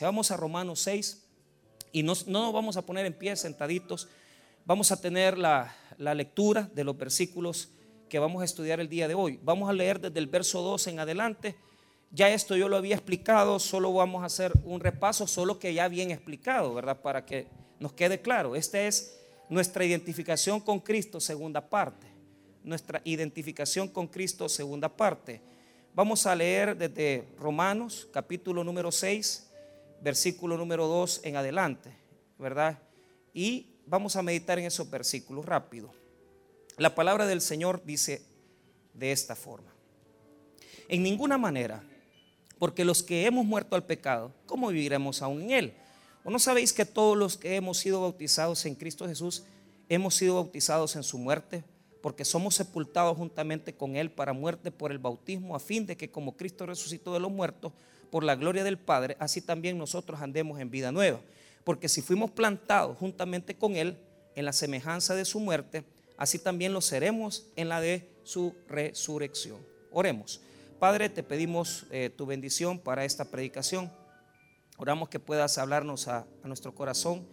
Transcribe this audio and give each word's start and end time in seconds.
Vamos 0.00 0.30
a 0.30 0.38
Romanos 0.38 0.80
6 0.80 1.26
y 1.92 2.02
no, 2.02 2.14
nos 2.26 2.52
vamos 2.54 2.78
a 2.78 2.86
poner 2.86 3.04
en 3.04 3.12
pie 3.12 3.36
sentaditos. 3.36 4.08
Vamos 4.64 4.90
a 4.90 4.98
tener 4.98 5.36
la, 5.36 5.76
la, 5.98 6.14
lectura 6.14 6.70
de 6.74 6.84
los 6.84 6.96
versículos 6.96 7.68
que 8.08 8.18
vamos 8.18 8.40
a 8.40 8.46
estudiar 8.46 8.80
el 8.80 8.88
día 8.88 9.08
de 9.08 9.14
hoy. 9.14 9.38
Vamos 9.42 9.68
a 9.68 9.74
leer 9.74 10.00
desde 10.00 10.18
el 10.20 10.26
verso 10.26 10.62
2 10.62 10.86
en 10.86 11.00
adelante. 11.00 11.56
Ya 12.12 12.30
esto 12.30 12.56
yo 12.56 12.70
lo 12.70 12.78
había 12.78 12.94
explicado, 12.94 13.58
solo 13.58 13.92
vamos 13.92 14.22
a 14.22 14.26
hacer 14.26 14.54
un 14.64 14.80
repaso, 14.80 15.26
solo 15.26 15.58
que 15.58 15.74
ya 15.74 15.86
bien 15.88 16.10
explicado, 16.10 16.72
¿verdad? 16.72 17.02
Para 17.02 17.26
que 17.26 17.46
nos 17.78 17.92
quede 17.92 18.22
claro. 18.22 18.56
Esta 18.56 18.80
es 18.80 19.20
nuestra 19.50 19.84
identificación 19.84 20.60
con 20.60 20.80
Cristo, 20.80 21.20
segunda 21.20 21.68
parte. 21.68 22.06
Nuestra 22.62 23.02
identificación 23.04 23.88
con 23.88 24.06
Cristo, 24.06 24.48
segunda 24.48 24.88
parte. 24.88 25.42
Vamos 25.92 26.24
a 26.24 26.34
leer 26.34 26.74
desde 26.74 27.28
Romanos, 27.38 28.08
capítulo 28.10 28.64
número 28.64 28.90
6 28.90 29.50
versículo 30.00 30.56
número 30.56 30.86
2 30.86 31.20
en 31.24 31.36
adelante, 31.36 31.90
¿verdad? 32.38 32.78
Y 33.32 33.74
vamos 33.86 34.16
a 34.16 34.22
meditar 34.22 34.58
en 34.58 34.66
esos 34.66 34.90
versículos 34.90 35.44
rápido. 35.44 35.90
La 36.76 36.94
palabra 36.94 37.26
del 37.26 37.40
Señor 37.40 37.82
dice 37.84 38.22
de 38.94 39.12
esta 39.12 39.36
forma. 39.36 39.72
En 40.88 41.02
ninguna 41.02 41.38
manera, 41.38 41.82
porque 42.58 42.84
los 42.84 43.02
que 43.02 43.26
hemos 43.26 43.44
muerto 43.44 43.76
al 43.76 43.84
pecado, 43.84 44.32
¿cómo 44.46 44.68
viviremos 44.68 45.22
aún 45.22 45.42
en 45.42 45.50
él? 45.50 45.74
¿O 46.24 46.30
no 46.30 46.38
sabéis 46.38 46.72
que 46.72 46.84
todos 46.84 47.16
los 47.16 47.36
que 47.36 47.56
hemos 47.56 47.78
sido 47.78 48.00
bautizados 48.00 48.64
en 48.66 48.74
Cristo 48.74 49.06
Jesús 49.06 49.44
hemos 49.88 50.14
sido 50.14 50.36
bautizados 50.36 50.96
en 50.96 51.02
su 51.02 51.18
muerte? 51.18 51.64
Porque 52.00 52.24
somos 52.24 52.54
sepultados 52.54 53.16
juntamente 53.16 53.74
con 53.74 53.96
él 53.96 54.10
para 54.10 54.32
muerte 54.32 54.70
por 54.70 54.90
el 54.90 54.98
bautismo, 54.98 55.54
a 55.54 55.60
fin 55.60 55.86
de 55.86 55.96
que 55.96 56.10
como 56.10 56.36
Cristo 56.36 56.66
resucitó 56.66 57.12
de 57.12 57.20
los 57.20 57.30
muertos, 57.30 57.72
por 58.14 58.22
la 58.22 58.36
gloria 58.36 58.62
del 58.62 58.78
Padre, 58.78 59.16
así 59.18 59.40
también 59.40 59.76
nosotros 59.76 60.20
andemos 60.20 60.60
en 60.60 60.70
vida 60.70 60.92
nueva. 60.92 61.18
Porque 61.64 61.88
si 61.88 62.00
fuimos 62.00 62.30
plantados 62.30 62.96
juntamente 62.96 63.56
con 63.56 63.74
Él 63.74 63.98
en 64.36 64.44
la 64.44 64.52
semejanza 64.52 65.16
de 65.16 65.24
su 65.24 65.40
muerte, 65.40 65.82
así 66.16 66.38
también 66.38 66.72
lo 66.72 66.80
seremos 66.80 67.48
en 67.56 67.68
la 67.68 67.80
de 67.80 68.08
su 68.22 68.54
resurrección. 68.68 69.58
Oremos. 69.90 70.40
Padre, 70.78 71.08
te 71.08 71.24
pedimos 71.24 71.86
eh, 71.90 72.08
tu 72.08 72.24
bendición 72.24 72.78
para 72.78 73.04
esta 73.04 73.24
predicación. 73.32 73.90
Oramos 74.76 75.08
que 75.08 75.18
puedas 75.18 75.58
hablarnos 75.58 76.06
a, 76.06 76.24
nuestro 76.44 76.72
corazón, 76.72 77.26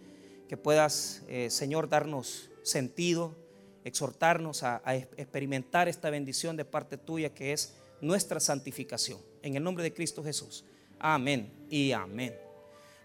que 0.48 0.56
puedas, 0.56 1.22
eh, 1.28 1.48
Señor, 1.50 1.90
darnos 1.90 2.50
sentido, 2.64 3.36
exhortarnos 3.84 4.64
a 4.64 4.82
experimentar 5.16 5.88
esta 5.88 6.10
bendición 6.10 6.56
de 6.56 6.64
parte 6.64 6.98
tuya 6.98 7.32
que 7.32 7.52
es 7.52 7.74
nuestra 8.00 8.40
santificación. 8.40 9.20
En 9.42 9.54
el 9.54 9.62
nombre 9.62 9.84
de 9.84 9.94
Cristo 9.94 10.24
Jesús. 10.24 10.64
Amén 11.04 11.52
y 11.68 11.90
amén. 11.90 12.32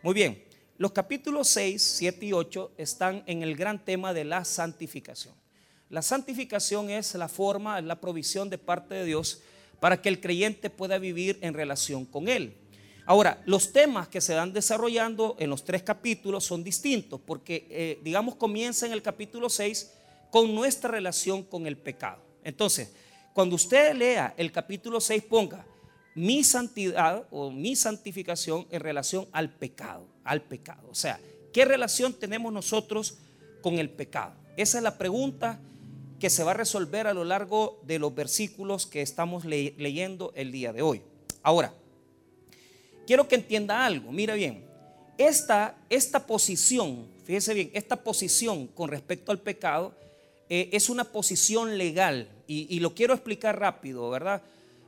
Muy 0.03 0.13
bien, 0.13 0.43
los 0.77 0.91
capítulos 0.91 1.47
6, 1.47 1.81
7 1.81 2.27
y 2.27 2.31
8 2.31 2.73
están 2.77 3.23
en 3.25 3.41
el 3.41 3.55
gran 3.55 3.83
tema 3.83 4.13
de 4.13 4.23
la 4.23 4.45
santificación. 4.45 5.33
La 5.89 6.03
santificación 6.03 6.91
es 6.91 7.15
la 7.15 7.27
forma, 7.27 7.81
la 7.81 7.99
provisión 7.99 8.51
de 8.51 8.59
parte 8.59 8.93
de 8.93 9.05
Dios 9.05 9.41
para 9.79 9.99
que 9.99 10.09
el 10.09 10.21
creyente 10.21 10.69
pueda 10.69 10.99
vivir 10.99 11.39
en 11.41 11.55
relación 11.55 12.05
con 12.05 12.27
Él. 12.27 12.55
Ahora, 13.07 13.41
los 13.47 13.73
temas 13.73 14.07
que 14.07 14.21
se 14.21 14.35
van 14.35 14.53
desarrollando 14.53 15.35
en 15.39 15.49
los 15.49 15.63
tres 15.63 15.81
capítulos 15.81 16.43
son 16.43 16.63
distintos, 16.63 17.19
porque, 17.25 17.65
eh, 17.71 17.99
digamos, 18.03 18.35
comienza 18.35 18.85
en 18.85 18.91
el 18.91 19.01
capítulo 19.01 19.49
6 19.49 19.91
con 20.29 20.53
nuestra 20.53 20.91
relación 20.91 21.41
con 21.41 21.65
el 21.65 21.77
pecado. 21.77 22.21
Entonces, 22.43 22.93
cuando 23.33 23.55
usted 23.55 23.95
lea 23.95 24.35
el 24.37 24.51
capítulo 24.51 25.01
6, 25.01 25.23
ponga, 25.23 25.65
mi 26.17 26.43
santidad 26.43 27.27
o 27.29 27.51
mi 27.51 27.75
santificación 27.75 28.65
en 28.71 28.81
relación 28.81 29.27
al 29.31 29.51
pecado, 29.51 30.03
al 30.23 30.41
pecado. 30.41 30.89
O 30.89 30.95
sea, 30.95 31.19
¿qué 31.53 31.63
relación 31.63 32.11
tenemos 32.11 32.51
nosotros 32.51 33.19
con 33.61 33.77
el 33.77 33.91
pecado? 33.91 34.33
Esa 34.57 34.79
es 34.79 34.83
la 34.83 34.97
pregunta 34.97 35.59
que 36.19 36.31
se 36.31 36.43
va 36.43 36.51
a 36.51 36.55
resolver 36.55 37.05
a 37.05 37.13
lo 37.13 37.23
largo 37.23 37.79
de 37.83 37.99
los 37.99 38.15
versículos 38.15 38.87
que 38.87 39.03
estamos 39.03 39.45
leyendo 39.45 40.33
el 40.35 40.51
día 40.51 40.73
de 40.73 40.81
hoy. 40.81 41.03
Ahora, 41.43 41.71
quiero 43.05 43.27
que 43.27 43.35
entienda 43.35 43.85
algo, 43.85 44.11
mira 44.11 44.33
bien, 44.33 44.65
esta, 45.19 45.77
esta 45.87 46.25
posición, 46.25 47.05
fíjese 47.25 47.53
bien, 47.53 47.69
esta 47.73 47.95
posición 47.95 48.65
con 48.65 48.89
respecto 48.89 49.31
al 49.31 49.39
pecado 49.39 49.93
eh, 50.49 50.69
es 50.71 50.89
una 50.89 51.03
posición 51.03 51.77
legal 51.77 52.27
y 52.47 52.79
lo 52.79 52.95
quiero 52.95 53.13
explicar 53.13 53.59
rápido, 53.59 54.09
¿verdad? 54.09 54.41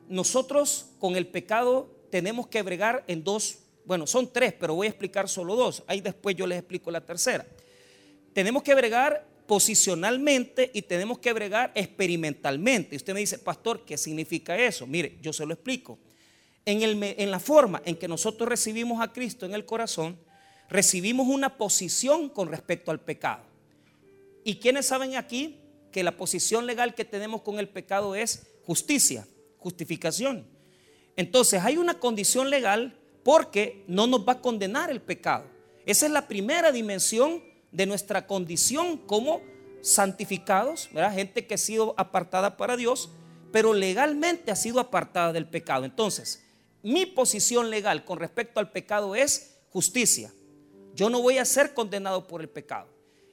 Nosotros 0.10 0.88
con 1.00 1.16
el 1.16 1.28
pecado 1.28 1.96
tenemos 2.10 2.48
que 2.48 2.62
bregar 2.64 3.04
en 3.08 3.24
dos, 3.24 3.60
bueno, 3.86 4.08
son 4.08 4.34
tres, 4.34 4.54
pero 4.60 4.74
voy 4.74 4.88
a 4.88 4.90
explicar 4.90 5.30
solo 5.30 5.56
dos. 5.56 5.84
Ahí 5.88 6.02
después 6.02 6.36
yo 6.36 6.48
les 6.48 6.58
explico 6.58 6.92
la 6.92 7.06
tercera. 7.06 7.46
Tenemos 8.34 8.64
que 8.64 8.74
bregar 8.74 9.26
posicionalmente 9.46 10.70
y 10.74 10.82
tenemos 10.82 11.20
que 11.20 11.32
bregar 11.32 11.72
experimentalmente. 11.76 12.96
Y 12.96 12.98
usted 12.98 13.14
me 13.14 13.20
dice, 13.20 13.40
pastor, 13.40 13.86
¿qué 13.86 13.98
significa 13.98 14.58
eso? 14.58 14.86
Mire, 14.86 15.18
yo 15.22 15.32
se 15.32 15.46
lo 15.46 15.54
explico. 15.54 16.00
En, 16.66 16.82
el, 16.82 17.02
en 17.02 17.32
la 17.32 17.40
forma 17.40 17.82
en 17.86 17.96
que 17.96 18.08
nosotros 18.08 18.50
recibimos 18.50 19.02
a 19.02 19.14
Cristo 19.14 19.46
en 19.46 19.54
el 19.54 19.66
corazón, 19.66 20.20
recibimos 20.70 21.28
una 21.28 21.58
posición 21.58 22.30
con 22.30 22.50
respecto 22.50 22.92
al 22.92 23.00
pecado. 23.00 23.44
¿Y 24.44 24.56
quiénes 24.56 24.88
saben 24.88 25.16
aquí 25.16 25.60
que 25.92 26.04
la 26.04 26.18
posición 26.18 26.66
legal 26.66 26.96
que 26.96 27.06
tenemos 27.06 27.42
con 27.42 27.60
el 27.60 27.70
pecado 27.70 28.16
es 28.16 28.48
justicia? 28.66 29.28
Justificación. 29.60 30.46
Entonces 31.16 31.62
hay 31.64 31.78
una 31.78 32.00
condición 32.00 32.50
legal 32.50 32.98
porque 33.24 33.84
no 33.88 34.08
nos 34.08 34.28
va 34.28 34.34
a 34.34 34.42
condenar 34.42 34.90
el 34.90 35.02
pecado. 35.02 35.46
Esa 35.86 36.06
es 36.06 36.12
la 36.12 36.28
primera 36.28 36.72
dimensión 36.72 37.44
de 37.72 37.86
nuestra 37.86 38.26
condición 38.26 38.98
como 38.98 39.42
santificados, 39.82 40.90
gente 41.14 41.46
que 41.46 41.56
ha 41.56 41.58
sido 41.58 41.94
apartada 41.98 42.58
para 42.58 42.78
Dios, 42.78 43.10
pero 43.52 43.74
legalmente 43.74 44.52
ha 44.52 44.56
sido 44.56 44.80
apartada 44.80 45.34
del 45.34 45.48
pecado. 45.48 45.86
Entonces, 45.86 46.44
mi 46.84 47.06
posición 47.06 47.70
legal 47.70 48.06
con 48.06 48.20
respecto 48.20 48.60
al 48.60 48.72
pecado 48.72 49.16
es 49.16 49.58
justicia. 49.70 50.34
Yo 50.96 51.10
no 51.10 51.22
voy 51.22 51.38
a 51.38 51.46
ser 51.46 51.74
condenado 51.74 52.28
por 52.28 52.42
el 52.42 52.50
pecado. 52.50 52.88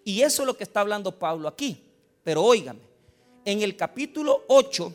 Y 0.04 0.22
eso 0.22 0.42
es 0.42 0.46
lo 0.46 0.56
que 0.56 0.64
está 0.64 0.80
hablando 0.80 1.18
Pablo 1.18 1.48
aquí. 1.48 1.82
Pero 2.22 2.42
óigame, 2.42 2.80
en 3.44 3.62
el 3.62 3.76
capítulo 3.76 4.44
8 4.48 4.92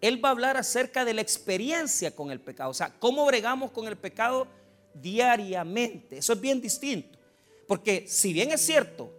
él 0.00 0.24
va 0.24 0.30
a 0.30 0.32
hablar 0.32 0.56
acerca 0.56 1.04
de 1.04 1.14
la 1.14 1.20
experiencia 1.20 2.14
con 2.14 2.30
el 2.30 2.40
pecado, 2.40 2.70
o 2.70 2.74
sea, 2.74 2.92
cómo 2.98 3.26
bregamos 3.26 3.70
con 3.70 3.86
el 3.86 3.96
pecado 3.96 4.46
diariamente. 4.94 6.18
Eso 6.18 6.32
es 6.32 6.40
bien 6.40 6.60
distinto, 6.60 7.18
porque 7.66 8.06
si 8.08 8.32
bien 8.32 8.50
es 8.50 8.60
cierto, 8.60 9.12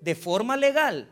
de 0.00 0.14
forma 0.14 0.56
legal, 0.56 1.08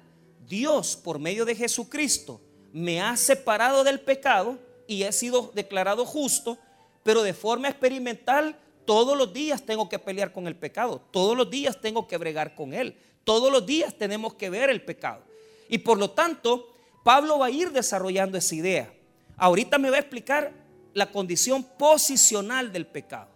Dios 0.47 0.97
por 0.97 1.19
medio 1.19 1.45
de 1.45 1.57
Jesucristo 1.57 2.41
me 2.73 3.01
ha 3.01 3.17
separado 3.17 3.85
del 3.85 4.01
pecado 4.01 4.59
y 4.87 5.03
he 5.03 5.13
sido 5.13 5.51
declarado 5.55 6.05
justo, 6.05 6.59
pero 7.03 7.23
de 7.23 7.35
forma 7.35 7.69
experimental 7.69 8.57
todos 8.85 9.17
los 9.17 9.33
días 9.33 9.65
tengo 9.67 9.89
que 9.89 9.99
pelear 9.99 10.33
con 10.33 10.47
el 10.47 10.55
pecado, 10.55 11.03
todos 11.11 11.37
los 11.37 11.51
días 11.51 11.81
tengo 11.81 12.07
que 12.07 12.17
bregar 12.17 12.55
con 12.55 12.73
él, 12.73 12.97
todos 13.25 13.51
los 13.51 13.67
días 13.67 13.97
tenemos 13.99 14.35
que 14.35 14.51
ver 14.51 14.71
el 14.71 14.83
pecado. 14.83 15.23
Y 15.69 15.79
por 15.79 15.99
lo 15.99 16.11
tanto, 16.11 16.73
Pablo 17.03 17.41
va 17.41 17.47
a 17.47 17.51
ir 17.51 17.73
desarrollando 17.73 18.39
esa 18.39 18.55
idea. 18.55 18.96
Ahorita 19.37 19.79
me 19.79 19.91
va 19.91 19.97
a 19.97 20.01
explicar 20.01 20.53
la 20.95 21.11
condición 21.13 21.63
posicional 21.63 22.73
del 22.73 22.87
pecado. 22.87 23.29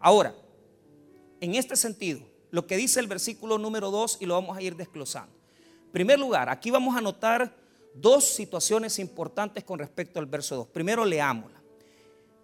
Ahora, 0.00 0.34
en 1.40 1.54
este 1.54 1.76
sentido, 1.76 2.20
lo 2.50 2.66
que 2.66 2.76
dice 2.76 3.00
el 3.00 3.06
versículo 3.06 3.58
número 3.58 3.90
2 3.90 4.18
y 4.20 4.26
lo 4.26 4.34
vamos 4.34 4.56
a 4.56 4.62
ir 4.62 4.76
desglosando. 4.76 5.34
En 5.86 5.92
primer 5.92 6.18
lugar, 6.18 6.48
aquí 6.48 6.70
vamos 6.70 6.96
a 6.96 7.00
notar 7.00 7.54
dos 7.94 8.24
situaciones 8.24 8.98
importantes 8.98 9.64
con 9.64 9.78
respecto 9.78 10.18
al 10.18 10.26
verso 10.26 10.56
2. 10.56 10.68
Primero, 10.68 11.04
leámosla. 11.04 11.60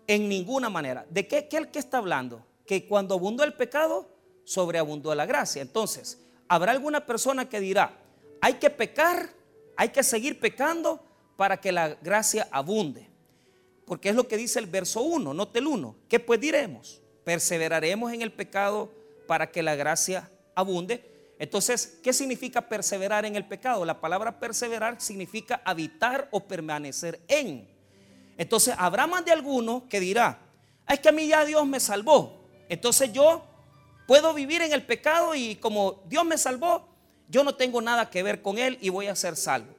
En 0.06 0.28
ninguna 0.28 0.69
manera. 0.69 1.06
¿De 1.09 1.26
qué, 1.26 1.48
qué, 1.48 1.70
qué 1.70 1.78
está 1.78 1.98
hablando? 1.98 2.44
Que 2.66 2.86
cuando 2.86 3.14
abundó 3.14 3.44
el 3.44 3.54
pecado, 3.54 4.09
sobreabundó 4.45 5.15
la 5.15 5.24
gracia. 5.24 5.62
Entonces, 5.62 6.18
habrá 6.48 6.72
alguna 6.72 7.06
persona 7.06 7.48
que 7.48 7.60
dirá, 7.60 7.98
hay 8.41 8.54
que 8.54 8.68
pecar, 8.68 9.30
hay 9.77 9.91
que 9.91 10.03
seguir 10.03 10.41
pecando 10.41 11.00
para 11.37 11.61
que 11.61 11.73
la 11.73 11.97
gracia 12.03 12.49
abunde. 12.51 13.09
Porque 13.87 14.09
es 14.09 14.15
lo 14.15 14.29
que 14.29 14.37
dice 14.37 14.59
el 14.59 14.67
verso 14.67 15.03
1, 15.03 15.34
note 15.34 15.59
el 15.59 15.67
1. 15.67 15.97
¿Qué 16.09 16.21
pues 16.21 16.41
diremos? 16.41 17.01
Perseveraremos 17.25 18.13
en 18.13 18.23
el 18.23 18.33
pecado 18.33 18.91
para 19.27 19.51
que 19.51 19.63
la 19.63 19.75
gracia 19.75 20.31
abunde. 20.55 21.05
Entonces, 21.39 21.99
¿qué 22.03 22.13
significa 22.13 22.69
perseverar 22.69 23.25
en 23.25 23.37
el 23.37 23.47
pecado? 23.47 23.84
La 23.84 24.01
palabra 24.01 24.39
perseverar 24.39 25.01
significa 25.01 25.61
habitar 25.65 26.29
o 26.31 26.41
permanecer 26.41 27.21
en. 27.29 27.69
Entonces, 28.39 28.75
habrá 28.79 29.07
más 29.07 29.25
de 29.25 29.33
alguno 29.33 29.89
que 29.89 30.01
dirá, 30.01 30.39
es 30.89 31.01
que 31.01 31.09
a 31.09 31.13
mí 31.13 31.27
ya 31.27 31.45
Dios 31.45 31.67
me 31.67 31.81
salvó. 31.81 32.43
Entonces 32.69 33.13
yo 33.13 33.45
puedo 34.07 34.33
vivir 34.34 34.63
en 34.63 34.73
el 34.73 34.84
pecado 34.84 35.34
y 35.34 35.57
como 35.57 36.03
Dios 36.07 36.25
me 36.25 36.39
salvó, 36.39 36.89
yo 37.29 37.45
no 37.45 37.55
tengo 37.55 37.81
nada 37.81 38.11
que 38.11 38.23
ver 38.23 38.43
con 38.43 38.59
Él 38.59 38.79
y 38.81 38.89
voy 38.89 39.07
a 39.07 39.17
ser 39.17 39.37
salvo. 39.37 39.75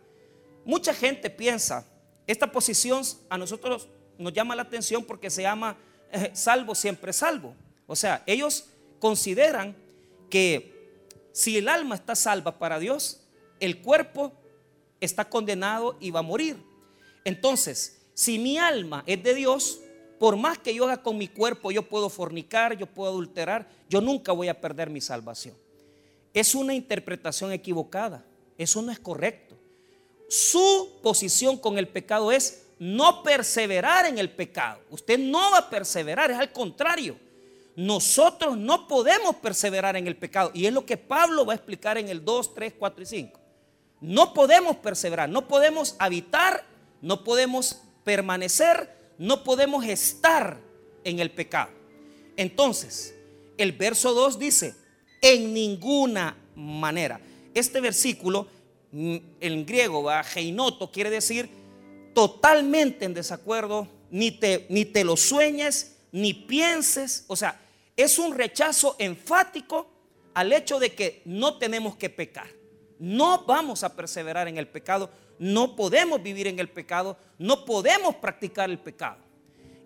Mucha 0.65 0.93
gente 0.93 1.29
piensa, 1.29 1.85
esta 2.27 2.51
posición 2.51 3.03
a 3.29 3.37
nosotros 3.37 3.89
nos 4.17 4.33
llama 4.33 4.55
la 4.55 4.61
atención 4.63 5.03
porque 5.03 5.29
se 5.29 5.41
llama 5.41 5.77
eh, 6.11 6.31
salvo 6.33 6.75
siempre 6.75 7.11
salvo. 7.11 7.55
O 7.87 7.95
sea, 7.95 8.23
ellos 8.25 8.69
consideran 8.99 9.75
que 10.29 10.73
si 11.31 11.57
el 11.57 11.67
alma 11.67 11.95
está 11.95 12.15
salva 12.15 12.59
para 12.59 12.79
Dios, 12.79 13.27
el 13.59 13.81
cuerpo 13.81 14.31
está 15.01 15.27
condenado 15.27 15.97
y 15.99 16.11
va 16.11 16.19
a 16.19 16.23
morir. 16.23 16.57
Entonces, 17.25 18.01
si 18.13 18.39
mi 18.39 18.57
alma 18.57 19.03
es 19.07 19.21
de 19.23 19.33
Dios, 19.33 19.81
por 20.19 20.37
más 20.37 20.57
que 20.57 20.73
yo 20.73 20.85
haga 20.85 21.01
con 21.01 21.17
mi 21.17 21.27
cuerpo, 21.27 21.71
yo 21.71 21.83
puedo 21.83 22.09
fornicar, 22.09 22.77
yo 22.77 22.85
puedo 22.85 23.09
adulterar, 23.11 23.67
yo 23.89 23.99
nunca 23.99 24.31
voy 24.31 24.47
a 24.47 24.61
perder 24.61 24.89
mi 24.89 25.01
salvación. 25.01 25.55
Es 26.33 26.55
una 26.55 26.73
interpretación 26.73 27.51
equivocada. 27.51 28.25
Eso 28.57 28.81
no 28.81 28.91
es 28.91 28.99
correcto. 28.99 29.52
Su 30.33 30.97
posición 31.03 31.57
con 31.57 31.77
el 31.77 31.87
pecado 31.87 32.31
es 32.31 32.63
no 32.79 33.21
perseverar 33.21 34.07
en 34.07 34.17
el 34.17 34.31
pecado. 34.31 34.79
Usted 34.89 35.19
no 35.19 35.51
va 35.51 35.59
a 35.59 35.69
perseverar, 35.69 36.31
es 36.31 36.39
al 36.39 36.51
contrario. 36.51 37.19
Nosotros 37.75 38.57
no 38.57 38.87
podemos 38.87 39.35
perseverar 39.35 39.95
en 39.95 40.07
el 40.07 40.17
pecado. 40.17 40.49
Y 40.55 40.65
es 40.65 40.73
lo 40.73 40.87
que 40.87 40.97
Pablo 40.97 41.45
va 41.45 41.53
a 41.53 41.57
explicar 41.57 41.99
en 41.99 42.09
el 42.09 42.25
2, 42.25 42.55
3, 42.55 42.73
4 42.79 43.03
y 43.03 43.05
5. 43.05 43.39
No 44.01 44.33
podemos 44.33 44.77
perseverar, 44.77 45.29
no 45.29 45.47
podemos 45.47 45.95
habitar, 45.99 46.65
no 46.99 47.23
podemos 47.23 47.83
permanecer, 48.03 48.89
no 49.19 49.43
podemos 49.43 49.85
estar 49.85 50.57
en 51.03 51.19
el 51.19 51.29
pecado. 51.29 51.69
Entonces, 52.37 53.13
el 53.55 53.71
verso 53.73 54.15
2 54.15 54.39
dice, 54.39 54.73
en 55.21 55.53
ninguna 55.53 56.35
manera. 56.55 57.21
Este 57.53 57.79
versículo 57.81 58.47
en 58.93 59.65
griego, 59.65 60.03
va, 60.03 60.23
geinoto, 60.23 60.91
quiere 60.91 61.09
decir 61.09 61.49
totalmente 62.13 63.05
en 63.05 63.13
desacuerdo, 63.13 63.87
ni 64.11 64.31
te, 64.31 64.67
ni 64.69 64.85
te 64.85 65.03
lo 65.03 65.17
sueñes, 65.17 65.97
ni 66.11 66.33
pienses, 66.33 67.25
o 67.27 67.35
sea, 67.35 67.59
es 67.97 68.19
un 68.19 68.35
rechazo 68.35 68.95
enfático 68.99 69.89
al 70.33 70.53
hecho 70.53 70.79
de 70.79 70.93
que 70.93 71.21
no 71.25 71.57
tenemos 71.57 71.95
que 71.95 72.09
pecar. 72.09 72.47
No 72.99 73.45
vamos 73.45 73.83
a 73.83 73.95
perseverar 73.95 74.47
en 74.47 74.57
el 74.57 74.67
pecado, 74.67 75.09
no 75.39 75.75
podemos 75.75 76.21
vivir 76.21 76.47
en 76.47 76.59
el 76.59 76.69
pecado, 76.69 77.17
no 77.39 77.65
podemos 77.65 78.15
practicar 78.15 78.69
el 78.69 78.79
pecado. 78.79 79.17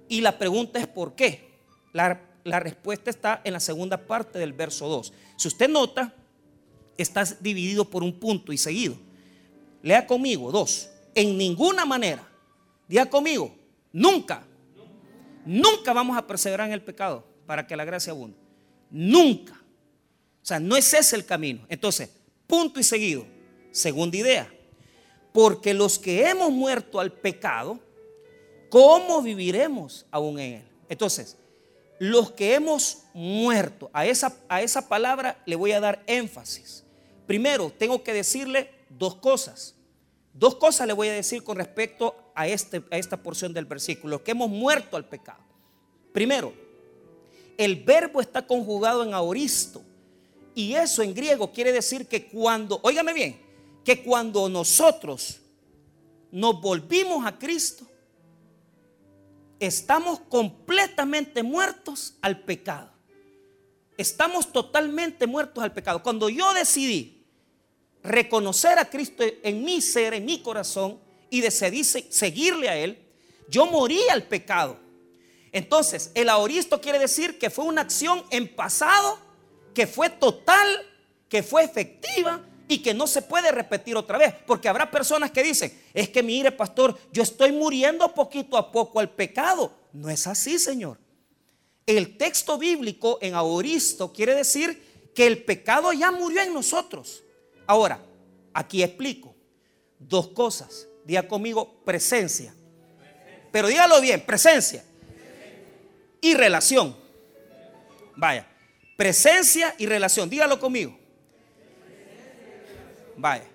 Y 0.09 0.21
la 0.21 0.37
pregunta 0.37 0.79
es 0.79 0.87
¿por 0.87 1.15
qué? 1.15 1.47
La, 1.93 2.21
la 2.43 2.59
respuesta 2.59 3.09
está 3.09 3.41
en 3.43 3.53
la 3.53 3.59
segunda 3.59 3.97
parte 3.97 4.37
del 4.39 4.53
verso 4.53 4.87
2. 4.87 5.13
Si 5.37 5.47
usted 5.47 5.69
nota, 5.69 6.13
está 6.97 7.23
dividido 7.39 7.85
por 7.85 8.03
un 8.03 8.19
punto 8.19 8.51
y 8.51 8.57
seguido. 8.57 8.95
Lea 9.81 10.05
conmigo, 10.05 10.51
dos. 10.51 10.89
En 11.13 11.37
ninguna 11.37 11.85
manera. 11.85 12.27
Diga 12.87 13.05
conmigo, 13.05 13.55
nunca. 13.91 14.43
Nunca 15.45 15.93
vamos 15.93 16.17
a 16.17 16.25
perseverar 16.25 16.67
en 16.67 16.73
el 16.73 16.81
pecado 16.81 17.25
para 17.45 17.65
que 17.65 17.75
la 17.75 17.85
gracia 17.85 18.11
abunde. 18.11 18.37
Nunca. 18.89 19.53
O 19.53 20.45
sea, 20.45 20.59
no 20.59 20.75
es 20.75 20.93
ese 20.93 21.15
el 21.15 21.25
camino. 21.25 21.65
Entonces, 21.69 22.09
punto 22.45 22.79
y 22.79 22.83
seguido. 22.83 23.25
Segunda 23.71 24.17
idea. 24.17 24.53
Porque 25.33 25.73
los 25.73 25.99
que 25.99 26.27
hemos 26.27 26.51
muerto 26.51 26.99
al 26.99 27.11
pecado, 27.11 27.79
¿cómo 28.69 29.21
viviremos 29.21 30.05
aún 30.09 30.39
en 30.39 30.53
él? 30.53 30.63
Entonces, 30.89 31.37
los 31.99 32.31
que 32.31 32.53
hemos 32.55 33.03
muerto, 33.13 33.89
a 33.93 34.05
esa, 34.05 34.37
a 34.47 34.61
esa 34.61 34.87
palabra 34.87 35.41
le 35.45 35.55
voy 35.55 35.71
a 35.71 35.79
dar 35.79 36.03
énfasis. 36.07 36.83
Primero, 37.27 37.71
tengo 37.77 38.01
que 38.03 38.13
decirle 38.13 38.71
dos 38.89 39.15
cosas. 39.15 39.75
Dos 40.33 40.55
cosas 40.55 40.87
le 40.87 40.93
voy 40.93 41.09
a 41.09 41.13
decir 41.13 41.43
con 41.43 41.57
respecto 41.57 42.31
a, 42.33 42.47
este, 42.47 42.83
a 42.89 42.97
esta 42.97 43.17
porción 43.21 43.53
del 43.53 43.65
versículo, 43.65 44.23
que 44.23 44.31
hemos 44.31 44.49
muerto 44.49 44.95
al 44.95 45.05
pecado. 45.05 45.43
Primero, 46.13 46.53
el 47.57 47.83
verbo 47.83 48.21
está 48.21 48.47
conjugado 48.47 49.03
en 49.03 49.13
aoristo. 49.13 49.83
Y 50.55 50.73
eso 50.73 51.03
en 51.03 51.13
griego 51.13 51.51
quiere 51.51 51.71
decir 51.71 52.07
que 52.07 52.27
cuando, 52.27 52.79
óigame 52.81 53.13
bien, 53.13 53.39
que 53.83 54.03
cuando 54.03 54.47
nosotros 54.47 55.39
nos 56.31 56.61
volvimos 56.61 57.25
a 57.25 57.37
Cristo, 57.37 57.85
estamos 59.59 60.19
completamente 60.21 61.43
muertos 61.43 62.15
al 62.21 62.39
pecado. 62.41 62.91
Estamos 63.97 64.51
totalmente 64.51 65.25
muertos 65.27 65.63
al 65.63 65.73
pecado. 65.73 66.01
Cuando 66.03 66.29
yo 66.29 66.53
decidí 66.53 67.16
reconocer 68.07 68.79
a 68.79 68.89
Cristo 68.89 69.23
en 69.43 69.63
mi 69.63 69.81
ser, 69.81 70.13
en 70.13 70.25
mi 70.25 70.41
corazón, 70.41 70.99
y 71.29 71.41
decidí 71.41 71.83
seguirle 71.83 72.69
a 72.69 72.77
Él, 72.77 72.97
yo 73.49 73.65
morí 73.65 73.99
al 74.09 74.23
pecado. 74.23 74.79
Entonces, 75.51 76.11
el 76.13 76.29
aoristo 76.29 76.81
quiere 76.81 76.99
decir 76.99 77.37
que 77.37 77.49
fue 77.49 77.65
una 77.65 77.81
acción 77.81 78.23
en 78.29 78.53
pasado, 78.53 79.19
que 79.73 79.87
fue 79.87 80.09
total, 80.09 80.67
que 81.29 81.43
fue 81.43 81.63
efectiva 81.63 82.41
y 82.67 82.79
que 82.79 82.93
no 82.93 83.07
se 83.07 83.21
puede 83.21 83.51
repetir 83.51 83.95
otra 83.95 84.17
vez. 84.17 84.33
Porque 84.45 84.67
habrá 84.69 84.91
personas 84.91 85.31
que 85.31 85.43
dicen, 85.43 85.77
es 85.93 86.09
que 86.09 86.23
mire, 86.23 86.51
pastor, 86.51 86.97
yo 87.11 87.23
estoy 87.23 87.51
muriendo 87.51 88.13
poquito 88.13 88.57
a 88.57 88.71
poco 88.71 88.99
al 88.99 89.09
pecado. 89.09 89.71
No 89.93 90.09
es 90.09 90.27
así, 90.27 90.59
Señor. 90.59 90.99
El 91.85 92.17
texto 92.17 92.57
bíblico 92.57 93.17
en 93.21 93.33
aoristo 93.33 94.11
quiere 94.11 94.35
decir 94.35 95.11
que 95.15 95.25
el 95.25 95.43
pecado 95.43 95.93
ya 95.93 96.11
murió 96.11 96.41
en 96.41 96.53
nosotros. 96.53 97.23
Ahora, 97.67 97.99
aquí 98.53 98.81
explico 98.81 99.35
dos 99.99 100.29
cosas. 100.29 100.87
Diga 101.05 101.27
conmigo 101.27 101.81
presencia. 101.85 102.53
Pero 103.51 103.67
dígalo 103.67 104.01
bien, 104.01 104.21
presencia 104.25 104.83
y 106.21 106.33
relación. 106.33 106.95
Vaya, 108.15 108.47
presencia 108.95 109.75
y 109.77 109.85
relación. 109.85 110.29
Dígalo 110.29 110.59
conmigo. 110.59 110.97
Vaya, 113.15 113.45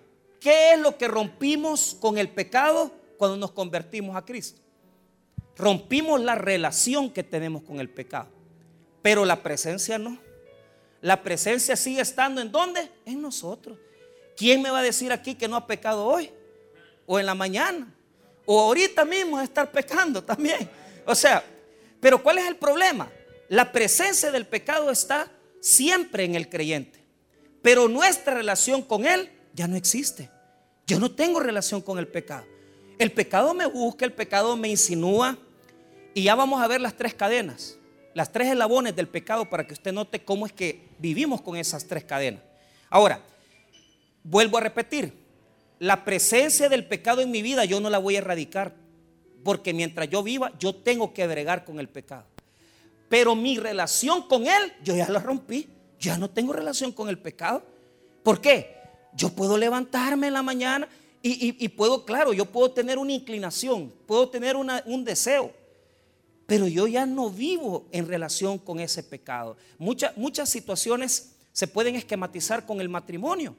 ¿qué 0.41 0.73
es 0.73 0.79
lo 0.79 0.97
que 0.99 1.09
rompimos 1.09 1.97
con 2.01 2.19
el 2.19 2.29
pecado 2.29 2.91
cuando 3.17 3.37
nos 3.37 3.53
convertimos 3.53 4.17
a 4.17 4.25
Cristo? 4.25 4.61
Rompimos 5.57 6.21
la 6.21 6.35
relación 6.35 7.11
que 7.11 7.23
tenemos 7.23 7.63
con 7.63 7.79
el 7.79 7.89
pecado, 7.89 8.29
pero 9.03 9.25
la 9.25 9.43
presencia 9.43 9.99
no. 9.99 10.19
La 11.01 11.23
presencia 11.23 11.77
sigue 11.77 12.01
estando 12.01 12.41
en 12.41 12.51
dónde? 12.51 12.91
En 13.05 13.21
nosotros. 13.21 13.79
¿Quién 14.37 14.63
me 14.63 14.71
va 14.71 14.81
a 14.81 14.83
decir 14.83 15.13
aquí 15.13 15.35
que 15.35 15.49
no 15.49 15.57
ha 15.57 15.67
pecado 15.67 16.05
hoy? 16.05 16.31
O 17.07 17.19
en 17.19 17.27
la 17.27 17.35
mañana. 17.35 17.93
O 18.45 18.61
ahorita 18.61 19.05
mismo 19.05 19.41
estar 19.41 19.71
pecando 19.71 20.23
también. 20.25 20.69
O 21.07 21.15
sea, 21.15 21.45
pero 22.01 22.23
¿cuál 22.23 22.39
es 22.39 22.47
el 22.47 22.57
problema? 22.57 23.11
La 23.49 23.71
presencia 23.71 24.31
del 24.31 24.47
pecado 24.47 24.91
está 24.91 25.31
siempre 25.61 26.25
en 26.25 26.35
el 26.35 26.49
creyente. 26.49 27.01
Pero 27.61 27.89
nuestra 27.89 28.35
relación 28.35 28.83
con 28.83 29.07
Él 29.07 29.31
ya 29.55 29.69
no 29.69 29.77
existe. 29.77 30.31
Yo 30.87 30.99
no 30.99 31.13
tengo 31.13 31.41
relación 31.41 31.81
con 31.81 31.99
el 31.99 32.09
pecado. 32.09 32.45
El 32.99 33.13
pecado 33.13 33.55
me 33.55 33.67
busca, 33.67 34.05
el 34.05 34.13
pecado 34.13 34.57
me 34.57 34.69
insinúa. 34.69 35.39
Y 36.15 36.25
ya 36.25 36.35
vamos 36.35 36.61
a 36.63 36.67
ver 36.67 36.81
las 36.81 36.97
tres 36.97 37.15
cadenas, 37.15 37.79
las 38.15 38.31
tres 38.33 38.49
eslabones 38.49 38.95
del 38.95 39.09
pecado 39.09 39.49
para 39.49 39.67
que 39.67 39.73
usted 39.73 39.93
note 39.93 40.23
cómo 40.23 40.45
es 40.45 40.53
que 40.53 40.89
vivimos 40.99 41.41
con 41.41 41.57
esas 41.57 41.87
tres 41.87 42.05
cadenas. 42.05 42.43
Ahora, 42.91 43.23
vuelvo 44.25 44.59
a 44.59 44.61
repetir, 44.61 45.13
la 45.79 46.05
presencia 46.05 46.69
del 46.69 46.87
pecado 46.87 47.21
en 47.23 47.31
mi 47.31 47.43
vida 47.43 47.65
yo 47.65 47.81
no 47.81 47.91
la 47.91 47.99
voy 47.99 48.15
a 48.17 48.19
erradicar. 48.19 48.75
Porque 49.43 49.75
mientras 49.75 50.09
yo 50.09 50.23
viva, 50.23 50.53
yo 50.59 50.75
tengo 50.75 51.13
que 51.13 51.27
bregar 51.27 51.65
con 51.65 51.81
el 51.81 51.89
pecado. 51.89 52.25
Pero 53.09 53.35
mi 53.35 53.59
relación 53.59 54.23
con 54.29 54.47
Él, 54.47 54.73
yo 54.85 54.95
ya 54.97 55.09
la 55.09 55.19
rompí. 55.19 55.69
Ya 55.99 56.17
no 56.17 56.31
tengo 56.31 56.53
relación 56.53 56.93
con 56.93 57.09
el 57.09 57.19
pecado. 57.19 57.63
¿Por 58.23 58.41
qué? 58.41 58.77
Yo 59.15 59.31
puedo 59.31 59.59
levantarme 59.59 60.29
en 60.29 60.33
la 60.33 60.43
mañana 60.43 60.89
y, 61.25 61.69
puedo, 61.69 62.05
claro, 62.05 62.33
yo 62.33 62.47
puedo 62.47 62.73
tener 62.73 62.99
una 62.99 63.13
inclinación, 63.13 63.93
puedo 64.07 64.29
tener 64.29 64.57
un 64.57 65.05
deseo. 65.05 65.53
Pero 66.47 66.67
yo 66.67 66.87
ya 66.87 67.07
no 67.07 67.31
vivo 67.31 67.87
en 67.93 68.09
relación 68.09 68.59
con 68.59 68.81
ese 68.81 69.03
pecado. 69.03 69.57
Muchas, 69.79 70.17
muchas 70.17 70.49
situaciones 70.49 71.35
se 71.53 71.67
pueden 71.67 71.95
esquematizar 71.95 72.67
con 72.67 72.81
el 72.81 72.89
matrimonio. 72.89 73.55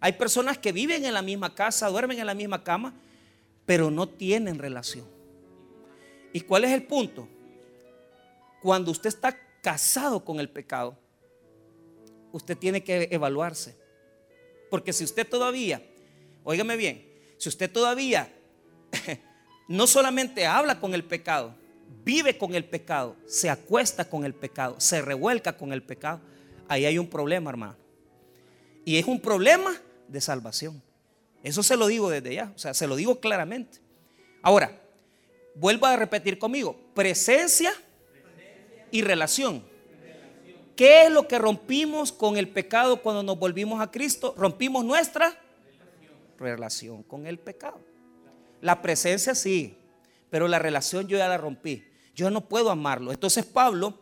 Hay 0.00 0.12
personas 0.14 0.56
que 0.56 0.72
viven 0.72 1.04
en 1.04 1.12
la 1.12 1.22
misma 1.22 1.54
casa, 1.54 1.88
duermen 1.88 2.18
en 2.18 2.26
la 2.26 2.34
misma 2.34 2.64
cama, 2.64 2.94
pero 3.66 3.90
no 3.90 4.08
tienen 4.08 4.58
relación. 4.58 5.06
¿Y 6.32 6.40
cuál 6.40 6.64
es 6.64 6.70
el 6.72 6.84
punto? 6.84 7.28
Cuando 8.62 8.90
usted 8.90 9.08
está 9.08 9.36
casado 9.62 10.24
con 10.24 10.40
el 10.40 10.48
pecado, 10.48 10.96
usted 12.32 12.56
tiene 12.56 12.82
que 12.82 13.08
evaluarse. 13.10 13.76
Porque 14.70 14.92
si 14.92 15.04
usted 15.04 15.28
todavía, 15.28 15.82
óigame 16.44 16.76
bien, 16.76 17.06
si 17.36 17.48
usted 17.48 17.70
todavía 17.70 18.32
no 19.68 19.86
solamente 19.86 20.46
habla 20.46 20.80
con 20.80 20.94
el 20.94 21.04
pecado, 21.04 21.54
vive 22.04 22.38
con 22.38 22.54
el 22.54 22.64
pecado, 22.64 23.16
se 23.26 23.50
acuesta 23.50 24.08
con 24.08 24.24
el 24.24 24.34
pecado, 24.34 24.80
se 24.80 25.02
revuelca 25.02 25.56
con 25.56 25.72
el 25.72 25.82
pecado, 25.82 26.20
ahí 26.68 26.86
hay 26.86 26.98
un 26.98 27.08
problema, 27.08 27.50
hermano. 27.50 27.76
Y 28.84 28.96
es 28.96 29.06
un 29.06 29.20
problema 29.20 29.72
de 30.10 30.20
salvación. 30.20 30.82
Eso 31.42 31.62
se 31.62 31.76
lo 31.76 31.86
digo 31.86 32.10
desde 32.10 32.34
ya, 32.34 32.52
o 32.54 32.58
sea, 32.58 32.74
se 32.74 32.86
lo 32.86 32.96
digo 32.96 33.20
claramente. 33.20 33.78
Ahora, 34.42 34.80
vuelvo 35.54 35.86
a 35.86 35.96
repetir 35.96 36.38
conmigo, 36.38 36.78
presencia 36.94 37.72
y 38.90 39.02
relación. 39.02 39.62
¿Qué 40.76 41.04
es 41.04 41.10
lo 41.10 41.28
que 41.28 41.38
rompimos 41.38 42.12
con 42.12 42.36
el 42.36 42.48
pecado 42.48 43.02
cuando 43.02 43.22
nos 43.22 43.38
volvimos 43.38 43.80
a 43.80 43.90
Cristo? 43.90 44.34
Rompimos 44.36 44.84
nuestra 44.84 45.38
relación 46.38 47.02
con 47.02 47.26
el 47.26 47.38
pecado. 47.38 47.78
La 48.60 48.80
presencia 48.80 49.34
sí, 49.34 49.76
pero 50.30 50.48
la 50.48 50.58
relación 50.58 51.06
yo 51.06 51.18
ya 51.18 51.28
la 51.28 51.38
rompí. 51.38 51.84
Yo 52.14 52.30
no 52.30 52.48
puedo 52.48 52.70
amarlo. 52.70 53.12
Entonces 53.12 53.44
Pablo, 53.44 53.98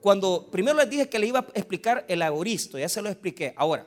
cuando 0.00 0.48
primero 0.50 0.76
les 0.78 0.90
dije 0.90 1.08
que 1.08 1.18
le 1.18 1.28
iba 1.28 1.40
a 1.40 1.46
explicar 1.54 2.04
el 2.08 2.22
agoristo, 2.22 2.78
ya 2.78 2.88
se 2.88 3.02
lo 3.02 3.08
expliqué. 3.08 3.54
Ahora, 3.56 3.86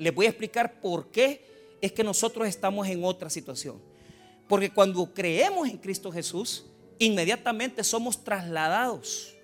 les 0.00 0.14
voy 0.14 0.24
a 0.24 0.30
explicar 0.30 0.80
por 0.80 1.10
qué 1.10 1.44
es 1.82 1.92
que 1.92 2.02
nosotros 2.02 2.48
estamos 2.48 2.88
en 2.88 3.04
otra 3.04 3.28
situación. 3.28 3.80
Porque 4.48 4.70
cuando 4.70 5.12
creemos 5.12 5.68
en 5.68 5.76
Cristo 5.76 6.10
Jesús, 6.10 6.64
inmediatamente 6.98 7.84
somos 7.84 8.24
trasladados 8.24 9.34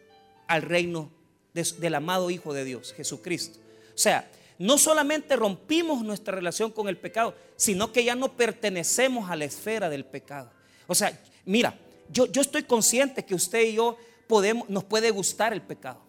al 0.46 0.62
reino 0.62 1.10
del 1.52 1.94
amado 1.94 2.30
Hijo 2.30 2.54
de 2.54 2.64
Dios, 2.64 2.94
Jesucristo. 2.94 3.58
O 3.94 3.98
sea, 3.98 4.30
no 4.58 4.78
solamente 4.78 5.36
rompimos 5.36 6.02
nuestra 6.02 6.34
relación 6.34 6.70
con 6.70 6.88
el 6.88 6.96
pecado, 6.96 7.34
sino 7.56 7.92
que 7.92 8.04
ya 8.04 8.14
no 8.14 8.32
pertenecemos 8.32 9.30
a 9.30 9.36
la 9.36 9.44
esfera 9.44 9.90
del 9.90 10.06
pecado. 10.06 10.50
O 10.86 10.94
sea, 10.94 11.20
mira, 11.44 11.78
yo, 12.10 12.24
yo 12.26 12.40
estoy 12.40 12.62
consciente 12.62 13.26
que 13.26 13.34
usted 13.34 13.62
y 13.62 13.74
yo 13.74 13.98
podemos, 14.26 14.70
nos 14.70 14.84
puede 14.84 15.10
gustar 15.10 15.52
el 15.52 15.60
pecado, 15.60 16.00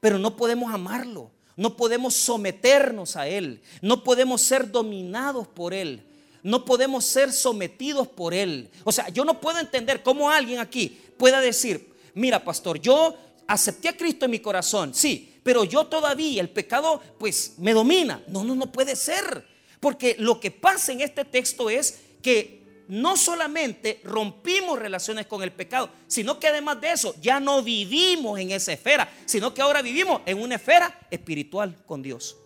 pero 0.00 0.18
no 0.18 0.34
podemos 0.34 0.72
amarlo, 0.72 1.30
no 1.56 1.76
podemos 1.76 2.14
someternos 2.14 3.16
a 3.16 3.26
él, 3.26 3.60
no 3.80 4.04
podemos 4.04 4.42
ser 4.42 4.70
dominados 4.70 5.48
por 5.48 5.74
él, 5.74 6.02
no 6.42 6.64
podemos 6.64 7.04
ser 7.04 7.32
sometidos 7.32 8.06
por 8.06 8.34
él. 8.34 8.68
O 8.84 8.92
sea, 8.92 9.08
yo 9.08 9.24
no 9.24 9.40
puedo 9.40 9.58
entender 9.58 10.02
cómo 10.02 10.30
alguien 10.30 10.60
aquí 10.60 10.98
pueda 11.16 11.40
decir, 11.40 11.92
mira 12.14 12.44
pastor, 12.44 12.80
yo 12.80 13.16
acepté 13.46 13.88
a 13.88 13.96
Cristo 13.96 14.26
en 14.26 14.32
mi 14.32 14.40
corazón, 14.40 14.94
sí, 14.94 15.36
pero 15.42 15.62
yo 15.64 15.86
todavía 15.86 16.40
el 16.40 16.50
pecado 16.50 17.00
pues 17.18 17.54
me 17.58 17.72
domina. 17.72 18.20
No, 18.26 18.42
no, 18.42 18.56
no 18.56 18.72
puede 18.72 18.96
ser. 18.96 19.46
Porque 19.78 20.16
lo 20.18 20.40
que 20.40 20.50
pasa 20.50 20.90
en 20.90 21.00
este 21.00 21.24
texto 21.24 21.70
es 21.70 22.00
que 22.20 22.65
no 22.88 23.16
solamente 23.16 24.00
rompimos 24.04 24.78
relaciones 24.78 25.26
con 25.26 25.42
el 25.42 25.52
pecado, 25.52 25.90
sino 26.06 26.38
que 26.38 26.48
además 26.48 26.80
de 26.80 26.92
eso 26.92 27.14
ya 27.20 27.40
no 27.40 27.62
vivimos 27.62 28.38
en 28.38 28.52
esa 28.52 28.72
esfera, 28.72 29.12
sino 29.24 29.52
que 29.52 29.62
ahora 29.62 29.82
vivimos 29.82 30.22
en 30.26 30.40
una 30.40 30.56
esfera 30.56 30.98
espiritual 31.10 31.76
con 31.86 32.02
Dios. 32.02 32.36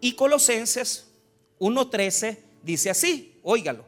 Y 0.00 0.12
Colosenses 0.12 1.06
1.13 1.58 2.38
dice 2.62 2.90
así, 2.90 3.38
óigalo, 3.42 3.84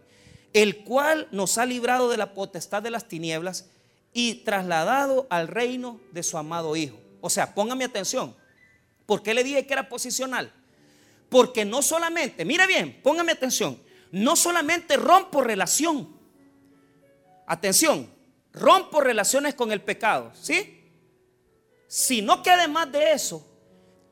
el 0.53 0.85
cual 0.85 1.29
nos 1.33 1.59
ha 1.59 1.67
librado 1.67 2.09
de 2.09 2.17
la 2.17 2.35
potestad 2.35 2.83
de 2.83 2.91
las 2.91 3.09
tinieblas 3.09 3.67
y 4.13 4.37
trasladado 4.45 5.27
al 5.31 5.49
reino 5.49 6.01
de 6.13 6.23
su 6.23 6.37
amado 6.37 6.77
Hijo. 6.77 6.99
O 7.21 7.31
sea, 7.31 7.55
póngame 7.55 7.85
atención. 7.85 8.37
¿Por 9.07 9.23
qué 9.23 9.35
le 9.35 9.45
dije 9.45 9.67
que 9.67 9.73
era 9.73 9.89
posicional? 9.89 10.53
Porque 11.29 11.65
no 11.65 11.81
solamente, 11.81 12.45
mira 12.45 12.67
bien, 12.67 13.01
póngame 13.03 13.33
atención, 13.33 13.82
no 14.13 14.37
solamente 14.37 14.97
rompo 14.97 15.43
relación. 15.43 16.09
Atención, 17.47 18.09
rompo 18.53 19.01
relaciones 19.01 19.55
con 19.55 19.73
el 19.73 19.81
pecado, 19.81 20.31
¿sí? 20.41 20.81
Sino 21.89 22.43
que 22.43 22.51
además 22.51 22.93
de 22.93 23.13
eso, 23.13 23.47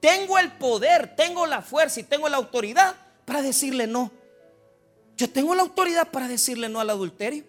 tengo 0.00 0.38
el 0.38 0.52
poder, 0.52 1.14
tengo 1.14 1.46
la 1.46 1.62
fuerza 1.62 2.00
y 2.00 2.04
tengo 2.04 2.28
la 2.28 2.38
autoridad 2.38 2.96
para 3.24 3.42
decirle 3.42 3.86
no. 3.86 4.10
Yo 5.16 5.30
tengo 5.30 5.54
la 5.54 5.62
autoridad 5.62 6.10
para 6.10 6.26
decirle 6.26 6.68
no 6.68 6.80
al 6.80 6.90
adulterio. 6.90 7.44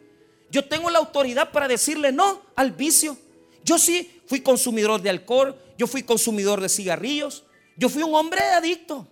Yo 0.49 0.67
tengo 0.67 0.89
la 0.89 0.99
autoridad 0.99 1.51
para 1.51 1.69
decirle 1.69 2.11
no 2.11 2.41
al 2.55 2.71
vicio. 2.71 3.17
Yo 3.63 3.79
sí 3.79 4.21
fui 4.27 4.41
consumidor 4.41 5.01
de 5.01 5.09
alcohol, 5.09 5.57
yo 5.77 5.87
fui 5.87 6.03
consumidor 6.03 6.59
de 6.59 6.67
cigarrillos, 6.67 7.45
yo 7.77 7.87
fui 7.87 8.03
un 8.03 8.13
hombre 8.13 8.41
adicto, 8.41 9.07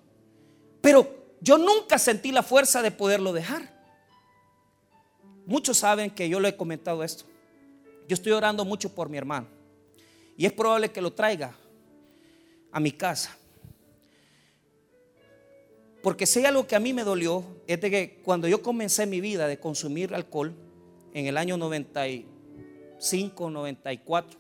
pero 0.82 1.19
yo 1.42 1.58
nunca 1.58 1.98
sentí 1.98 2.32
la 2.32 2.44
fuerza 2.44 2.82
de 2.82 2.92
poderlo 2.92 3.34
dejar. 3.34 3.78
Muchos 5.46 5.78
saben 5.78 6.12
que 6.12 6.30
yo 6.30 6.40
le 6.40 6.50
he 6.50 6.58
comentado 6.58 7.04
esto. 7.04 7.26
Yo 8.08 8.14
estoy 8.14 8.32
orando 8.32 8.66
mucho 8.66 8.94
por 8.94 9.10
mi 9.10 9.18
hermano 9.18 9.48
y 10.38 10.46
es 10.46 10.54
probable 10.54 10.92
que 10.92 11.02
lo 11.02 11.12
traiga 11.12 11.54
a 12.72 12.80
mi 12.80 12.92
casa. 12.92 13.36
Porque 16.02 16.26
si 16.26 16.40
hay 16.40 16.46
algo 16.46 16.66
que 16.66 16.76
a 16.76 16.80
mí 16.80 16.94
me 16.94 17.04
dolió, 17.04 17.44
es 17.68 17.82
de 17.82 17.92
que 17.92 18.22
cuando 18.24 18.48
yo 18.48 18.62
comencé 18.62 19.06
mi 19.06 19.20
vida 19.20 19.48
de 19.48 19.60
consumir 19.60 20.16
alcohol, 20.16 20.56
en 21.14 21.26
el 21.26 21.36
año 21.38 21.58
95, 21.58 23.50
94, 23.50 24.40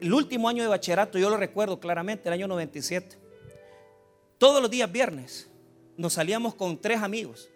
el 0.00 0.12
último 0.12 0.48
año 0.48 0.62
de 0.62 0.68
bachillerato, 0.68 1.18
yo 1.18 1.30
lo 1.30 1.36
recuerdo 1.36 1.78
claramente, 1.78 2.28
el 2.28 2.32
año 2.32 2.48
97. 2.48 3.19
Todos 4.40 4.62
los 4.62 4.70
días 4.70 4.90
viernes 4.90 5.50
nos 5.98 6.14
salíamos 6.14 6.54
con 6.54 6.80
tres 6.80 7.02
amigos, 7.02 7.50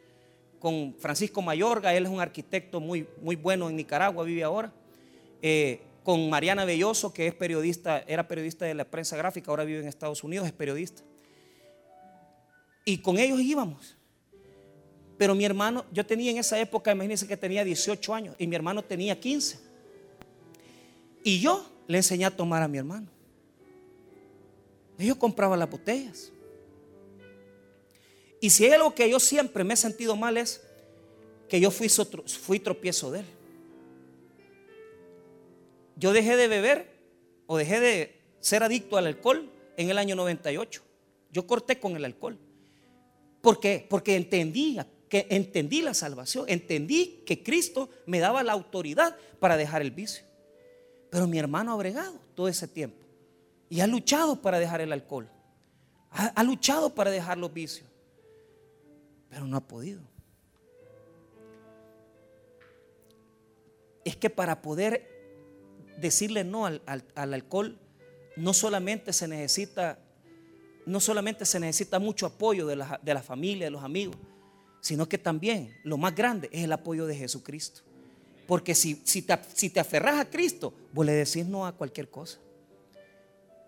con 0.58 0.94
Francisco 0.98 1.40
Mayorga, 1.40 1.94
él 1.94 2.04
es 2.04 2.10
un 2.10 2.20
arquitecto 2.20 2.78
muy, 2.78 3.08
muy 3.22 3.36
bueno 3.36 3.70
en 3.70 3.76
Nicaragua, 3.76 4.22
vive 4.22 4.44
ahora, 4.44 4.70
eh, 5.40 5.80
con 6.02 6.28
Mariana 6.28 6.66
Belloso, 6.66 7.10
que 7.10 7.26
es 7.26 7.34
periodista, 7.34 8.00
era 8.00 8.28
periodista 8.28 8.66
de 8.66 8.74
la 8.74 8.84
prensa 8.84 9.16
gráfica, 9.16 9.50
ahora 9.50 9.64
vive 9.64 9.80
en 9.80 9.88
Estados 9.88 10.22
Unidos, 10.22 10.46
es 10.46 10.52
periodista. 10.52 11.02
Y 12.84 12.98
con 12.98 13.16
ellos 13.16 13.40
íbamos. 13.40 13.96
Pero 15.16 15.34
mi 15.34 15.46
hermano, 15.46 15.86
yo 15.90 16.04
tenía 16.04 16.32
en 16.32 16.36
esa 16.36 16.60
época, 16.60 16.92
imagínense 16.92 17.26
que 17.26 17.38
tenía 17.38 17.64
18 17.64 18.14
años 18.14 18.36
y 18.38 18.46
mi 18.46 18.56
hermano 18.56 18.84
tenía 18.84 19.18
15. 19.18 19.58
Y 21.22 21.40
yo 21.40 21.66
le 21.86 21.96
enseñé 21.96 22.26
a 22.26 22.36
tomar 22.36 22.62
a 22.62 22.68
mi 22.68 22.76
hermano. 22.76 23.08
Yo 24.98 25.18
compraba 25.18 25.56
las 25.56 25.70
botellas. 25.70 26.33
Y 28.44 28.50
si 28.50 28.66
hay 28.66 28.72
algo 28.72 28.94
que 28.94 29.08
yo 29.08 29.18
siempre 29.18 29.64
me 29.64 29.72
he 29.72 29.76
sentido 29.78 30.16
mal 30.16 30.36
es 30.36 30.60
que 31.48 31.58
yo 31.60 31.70
fui, 31.70 31.88
fui 31.88 32.60
tropiezo 32.60 33.10
de 33.10 33.20
él. 33.20 33.26
Yo 35.96 36.12
dejé 36.12 36.36
de 36.36 36.46
beber 36.46 36.90
o 37.46 37.56
dejé 37.56 37.80
de 37.80 38.20
ser 38.40 38.62
adicto 38.62 38.98
al 38.98 39.06
alcohol 39.06 39.50
en 39.78 39.88
el 39.88 39.96
año 39.96 40.14
98. 40.14 40.82
Yo 41.32 41.46
corté 41.46 41.80
con 41.80 41.96
el 41.96 42.04
alcohol. 42.04 42.38
¿Por 43.40 43.60
qué? 43.60 43.86
Porque 43.88 44.14
entendí, 44.14 44.78
que 45.08 45.26
entendí 45.30 45.80
la 45.80 45.94
salvación, 45.94 46.44
entendí 46.46 47.22
que 47.24 47.42
Cristo 47.42 47.88
me 48.04 48.18
daba 48.18 48.42
la 48.42 48.52
autoridad 48.52 49.16
para 49.40 49.56
dejar 49.56 49.80
el 49.80 49.90
vicio. 49.90 50.22
Pero 51.08 51.26
mi 51.26 51.38
hermano 51.38 51.72
ha 51.72 51.76
bregado 51.76 52.20
todo 52.34 52.48
ese 52.48 52.68
tiempo 52.68 53.06
y 53.70 53.80
ha 53.80 53.86
luchado 53.86 54.42
para 54.42 54.58
dejar 54.58 54.82
el 54.82 54.92
alcohol. 54.92 55.30
Ha, 56.10 56.44
luchado 56.44 56.94
para 56.94 57.10
dejar 57.10 57.38
los 57.38 57.50
vicios. 57.50 57.93
Pero 59.28 59.46
no 59.46 59.56
ha 59.56 59.66
podido. 59.66 60.02
Es 64.04 64.16
que 64.16 64.30
para 64.30 64.62
poder 64.62 65.10
decirle 65.98 66.44
no 66.44 66.66
al, 66.66 66.82
alcohol, 67.14 67.78
no 68.36 68.52
solamente 68.52 69.12
se 69.12 69.28
necesita, 69.28 69.98
no 70.86 71.00
solamente 71.00 71.44
se 71.46 71.58
necesita 71.60 71.98
mucho 71.98 72.26
apoyo 72.26 72.66
de 72.66 72.76
la, 72.76 73.00
de 73.02 73.14
la 73.14 73.22
familia, 73.22 73.66
de 73.66 73.70
los 73.70 73.82
amigos, 73.82 74.16
sino 74.80 75.08
que 75.08 75.18
también 75.18 75.74
lo 75.84 75.96
más 75.96 76.14
grande 76.14 76.48
es 76.52 76.64
el 76.64 76.72
apoyo 76.72 77.06
de 77.06 77.16
Jesucristo. 77.16 77.82
Porque 78.46 78.74
si, 78.74 79.00
si, 79.04 79.22
te, 79.22 79.38
si 79.54 79.70
te 79.70 79.80
aferras 79.80 80.20
a 80.20 80.28
Cristo, 80.28 80.74
vos 80.92 81.06
le 81.06 81.12
decís 81.12 81.46
no 81.46 81.66
a 81.66 81.72
cualquier 81.72 82.10
cosa. 82.10 82.38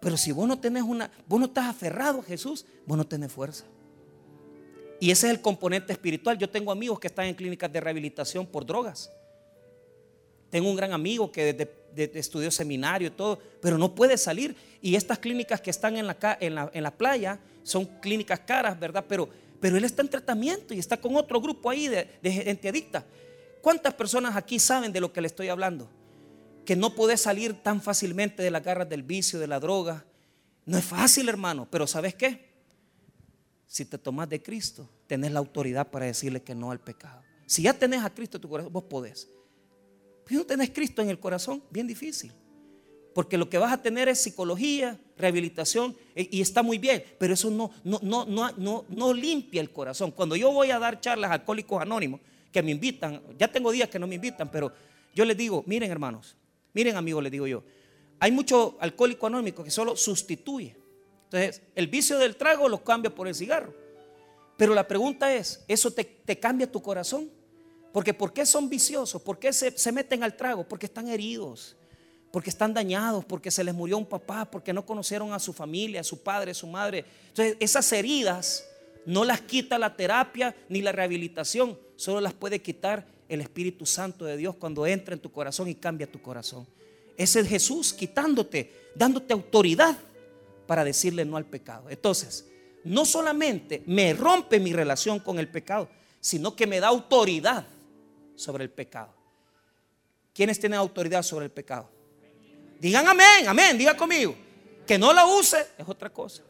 Pero 0.01 0.17
si 0.17 0.33
vos 0.33 0.47
no 0.47 0.59
tenés 0.59 0.83
una, 0.83 1.11
vos 1.27 1.41
no 1.41 1.47
estás 1.47 1.67
aferrado 1.67 2.21
a 2.21 2.23
Jesús, 2.23 2.67
vos 2.85 2.99
no 2.99 3.07
tenés 3.07 3.33
fuerza. 3.33 3.65
Y 5.01 5.11
ese 5.11 5.27
es 5.27 5.35
el 5.35 5.41
componente 5.41 5.93
espiritual. 5.93 6.39
Yo 6.39 6.49
tengo 6.49 6.73
amigos 6.73 6.99
que 6.99 7.07
están 7.07 7.27
en 7.27 7.35
clínicas 7.35 7.73
de 7.73 7.81
rehabilitación 7.81 8.47
por 8.47 8.65
drogas. 8.65 9.11
Tengo 10.51 10.71
un 10.71 10.77
gran 10.77 10.93
amigo 10.93 11.31
que 11.31 11.69
estudió 12.15 12.51
seminario 12.51 13.09
y 13.09 13.11
todo, 13.11 13.39
pero 13.61 13.79
no 13.79 13.95
puede 13.95 14.17
salir. 14.17 14.57
Y 14.81 14.95
estas 14.95 15.19
clínicas 15.19 15.61
que 15.61 15.71
están 15.71 15.97
en 15.97 16.07
la, 16.07 16.95
playa 16.97 17.41
son 17.63 17.85
clínicas 17.85 18.41
caras, 18.41 18.79
¿verdad? 18.79 19.05
Pero, 19.09 19.29
él 19.63 19.85
está 19.85 20.03
en 20.03 20.09
tratamiento 20.09 20.73
y 20.75 20.79
está 20.79 20.97
con 20.97 21.17
otro 21.17 21.41
grupo 21.41 21.69
ahí 21.69 21.89
de, 21.89 22.09
de 22.23 22.31
gente 22.31 22.69
adicta. 22.69 23.05
¿Cuántas 23.61 23.95
personas 23.95 24.37
aquí 24.37 24.61
saben 24.61 24.93
de 24.93 25.01
lo 25.01 25.13
que 25.13 25.21
le 25.21 25.27
estoy 25.27 25.49
hablando? 25.49 25.91
Que 26.65 26.77
no 26.77 26.95
puede 26.95 27.17
salir 27.17 27.55
tan 27.55 27.83
fácilmente 27.83 28.45
de 28.45 28.51
las 28.53 28.63
garras 28.63 28.89
del 28.89 29.03
vicio, 29.03 29.41
de 29.41 29.49
la 29.49 29.59
droga. 29.59 30.05
No 30.67 30.79
es 30.79 30.85
fácil, 30.85 31.29
hermano, 31.29 31.67
pero 31.69 31.89
¿sabes 31.89 32.15
qué? 32.15 32.46
Si 33.67 33.85
te 33.85 33.99
tomas 33.99 34.29
de 34.29 34.43
Cristo, 34.43 34.89
tenés 35.07 35.33
la 35.33 35.39
autoridad 35.39 35.91
para 35.91 36.07
decirle 36.07 36.43
que 36.43 36.55
no 36.55 36.71
al 36.71 36.81
pecado. 36.81 37.23
Si 37.47 37.63
ya 37.63 37.73
tenés 37.73 38.03
a 38.05 38.11
Cristo 38.11 38.39
en 38.39 38.43
tu 38.43 38.49
corazón, 38.49 38.73
vos 38.73 38.85
podés. 38.85 39.29
Si 40.27 40.35
no 40.35 40.45
tenés 40.45 40.71
Cristo 40.71 41.03
en 41.03 41.11
el 41.11 41.19
corazón, 41.19 41.63
bien 41.71 41.87
difícil. 41.87 42.33
Porque 43.15 43.39
lo 43.39 43.49
que 43.49 43.59
vas 43.59 43.73
a 43.73 43.81
tener 43.81 44.09
es 44.09 44.21
psicología, 44.23 45.01
rehabilitación, 45.17 45.97
e, 46.15 46.29
y 46.31 46.41
está 46.43 46.63
muy 46.63 46.79
bien, 46.79 47.03
pero 47.19 47.35
eso 47.35 47.51
no, 47.51 47.71
no, 47.85 47.99
no, 48.03 48.27
no, 48.27 48.85
no 48.89 49.15
limpia 49.15 49.61
el 49.61 49.71
corazón. 49.71 50.11
Cuando 50.11 50.37
yo 50.37 50.53
voy 50.53 50.71
a 50.71 50.79
dar 50.79 51.01
charlas 51.01 51.31
a 51.31 51.35
alcohólicos 51.35 51.81
anónimos, 51.81 52.21
que 52.53 52.63
me 52.63 52.71
invitan, 52.71 53.23
ya 53.39 53.49
tengo 53.49 53.71
días 53.71 53.89
que 53.89 53.99
no 53.99 54.07
me 54.07 54.15
invitan, 54.15 54.51
pero 54.51 54.73
yo 55.15 55.25
les 55.25 55.37
digo, 55.37 55.63
miren 55.67 55.91
hermanos, 55.91 56.37
miren 56.73 56.97
amigos, 56.97 57.23
les 57.23 57.33
digo 57.33 57.47
yo, 57.47 57.63
Hay 58.19 58.33
mucho 58.33 58.77
alcohólico 58.81 59.27
anónimo 59.27 59.63
que 59.63 59.71
solo 59.71 59.97
sustituye. 59.97 60.75
Entonces, 61.27 61.63
el 61.75 61.89
vicio 61.89 62.19
del 62.19 62.37
trago 62.37 62.69
lo 62.69 62.83
cambia 62.83 63.15
por 63.15 63.29
el 63.29 63.35
cigarro. 63.35 63.75
Pero 64.57 64.75
la 64.75 64.87
pregunta 64.87 65.35
es, 65.35 65.65
¿eso 65.69 65.91
te, 65.91 66.39
cambia 66.39 66.71
tu 66.71 66.81
corazón? 66.81 67.31
Porque 67.93 68.15
¿por 68.15 68.33
qué 68.33 68.47
son 68.47 68.69
viciosos? 68.69 69.21
¿Por 69.21 69.39
qué 69.39 69.53
se, 69.53 69.77
se 69.77 69.93
meten 69.93 70.23
al 70.23 70.37
trago? 70.37 70.67
Porque 70.67 70.87
están 70.87 71.09
heridos, 71.09 71.77
porque 72.31 72.51
están 72.51 72.73
dañados, 72.73 73.25
porque 73.25 73.51
se 73.51 73.65
les 73.65 73.75
murió 73.75 73.99
un 73.99 74.07
papá, 74.07 74.45
porque 74.51 74.73
no 74.73 74.87
conocieron 74.87 75.33
a 75.33 75.39
su 75.39 75.53
familia, 75.53 76.01
a 76.01 76.05
su 76.05 76.23
padre, 76.23 76.53
a 76.53 76.55
su 76.55 76.67
madre. 76.67 77.05
Entonces, 77.29 77.57
esas 77.61 77.91
heridas 77.93 78.65
no 79.05 79.25
las 79.25 79.41
quita 79.41 79.79
la 79.79 79.97
terapia 79.97 80.55
ni 80.69 80.81
la 80.81 80.93
rehabilitación, 80.93 81.79
solo 81.97 82.21
las 82.21 82.35
puede 82.35 82.63
quitar 82.63 83.07
el 83.29 83.41
Espíritu 83.41 83.87
Santo 83.87 84.25
de 84.25 84.37
Dios 84.37 84.57
cuando 84.57 84.87
entra 84.87 85.15
en 85.15 85.21
tu 85.21 85.31
corazón 85.31 85.69
y 85.69 85.75
cambia 85.75 86.11
tu 86.11 86.21
corazón. 86.21 86.67
Ese 87.17 87.41
es 87.41 87.49
Jesús 87.49 87.93
quitándote, 87.93 88.91
dándote 88.95 89.33
autoridad 89.33 89.97
para 90.67 90.85
decirle 90.85 91.25
no 91.25 91.37
al 91.37 91.45
pecado. 91.45 91.89
Entonces, 91.91 92.47
no 92.85 93.05
solamente 93.05 93.83
me 93.87 94.13
rompe 94.15 94.61
mi 94.61 94.73
relación 94.73 95.19
con 95.21 95.39
el 95.39 95.49
pecado, 95.49 95.89
sino 96.21 96.55
que 96.55 96.67
me 96.67 96.81
da 96.81 96.89
autoridad 96.89 97.67
sobre 98.35 98.65
el 98.65 98.71
pecado. 98.71 99.15
¿Quiénes 100.35 100.59
tienen 100.59 100.79
autoridad 100.79 101.23
sobre 101.23 101.47
el 101.47 101.51
pecado? 101.51 101.89
Digan 102.79 103.07
amén, 103.09 103.49
amén, 103.49 103.79
diga 103.79 103.97
conmigo. 103.97 104.37
Que 104.87 104.99
no 104.99 105.13
la 105.13 105.27
use 105.27 105.67
es 105.79 105.89
otra 105.89 106.11
cosa. 106.11 106.43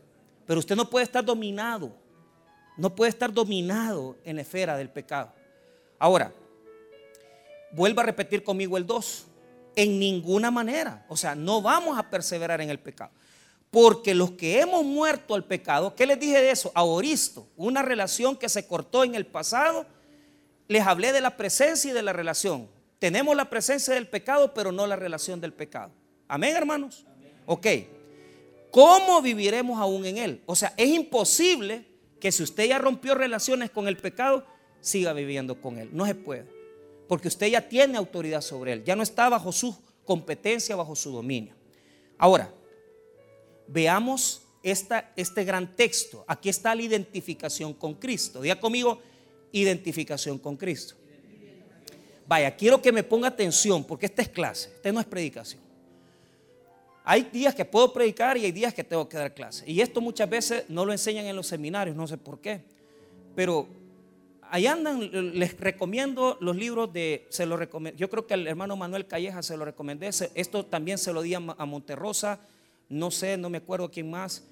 Pero 0.46 0.60
usted 0.60 0.76
no 0.76 0.90
puede 0.90 1.04
estar 1.04 1.24
dominado 1.24 2.06
no 2.76 2.94
puede 2.94 3.10
estar 3.10 3.32
dominado 3.32 4.16
en 4.24 4.36
la 4.36 4.42
esfera 4.42 4.76
del 4.76 4.90
pecado. 4.90 5.32
Ahora, 5.98 6.32
vuelva 7.72 8.02
a 8.02 8.06
repetir 8.06 8.44
conmigo 8.44 8.76
el 8.76 8.86
2. 8.86 9.26
En 9.76 9.98
ninguna 9.98 10.50
manera. 10.50 11.04
O 11.08 11.16
sea, 11.16 11.34
no 11.34 11.60
vamos 11.60 11.98
a 11.98 12.08
perseverar 12.08 12.60
en 12.60 12.70
el 12.70 12.78
pecado. 12.78 13.10
Porque 13.76 14.14
los 14.14 14.30
que 14.30 14.58
hemos 14.58 14.86
muerto 14.86 15.34
al 15.34 15.44
pecado, 15.44 15.94
¿qué 15.94 16.06
les 16.06 16.18
dije 16.18 16.40
de 16.40 16.50
eso? 16.50 16.72
A 16.74 16.82
Oristo, 16.82 17.46
una 17.58 17.82
relación 17.82 18.34
que 18.34 18.48
se 18.48 18.66
cortó 18.66 19.04
en 19.04 19.14
el 19.14 19.26
pasado. 19.26 19.84
Les 20.66 20.86
hablé 20.86 21.12
de 21.12 21.20
la 21.20 21.36
presencia 21.36 21.90
y 21.90 21.92
de 21.92 22.02
la 22.02 22.14
relación. 22.14 22.70
Tenemos 22.98 23.36
la 23.36 23.50
presencia 23.50 23.92
del 23.92 24.08
pecado, 24.08 24.54
pero 24.54 24.72
no 24.72 24.86
la 24.86 24.96
relación 24.96 25.42
del 25.42 25.52
pecado. 25.52 25.92
Amén, 26.26 26.56
hermanos. 26.56 27.04
Ok. 27.44 27.66
¿Cómo 28.70 29.20
viviremos 29.20 29.78
aún 29.78 30.06
en 30.06 30.16
él? 30.16 30.42
O 30.46 30.56
sea, 30.56 30.72
es 30.78 30.88
imposible 30.88 31.84
que 32.18 32.32
si 32.32 32.44
usted 32.44 32.68
ya 32.68 32.78
rompió 32.78 33.14
relaciones 33.14 33.68
con 33.68 33.88
el 33.88 33.98
pecado, 33.98 34.46
siga 34.80 35.12
viviendo 35.12 35.60
con 35.60 35.76
él. 35.76 35.90
No 35.92 36.06
se 36.06 36.14
puede. 36.14 36.46
Porque 37.06 37.28
usted 37.28 37.48
ya 37.48 37.68
tiene 37.68 37.98
autoridad 37.98 38.40
sobre 38.40 38.72
él. 38.72 38.84
Ya 38.84 38.96
no 38.96 39.02
está 39.02 39.28
bajo 39.28 39.52
su 39.52 39.76
competencia, 40.06 40.76
bajo 40.76 40.96
su 40.96 41.12
dominio. 41.12 41.54
Ahora, 42.16 42.50
veamos 43.68 44.42
esta, 44.62 45.12
este 45.16 45.44
gran 45.44 45.76
texto. 45.76 46.24
Aquí 46.26 46.48
está 46.48 46.74
la 46.74 46.82
identificación 46.82 47.72
con 47.74 47.94
Cristo. 47.94 48.40
Diga 48.40 48.58
conmigo, 48.58 49.00
identificación 49.52 50.38
con 50.38 50.56
Cristo. 50.56 50.94
Vaya, 52.28 52.56
quiero 52.56 52.82
que 52.82 52.90
me 52.90 53.04
ponga 53.04 53.28
atención 53.28 53.84
porque 53.84 54.06
esta 54.06 54.22
es 54.22 54.28
clase, 54.28 54.70
esta 54.74 54.90
no 54.90 55.00
es 55.00 55.06
predicación. 55.06 55.62
Hay 57.04 57.22
días 57.32 57.54
que 57.54 57.64
puedo 57.64 57.92
predicar 57.92 58.36
y 58.36 58.44
hay 58.46 58.50
días 58.50 58.74
que 58.74 58.82
tengo 58.82 59.08
que 59.08 59.16
dar 59.16 59.32
clase. 59.32 59.64
Y 59.70 59.80
esto 59.80 60.00
muchas 60.00 60.28
veces 60.28 60.64
no 60.68 60.84
lo 60.84 60.90
enseñan 60.90 61.26
en 61.26 61.36
los 61.36 61.46
seminarios, 61.46 61.94
no 61.94 62.08
sé 62.08 62.18
por 62.18 62.40
qué. 62.40 62.62
Pero 63.36 63.68
ahí 64.50 64.66
andan, 64.66 65.38
les 65.38 65.56
recomiendo 65.56 66.36
los 66.40 66.56
libros 66.56 66.92
de, 66.92 67.26
se 67.28 67.46
lo 67.46 67.62
yo 67.92 68.10
creo 68.10 68.26
que 68.26 68.34
al 68.34 68.48
hermano 68.48 68.76
Manuel 68.76 69.06
Calleja 69.06 69.40
se 69.44 69.56
lo 69.56 69.64
recomendé. 69.64 70.10
Esto 70.34 70.66
también 70.66 70.98
se 70.98 71.12
lo 71.12 71.22
di 71.22 71.34
a 71.34 71.40
Monterrosa, 71.40 72.40
no 72.88 73.10
sé, 73.10 73.36
no 73.36 73.50
me 73.50 73.58
acuerdo 73.58 73.90
quién 73.90 74.10
más, 74.10 74.44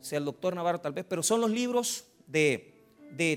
sea 0.00 0.18
el 0.18 0.24
doctor 0.24 0.54
Navarro 0.54 0.80
tal 0.80 0.92
vez, 0.92 1.04
pero 1.08 1.22
son 1.22 1.40
los 1.40 1.50
libros 1.50 2.04
de, 2.26 2.72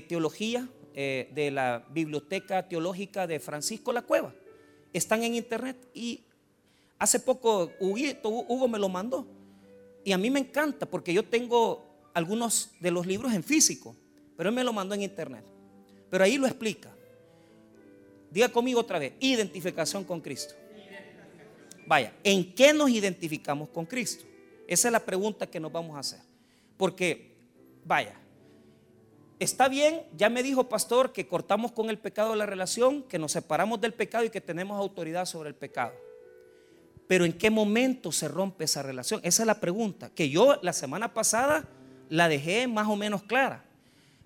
teología 0.08 0.68
eh, 0.94 1.30
de 1.34 1.50
la 1.50 1.86
Biblioteca 1.90 2.68
Teológica 2.68 3.26
de 3.26 3.40
Francisco 3.40 3.92
La 3.92 4.02
Cueva. 4.02 4.34
Están 4.92 5.22
en 5.22 5.34
internet 5.34 5.76
y 5.92 6.26
Hace 6.98 7.20
poco 7.20 7.72
Hugo 7.78 8.68
me 8.68 8.78
lo 8.78 8.88
mandó. 8.88 9.26
Y 10.04 10.12
a 10.12 10.18
mí 10.18 10.30
me 10.30 10.40
encanta 10.40 10.86
porque 10.86 11.12
yo 11.12 11.24
tengo 11.24 11.84
algunos 12.14 12.70
de 12.80 12.90
los 12.90 13.06
libros 13.06 13.32
en 13.34 13.42
físico, 13.42 13.94
pero 14.36 14.48
él 14.48 14.54
me 14.54 14.64
lo 14.64 14.72
mandó 14.72 14.94
en 14.94 15.02
internet. 15.02 15.44
Pero 16.08 16.24
ahí 16.24 16.38
lo 16.38 16.46
explica. 16.46 16.90
Diga 18.30 18.48
conmigo 18.48 18.80
otra 18.80 18.98
vez, 18.98 19.12
identificación 19.20 20.04
con 20.04 20.20
Cristo. 20.20 20.54
Vaya, 21.86 22.12
¿en 22.24 22.54
qué 22.54 22.72
nos 22.72 22.90
identificamos 22.90 23.68
con 23.68 23.84
Cristo? 23.84 24.24
Esa 24.66 24.88
es 24.88 24.92
la 24.92 25.00
pregunta 25.00 25.46
que 25.46 25.60
nos 25.60 25.72
vamos 25.72 25.96
a 25.96 26.00
hacer. 26.00 26.20
Porque, 26.76 27.34
vaya, 27.84 28.14
está 29.38 29.68
bien, 29.68 30.02
ya 30.16 30.28
me 30.28 30.42
dijo 30.42 30.68
pastor 30.68 31.12
que 31.12 31.26
cortamos 31.26 31.72
con 31.72 31.90
el 31.90 31.98
pecado 31.98 32.34
la 32.34 32.46
relación, 32.46 33.02
que 33.02 33.18
nos 33.18 33.32
separamos 33.32 33.80
del 33.80 33.94
pecado 33.94 34.24
y 34.24 34.30
que 34.30 34.40
tenemos 34.40 34.78
autoridad 34.78 35.26
sobre 35.26 35.48
el 35.48 35.54
pecado. 35.54 35.92
Pero 37.06 37.24
¿en 37.24 37.32
qué 37.32 37.50
momento 37.50 38.10
se 38.10 38.28
rompe 38.28 38.64
esa 38.64 38.82
relación? 38.82 39.20
Esa 39.22 39.42
es 39.42 39.46
la 39.46 39.60
pregunta, 39.60 40.10
que 40.10 40.28
yo 40.28 40.58
la 40.62 40.72
semana 40.72 41.14
pasada 41.14 41.68
la 42.08 42.28
dejé 42.28 42.66
más 42.66 42.88
o 42.88 42.96
menos 42.96 43.22
clara, 43.22 43.64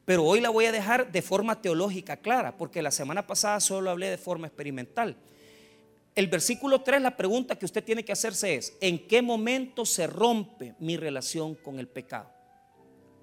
pero 0.05 0.25
hoy 0.25 0.41
la 0.41 0.51
voy 0.51 0.65
a 0.65 0.73
dejar 0.73 1.13
de 1.13 1.23
forma 1.23 1.61
teológica 1.61 2.17
clara, 2.17 2.57
porque 2.57 2.83
la 2.83 2.91
semana 2.91 3.27
pasada 3.27 3.61
solo 3.61 3.91
hablé 3.91 4.09
de 4.09 4.19
forma 4.19 4.47
experimental. 4.47 5.17
El 6.15 6.27
versículo 6.27 6.81
3, 6.83 7.01
la 7.03 7.17
pregunta 7.17 7.57
que 7.57 7.65
usted 7.65 7.85
tiene 7.85 8.05
que 8.05 8.13
hacerse 8.13 8.55
es, 8.55 8.77
¿en 8.81 9.07
qué 9.07 9.23
momento 9.23 9.87
se 9.87 10.07
rompe 10.07 10.75
mi 10.79 10.97
relación 10.97 11.55
con 11.55 11.79
el 11.79 11.87
pecado? 11.87 12.31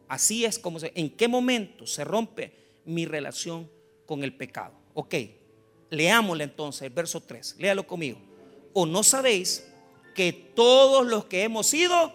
Así 0.08 0.46
es 0.46 0.58
como 0.58 0.80
se, 0.80 0.92
¿en 0.96 1.10
qué 1.10 1.28
momento 1.28 1.86
se 1.86 2.04
rompe 2.04 2.54
mi 2.86 3.06
relación 3.06 3.70
con 4.06 4.24
el 4.24 4.34
pecado? 4.34 4.74
Ok, 4.94 5.16
leámosle 5.90 6.46
entonces 6.46 6.84
el 6.84 6.92
verso 6.92 7.22
3, 7.22 7.58
léalo 7.60 7.86
conmigo 7.86 8.28
o 8.80 8.86
no 8.86 9.02
sabéis 9.02 9.68
que 10.14 10.32
todos 10.32 11.04
los 11.04 11.26
que 11.26 11.42
hemos 11.42 11.66
sido 11.66 12.14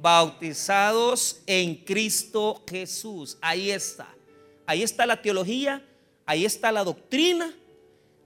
bautizados 0.00 1.40
en 1.46 1.76
Cristo 1.76 2.64
Jesús. 2.68 3.38
Ahí 3.40 3.70
está. 3.70 4.08
Ahí 4.66 4.82
está 4.82 5.06
la 5.06 5.22
teología, 5.22 5.86
ahí 6.26 6.44
está 6.44 6.72
la 6.72 6.82
doctrina 6.82 7.54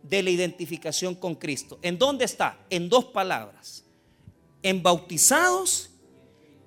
de 0.04 0.22
la 0.22 0.30
identificación 0.30 1.14
con 1.14 1.34
Cristo. 1.34 1.78
¿En 1.82 1.98
dónde 1.98 2.24
está? 2.24 2.58
En 2.70 2.88
dos 2.88 3.06
palabras. 3.06 3.84
En 4.62 4.82
bautizados 4.82 5.90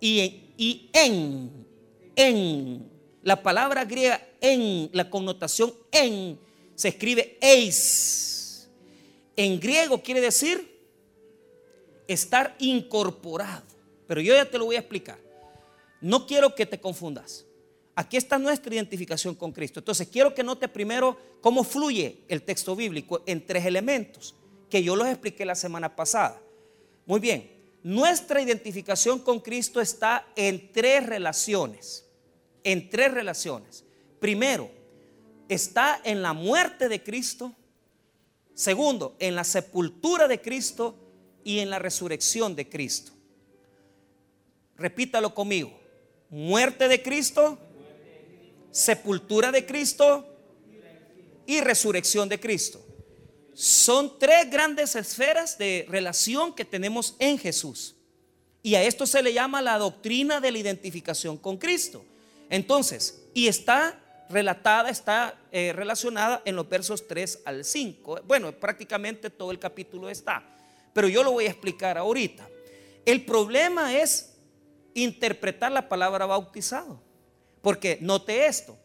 y 0.01 0.19
en. 0.19 0.89
En, 0.93 1.67
en. 2.15 2.91
La 3.23 3.41
palabra 3.43 3.85
griega 3.85 4.21
en, 4.41 4.89
la 4.93 5.09
connotación 5.09 5.73
en, 5.91 6.39
se 6.75 6.89
escribe 6.89 7.37
eis. 7.41 8.69
En 9.35 9.59
griego 9.59 10.01
quiere 10.01 10.21
decir 10.21 10.77
estar 12.07 12.55
incorporado. 12.59 13.65
Pero 14.07 14.21
yo 14.21 14.33
ya 14.33 14.49
te 14.49 14.57
lo 14.57 14.65
voy 14.65 14.77
a 14.77 14.79
explicar. 14.79 15.19
No 16.01 16.25
quiero 16.25 16.55
que 16.55 16.65
te 16.65 16.79
confundas. 16.79 17.46
Aquí 17.99 18.15
está 18.15 18.37
nuestra 18.37 18.75
identificación 18.75 19.33
con 19.33 19.51
Cristo. 19.51 19.79
Entonces 19.79 20.07
quiero 20.07 20.31
que 20.35 20.43
note 20.43 20.67
primero 20.67 21.17
cómo 21.41 21.63
fluye 21.63 22.19
el 22.27 22.43
texto 22.43 22.75
bíblico 22.75 23.23
en 23.25 23.43
tres 23.43 23.65
elementos 23.65 24.35
que 24.69 24.83
yo 24.83 24.95
los 24.95 25.07
expliqué 25.07 25.43
la 25.45 25.55
semana 25.55 25.95
pasada. 25.95 26.39
Muy 27.07 27.19
bien, 27.19 27.51
nuestra 27.81 28.39
identificación 28.39 29.17
con 29.17 29.39
Cristo 29.39 29.81
está 29.81 30.27
en 30.35 30.71
tres 30.71 31.07
relaciones. 31.07 32.05
En 32.63 32.87
tres 32.87 33.11
relaciones. 33.11 33.83
Primero, 34.19 34.69
está 35.49 35.99
en 36.03 36.21
la 36.21 36.33
muerte 36.33 36.89
de 36.89 37.01
Cristo. 37.01 37.51
Segundo, 38.53 39.15
en 39.17 39.33
la 39.33 39.43
sepultura 39.43 40.27
de 40.27 40.39
Cristo 40.39 40.95
y 41.43 41.57
en 41.57 41.71
la 41.71 41.79
resurrección 41.79 42.55
de 42.55 42.69
Cristo. 42.69 43.11
Repítalo 44.75 45.33
conmigo. 45.33 45.71
Muerte 46.29 46.87
de 46.87 47.01
Cristo, 47.01 47.57
sepultura 48.77 49.51
de 49.51 49.65
Cristo 49.65 50.27
y 51.45 51.61
resurrección 51.61 52.29
de 52.29 52.39
Cristo. 52.39 52.83
Son 53.53 54.19
tres 54.19 54.49
grandes 54.49 54.95
esferas 54.95 55.57
de 55.57 55.85
relación 55.89 56.53
que 56.53 56.65
tenemos 56.65 57.15
en 57.19 57.39
Jesús. 57.39 57.95
Y 58.61 58.75
a 58.75 58.83
esto 58.83 59.07
se 59.07 59.23
le 59.23 59.33
llama 59.33 59.61
la 59.61 59.77
doctrina 59.77 60.39
de 60.39 60.51
la 60.51 60.57
identificación 60.59 61.37
con 61.37 61.57
Cristo. 61.57 62.03
Entonces, 62.49 63.23
y 63.33 63.47
está 63.47 63.99
relatada, 64.29 64.89
está 64.89 65.39
eh, 65.51 65.73
relacionada 65.73 66.41
en 66.45 66.55
los 66.55 66.67
versos 66.67 67.07
3 67.07 67.39
al 67.45 67.63
5. 67.63 68.21
Bueno, 68.25 68.51
prácticamente 68.51 69.29
todo 69.29 69.51
el 69.51 69.59
capítulo 69.59 70.09
está 70.09 70.43
pero 70.97 71.09
yo 71.09 71.23
lo 71.23 71.33
voy 71.33 71.45
a 71.45 71.51
explicar 71.51 71.95
ahorita. 71.95 72.49
El 73.05 73.23
problema 73.23 73.95
es 73.95 74.33
interpretar 74.95 75.71
la 75.71 75.87
palabra 75.87 76.25
bautizado, 76.25 76.99
porque 77.67 77.97
note 77.99 78.45
esto, 78.45 78.77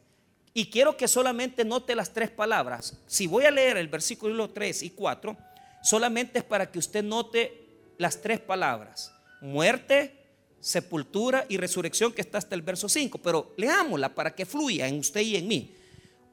y 0.52 0.68
quiero 0.68 0.96
que 0.96 1.06
solamente 1.06 1.64
note 1.64 1.94
las 1.94 2.12
tres 2.12 2.30
palabras. 2.32 2.98
Si 3.06 3.28
voy 3.28 3.44
a 3.44 3.52
leer 3.52 3.76
el 3.76 3.86
versículo 3.86 4.50
3 4.50 4.82
y 4.82 4.90
4, 4.90 5.36
solamente 5.84 6.40
es 6.40 6.44
para 6.44 6.68
que 6.68 6.80
usted 6.80 7.04
note 7.04 7.64
las 7.96 8.20
tres 8.20 8.40
palabras. 8.40 9.12
muerte, 9.40 10.16
sepultura 10.58 11.46
y 11.48 11.58
resurrección 11.58 12.12
que 12.12 12.22
está 12.22 12.38
hasta 12.38 12.56
el 12.56 12.62
verso 12.62 12.88
5. 12.88 13.18
Pero 13.18 13.54
leámosla 13.56 14.16
para 14.16 14.34
que 14.34 14.44
fluya 14.44 14.88
en 14.88 14.98
usted 14.98 15.20
y 15.20 15.36
en 15.36 15.46
mí. 15.46 15.76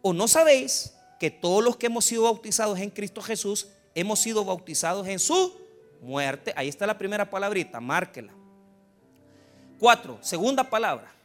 ¿O 0.01 0.11
no 0.11 0.27
sabéis 0.27 0.95
que 1.19 1.29
todos 1.29 1.63
los 1.63 1.77
que 1.77 1.85
hemos 1.85 2.05
sido 2.05 2.23
bautizados 2.23 2.79
en 2.79 2.89
Cristo 2.89 3.21
Jesús 3.21 3.67
hemos 3.93 4.21
sido 4.21 4.43
bautizados 4.43 5.07
en 5.07 5.19
su 5.19 5.55
muerte? 6.01 6.51
Ahí 6.55 6.67
está 6.67 6.87
la 6.87 6.97
primera 6.97 7.29
palabrita, 7.29 7.79
márquela. 7.79 8.33
Cuatro, 9.77 10.17
segunda 10.23 10.67
palabra. 10.67 11.18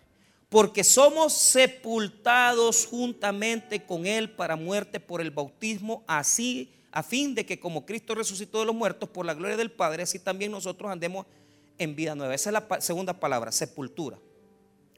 Porque 0.54 0.84
somos 0.84 1.32
sepultados 1.32 2.86
juntamente 2.86 3.84
con 3.84 4.06
Él 4.06 4.30
para 4.30 4.54
muerte 4.54 5.00
por 5.00 5.20
el 5.20 5.32
bautismo, 5.32 6.04
así 6.06 6.72
a 6.92 7.02
fin 7.02 7.34
de 7.34 7.44
que 7.44 7.58
como 7.58 7.84
Cristo 7.84 8.14
resucitó 8.14 8.60
de 8.60 8.66
los 8.66 8.74
muertos 8.76 9.08
por 9.08 9.26
la 9.26 9.34
gloria 9.34 9.56
del 9.56 9.72
Padre, 9.72 10.04
así 10.04 10.20
también 10.20 10.52
nosotros 10.52 10.92
andemos 10.92 11.26
en 11.76 11.96
vida 11.96 12.14
nueva. 12.14 12.36
Esa 12.36 12.50
es 12.50 12.52
la 12.52 12.80
segunda 12.80 13.18
palabra, 13.18 13.50
sepultura. 13.50 14.16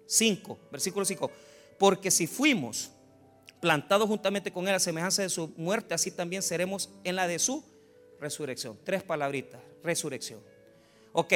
5, 0.05 0.59
versículo 0.71 1.07
5. 1.07 1.31
Porque 1.79 2.11
si 2.11 2.27
fuimos 2.27 2.91
plantados 3.59 4.07
juntamente 4.09 4.53
con 4.53 4.69
Él 4.69 4.75
a 4.75 4.79
semejanza 4.79 5.23
de 5.23 5.31
su 5.31 5.55
muerte, 5.57 5.95
así 5.95 6.11
también 6.11 6.43
seremos 6.43 6.91
en 7.03 7.17
la 7.17 7.27
de 7.27 7.39
su 7.39 7.65
resurrección. 8.21 8.79
Tres 8.85 9.03
palabritas, 9.03 9.63
resurrección. 9.83 10.41
Ok, 11.15 11.33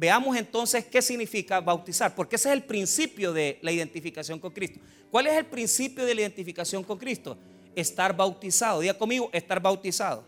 veamos 0.00 0.34
entonces 0.34 0.86
qué 0.86 1.02
significa 1.02 1.60
bautizar, 1.60 2.14
porque 2.14 2.36
ese 2.36 2.48
es 2.48 2.54
el 2.54 2.62
principio 2.62 3.34
de 3.34 3.58
la 3.60 3.70
identificación 3.70 4.38
con 4.38 4.50
Cristo. 4.50 4.80
¿Cuál 5.10 5.26
es 5.26 5.34
el 5.34 5.44
principio 5.44 6.06
de 6.06 6.14
la 6.14 6.22
identificación 6.22 6.82
con 6.82 6.96
Cristo? 6.96 7.36
estar 7.74 8.16
bautizado. 8.16 8.80
Diga 8.80 8.94
conmigo, 8.94 9.30
estar 9.32 9.60
bautizado. 9.60 10.24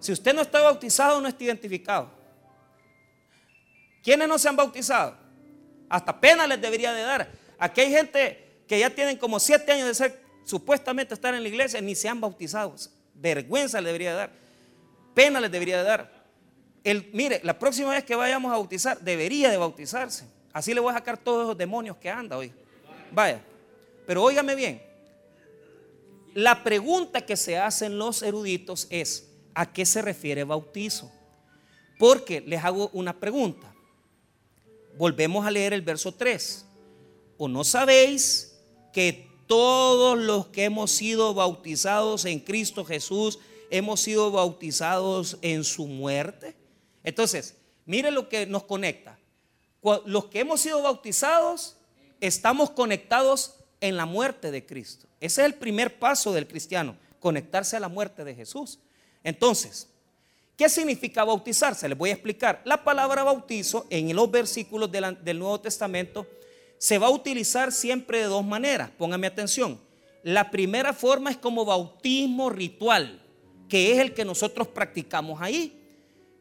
Si 0.00 0.12
usted 0.12 0.34
no 0.34 0.42
está 0.42 0.60
bautizado, 0.60 1.20
no 1.20 1.28
está 1.28 1.44
identificado. 1.44 2.10
¿Quiénes 4.02 4.28
no 4.28 4.38
se 4.38 4.48
han 4.48 4.56
bautizado? 4.56 5.16
Hasta 5.88 6.20
pena 6.20 6.46
les 6.46 6.60
debería 6.60 6.92
de 6.92 7.02
dar. 7.02 7.32
Aquí 7.58 7.80
hay 7.80 7.90
gente 7.90 8.62
que 8.66 8.78
ya 8.78 8.90
tienen 8.90 9.16
como 9.16 9.40
siete 9.40 9.72
años 9.72 9.88
de 9.88 9.94
ser 9.94 10.22
supuestamente 10.44 11.14
estar 11.14 11.34
en 11.34 11.42
la 11.42 11.48
iglesia, 11.48 11.80
ni 11.80 11.94
se 11.94 12.08
han 12.08 12.20
bautizado. 12.20 12.74
Vergüenza 13.14 13.80
les 13.80 13.86
debería 13.86 14.10
de 14.10 14.16
dar. 14.16 14.30
Pena 15.14 15.40
les 15.40 15.50
debería 15.50 15.78
de 15.78 15.84
dar. 15.84 16.17
El, 16.84 17.10
mire, 17.12 17.40
la 17.44 17.58
próxima 17.58 17.90
vez 17.90 18.04
que 18.04 18.14
vayamos 18.14 18.50
a 18.50 18.56
bautizar, 18.56 19.00
debería 19.00 19.50
de 19.50 19.56
bautizarse. 19.56 20.24
Así 20.52 20.74
le 20.74 20.80
voy 20.80 20.90
a 20.90 20.94
sacar 20.94 21.18
todos 21.18 21.44
esos 21.44 21.58
demonios 21.58 21.96
que 21.96 22.10
anda 22.10 22.36
hoy. 22.36 22.52
Vaya. 23.12 23.42
Pero 24.06 24.22
óigame 24.22 24.54
bien, 24.54 24.82
la 26.34 26.62
pregunta 26.62 27.20
que 27.20 27.36
se 27.36 27.58
hacen 27.58 27.98
los 27.98 28.22
eruditos 28.22 28.86
es, 28.90 29.28
¿a 29.54 29.72
qué 29.72 29.84
se 29.84 30.02
refiere 30.02 30.44
bautizo? 30.44 31.10
Porque 31.98 32.40
les 32.40 32.62
hago 32.64 32.90
una 32.92 33.18
pregunta. 33.18 33.74
Volvemos 34.96 35.46
a 35.46 35.50
leer 35.50 35.72
el 35.72 35.82
verso 35.82 36.12
3. 36.12 36.64
¿O 37.36 37.48
no 37.48 37.64
sabéis 37.64 38.58
que 38.92 39.28
todos 39.46 40.18
los 40.18 40.46
que 40.48 40.64
hemos 40.64 40.90
sido 40.90 41.34
bautizados 41.34 42.24
en 42.24 42.40
Cristo 42.40 42.84
Jesús 42.84 43.38
hemos 43.70 44.00
sido 44.00 44.30
bautizados 44.30 45.38
en 45.42 45.64
su 45.64 45.86
muerte? 45.86 46.57
Entonces, 47.08 47.54
mire 47.86 48.10
lo 48.10 48.28
que 48.28 48.44
nos 48.44 48.64
conecta. 48.64 49.18
Los 50.04 50.26
que 50.26 50.40
hemos 50.40 50.60
sido 50.60 50.82
bautizados 50.82 51.78
estamos 52.20 52.68
conectados 52.68 53.54
en 53.80 53.96
la 53.96 54.04
muerte 54.04 54.50
de 54.50 54.66
Cristo. 54.66 55.06
Ese 55.18 55.40
es 55.40 55.46
el 55.46 55.54
primer 55.54 55.98
paso 55.98 56.34
del 56.34 56.46
cristiano, 56.46 56.98
conectarse 57.18 57.78
a 57.78 57.80
la 57.80 57.88
muerte 57.88 58.24
de 58.24 58.34
Jesús. 58.34 58.78
Entonces, 59.24 59.88
¿qué 60.54 60.68
significa 60.68 61.24
bautizarse? 61.24 61.88
Les 61.88 61.96
voy 61.96 62.10
a 62.10 62.12
explicar. 62.12 62.60
La 62.66 62.84
palabra 62.84 63.22
bautizo 63.22 63.86
en 63.88 64.14
los 64.14 64.30
versículos 64.30 64.92
del 64.92 65.38
Nuevo 65.38 65.58
Testamento 65.62 66.26
se 66.76 66.98
va 66.98 67.06
a 67.06 67.10
utilizar 67.10 67.72
siempre 67.72 68.18
de 68.18 68.24
dos 68.24 68.44
maneras. 68.44 68.90
Póngame 68.98 69.26
atención. 69.26 69.80
La 70.22 70.50
primera 70.50 70.92
forma 70.92 71.30
es 71.30 71.38
como 71.38 71.64
bautismo 71.64 72.50
ritual, 72.50 73.24
que 73.66 73.92
es 73.92 73.98
el 73.98 74.12
que 74.12 74.26
nosotros 74.26 74.68
practicamos 74.68 75.40
ahí. 75.40 75.77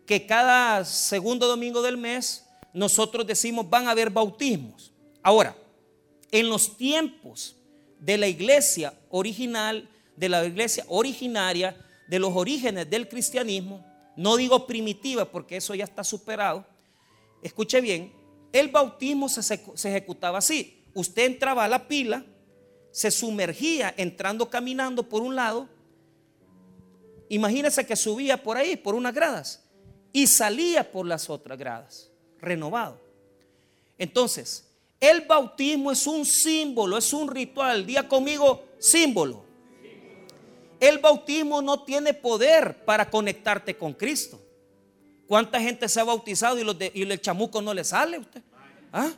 Que 0.08 0.26
cada 0.26 0.84
segundo 0.86 1.48
domingo 1.48 1.84
del 1.84 1.98
mes 1.98 2.48
nosotros 2.74 3.28
decimos 3.28 3.70
van 3.70 3.88
a 3.88 3.92
haber 3.92 4.10
bautismos. 4.10 4.92
Ahora, 5.22 5.56
en 6.32 6.50
los 6.50 6.78
tiempos 6.78 7.56
de 8.00 8.18
la 8.18 8.28
iglesia 8.28 8.94
original, 9.10 9.90
de 10.16 10.30
la 10.30 10.46
iglesia 10.46 10.86
originaria, 10.88 11.76
de 12.08 12.20
los 12.20 12.32
orígenes 12.34 12.90
del 12.90 13.08
cristianismo, 13.08 13.86
no 14.16 14.38
digo 14.38 14.66
primitiva 14.66 15.26
porque 15.26 15.58
eso 15.58 15.76
ya 15.76 15.84
está 15.84 16.04
superado, 16.04 16.66
escuche 17.44 17.82
bien, 17.82 18.14
el 18.54 18.70
bautismo 18.70 19.30
se, 19.30 19.42
se 19.44 19.90
ejecutaba 19.90 20.40
así. 20.40 20.84
Usted 20.94 21.26
entraba 21.26 21.66
a 21.66 21.68
la 21.68 21.88
pila, 21.88 22.26
se 22.92 23.12
sumergía 23.12 23.94
entrando 23.98 24.50
caminando 24.50 25.08
por 25.08 25.22
un 25.22 25.36
lado, 25.36 25.68
imagínese 27.30 27.86
que 27.86 27.96
subía 27.96 28.42
por 28.42 28.58
ahí, 28.58 28.76
por 28.76 28.96
unas 28.96 29.14
gradas, 29.14 29.67
y 30.14 30.28
salía 30.28 30.92
por 30.92 31.06
las 31.06 31.30
otras 31.30 31.58
gradas, 31.58 32.10
renovado. 32.40 33.00
Entonces, 33.98 34.66
el 35.00 35.22
bautismo 35.22 35.92
es 35.92 36.08
un 36.08 36.26
símbolo, 36.26 36.98
es 36.98 37.14
un 37.14 37.30
ritual. 37.30 37.86
Día 37.86 38.08
conmigo, 38.08 38.64
símbolo. 38.80 39.46
El 40.80 41.00
bautismo 41.00 41.62
no 41.62 41.84
tiene 41.84 42.14
poder 42.14 42.84
para 42.86 43.10
conectarte 43.10 43.76
con 43.76 43.94
Cristo. 43.94 44.40
¿Cuánta 45.28 45.60
gente 45.60 45.90
se 45.90 46.00
ha 46.00 46.04
bautizado 46.04 46.58
y, 46.58 47.02
el 47.02 47.22
chamuco 47.22 47.62
no 47.62 47.74
le 47.74 47.84
sale 47.84 48.18
a 48.18 48.20
usted? 48.20 48.42
¿Ah? 48.94 49.12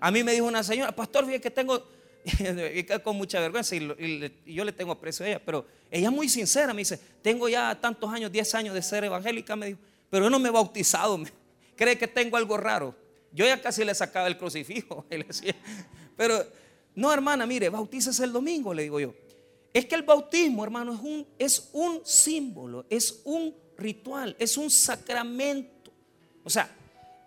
A 0.00 0.10
mí 0.10 0.22
me 0.22 0.32
dijo 0.32 0.44
una 0.44 0.62
señora, 0.62 0.92
pastor, 0.92 1.24
fíjate 1.24 1.40
que 1.40 1.50
tengo, 1.50 1.82
con 3.02 3.16
mucha 3.16 3.40
vergüenza 3.40 3.74
y, 3.74 4.32
yo 4.46 4.64
le 4.64 4.72
tengo 4.72 4.92
aprecio 4.92 5.24
a 5.24 5.28
ella, 5.30 5.42
pero 5.42 5.66
ella 5.90 6.08
es 6.08 6.14
muy 6.14 6.28
sincera, 6.28 6.74
me 6.74 6.82
dice, 6.82 7.00
tengo 7.22 7.48
ya 7.48 7.74
tantos 7.80 8.12
años, 8.12 8.30
10 8.30 8.54
años 8.56 8.74
de 8.74 8.82
ser 8.82 9.04
evangélica, 9.04 9.56
me 9.56 9.66
dijo, 9.68 9.78
pero 10.14 10.26
yo 10.26 10.30
no 10.30 10.38
me 10.38 10.48
he 10.48 10.52
bautizado, 10.52 11.18
cree 11.76 11.98
que 11.98 12.06
tengo 12.06 12.36
algo 12.36 12.56
raro. 12.56 12.94
Yo 13.32 13.44
ya 13.44 13.60
casi 13.60 13.84
le 13.84 13.92
sacaba 13.96 14.28
el 14.28 14.38
crucifijo. 14.38 15.04
Pero 16.16 16.46
no, 16.94 17.12
hermana, 17.12 17.46
mire, 17.46 17.68
bautícese 17.68 18.22
el 18.22 18.32
domingo, 18.32 18.72
le 18.72 18.84
digo 18.84 19.00
yo. 19.00 19.12
Es 19.72 19.86
que 19.86 19.96
el 19.96 20.04
bautismo, 20.04 20.62
hermano, 20.62 20.94
es 20.94 21.00
un, 21.00 21.26
es 21.36 21.70
un 21.72 22.00
símbolo, 22.04 22.86
es 22.88 23.22
un 23.24 23.56
ritual, 23.76 24.36
es 24.38 24.56
un 24.56 24.70
sacramento. 24.70 25.90
O 26.44 26.48
sea, 26.48 26.72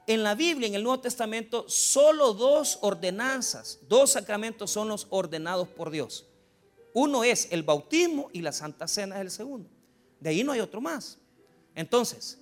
en 0.08 0.23
la 0.23 0.34
Biblia, 0.34 0.69
en 0.69 0.76
el 0.76 0.84
Nuevo 0.84 1.02
Testamento, 1.02 1.67
solo 1.67 2.34
dos 2.34 2.80
ordenanzas, 2.80 3.80
dos 3.89 4.12
sacramentos 4.12 4.71
son 4.71 4.88
los 4.88 5.08
ordenados 5.10 5.67
por 5.67 5.91
Dios. 5.91 6.26
Uno 6.93 7.26
es 7.26 7.50
el 7.52 7.63
bautismo 7.63 8.30
y 8.32 8.39
la 8.39 8.54
Santa 8.54 8.88
Cena 8.88 9.15
es 9.15 9.21
el 9.23 9.32
segundo. 9.32 9.69
De 10.21 10.30
ahí 10.30 10.41
no 10.41 10.54
hay 10.54 10.62
otro 10.62 10.80
más. 10.80 11.17
Entonces, 11.76 12.39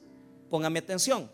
póngame 0.56 0.80
atención. 0.80 1.30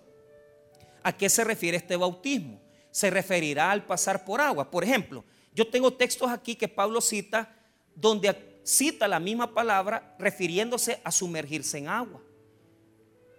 ¿A 1.03 1.15
qué 1.15 1.29
se 1.29 1.43
refiere 1.43 1.77
este 1.77 1.95
bautismo? 1.95 2.59
Se 2.89 3.11
referirá 3.11 3.69
al 3.69 3.85
pasar 3.85 4.25
por 4.25 4.41
agua. 4.41 4.71
Por 4.71 4.83
ejemplo, 4.83 5.23
yo 5.53 5.67
tengo 5.67 5.93
textos 5.93 6.31
aquí 6.31 6.55
que 6.55 6.67
Pablo 6.67 6.99
cita 7.01 7.55
donde 7.93 8.35
cita 8.63 9.07
la 9.07 9.19
misma 9.19 9.53
palabra 9.53 10.15
refiriéndose 10.17 10.99
a 11.03 11.11
sumergirse 11.11 11.77
en 11.77 11.87
agua. 11.87 12.19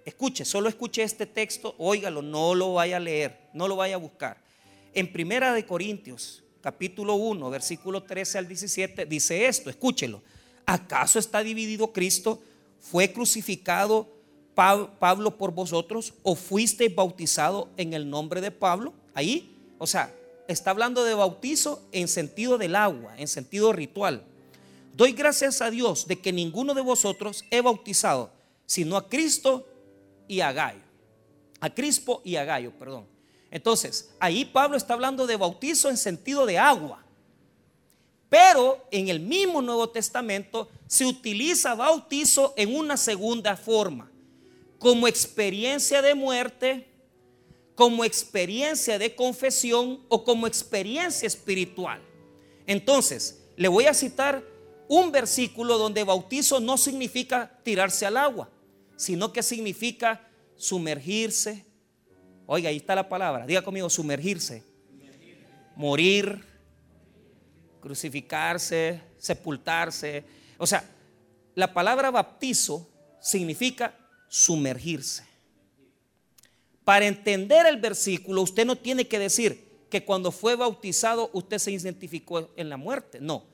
Escuche, 0.04 0.44
solo 0.44 0.68
escuche 0.68 1.02
este 1.02 1.26
texto, 1.26 1.74
óigalo, 1.78 2.22
no 2.22 2.54
lo 2.54 2.74
vaya 2.74 2.98
a 2.98 3.00
leer, 3.00 3.50
no 3.52 3.66
lo 3.66 3.74
vaya 3.74 3.96
a 3.96 3.98
buscar. 3.98 4.40
En 4.94 5.12
Primera 5.12 5.52
de 5.52 5.66
Corintios, 5.66 6.44
capítulo 6.60 7.16
1, 7.16 7.50
versículo 7.50 8.04
13 8.04 8.38
al 8.38 8.46
17, 8.46 9.04
dice 9.06 9.46
esto, 9.46 9.68
escúchelo. 9.68 10.22
¿Acaso 10.64 11.18
está 11.18 11.42
dividido 11.42 11.92
Cristo? 11.92 12.40
¿Fue 12.78 13.12
crucificado 13.12 14.21
Pablo 14.54 15.36
por 15.38 15.52
vosotros 15.52 16.14
o 16.22 16.34
fuiste 16.34 16.88
bautizado 16.88 17.70
en 17.76 17.94
el 17.94 18.08
nombre 18.08 18.40
de 18.40 18.50
Pablo? 18.50 18.92
Ahí, 19.14 19.56
o 19.78 19.86
sea, 19.86 20.14
está 20.46 20.70
hablando 20.70 21.04
de 21.04 21.14
bautizo 21.14 21.82
en 21.92 22.08
sentido 22.08 22.58
del 22.58 22.76
agua, 22.76 23.14
en 23.16 23.28
sentido 23.28 23.72
ritual. 23.72 24.24
Doy 24.94 25.12
gracias 25.12 25.62
a 25.62 25.70
Dios 25.70 26.06
de 26.06 26.20
que 26.20 26.32
ninguno 26.32 26.74
de 26.74 26.82
vosotros 26.82 27.44
he 27.50 27.62
bautizado, 27.62 28.30
sino 28.66 28.96
a 28.96 29.08
Cristo 29.08 29.66
y 30.28 30.40
a 30.40 30.52
Gallo. 30.52 30.82
A 31.60 31.70
Crispo 31.70 32.20
y 32.24 32.36
a 32.36 32.44
Gallo, 32.44 32.72
perdón. 32.78 33.06
Entonces, 33.50 34.10
ahí 34.18 34.44
Pablo 34.44 34.76
está 34.76 34.94
hablando 34.94 35.26
de 35.26 35.36
bautizo 35.36 35.88
en 35.88 35.96
sentido 35.96 36.44
de 36.44 36.58
agua. 36.58 37.02
Pero 38.28 38.86
en 38.90 39.08
el 39.08 39.20
mismo 39.20 39.62
Nuevo 39.62 39.88
Testamento 39.90 40.68
se 40.86 41.06
utiliza 41.06 41.74
bautizo 41.74 42.54
en 42.56 42.74
una 42.74 42.96
segunda 42.96 43.56
forma 43.56 44.11
como 44.82 45.06
experiencia 45.06 46.02
de 46.02 46.16
muerte, 46.16 46.88
como 47.76 48.04
experiencia 48.04 48.98
de 48.98 49.14
confesión 49.14 50.04
o 50.08 50.24
como 50.24 50.48
experiencia 50.48 51.24
espiritual. 51.24 52.02
Entonces, 52.66 53.44
le 53.56 53.68
voy 53.68 53.86
a 53.86 53.94
citar 53.94 54.44
un 54.88 55.12
versículo 55.12 55.78
donde 55.78 56.02
bautizo 56.02 56.58
no 56.58 56.76
significa 56.76 57.60
tirarse 57.62 58.06
al 58.06 58.16
agua, 58.16 58.50
sino 58.96 59.32
que 59.32 59.44
significa 59.44 60.28
sumergirse, 60.56 61.64
Oiga, 62.44 62.70
ahí 62.70 62.78
está 62.78 62.96
la 62.96 63.08
palabra. 63.08 63.46
Diga 63.46 63.62
conmigo, 63.62 63.88
sumergirse. 63.88 64.64
Morir, 65.76 66.44
crucificarse, 67.80 69.00
sepultarse. 69.16 70.24
O 70.58 70.66
sea, 70.66 70.84
la 71.54 71.72
palabra 71.72 72.10
bautizo 72.10 72.90
significa 73.20 74.01
sumergirse. 74.32 75.24
Para 76.84 77.06
entender 77.06 77.66
el 77.66 77.76
versículo, 77.76 78.40
usted 78.40 78.64
no 78.64 78.76
tiene 78.76 79.06
que 79.06 79.18
decir 79.18 79.68
que 79.90 80.06
cuando 80.06 80.32
fue 80.32 80.56
bautizado 80.56 81.28
usted 81.34 81.58
se 81.58 81.70
identificó 81.70 82.50
en 82.56 82.70
la 82.70 82.78
muerte. 82.78 83.20
No, 83.20 83.44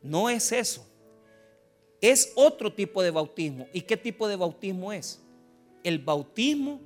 no 0.00 0.30
es 0.30 0.52
eso. 0.52 0.88
Es 2.00 2.32
otro 2.34 2.72
tipo 2.72 3.02
de 3.02 3.10
bautismo. 3.10 3.68
¿Y 3.74 3.82
qué 3.82 3.98
tipo 3.98 4.26
de 4.26 4.36
bautismo 4.36 4.90
es? 4.90 5.20
El 5.84 5.98
bautismo 5.98 6.80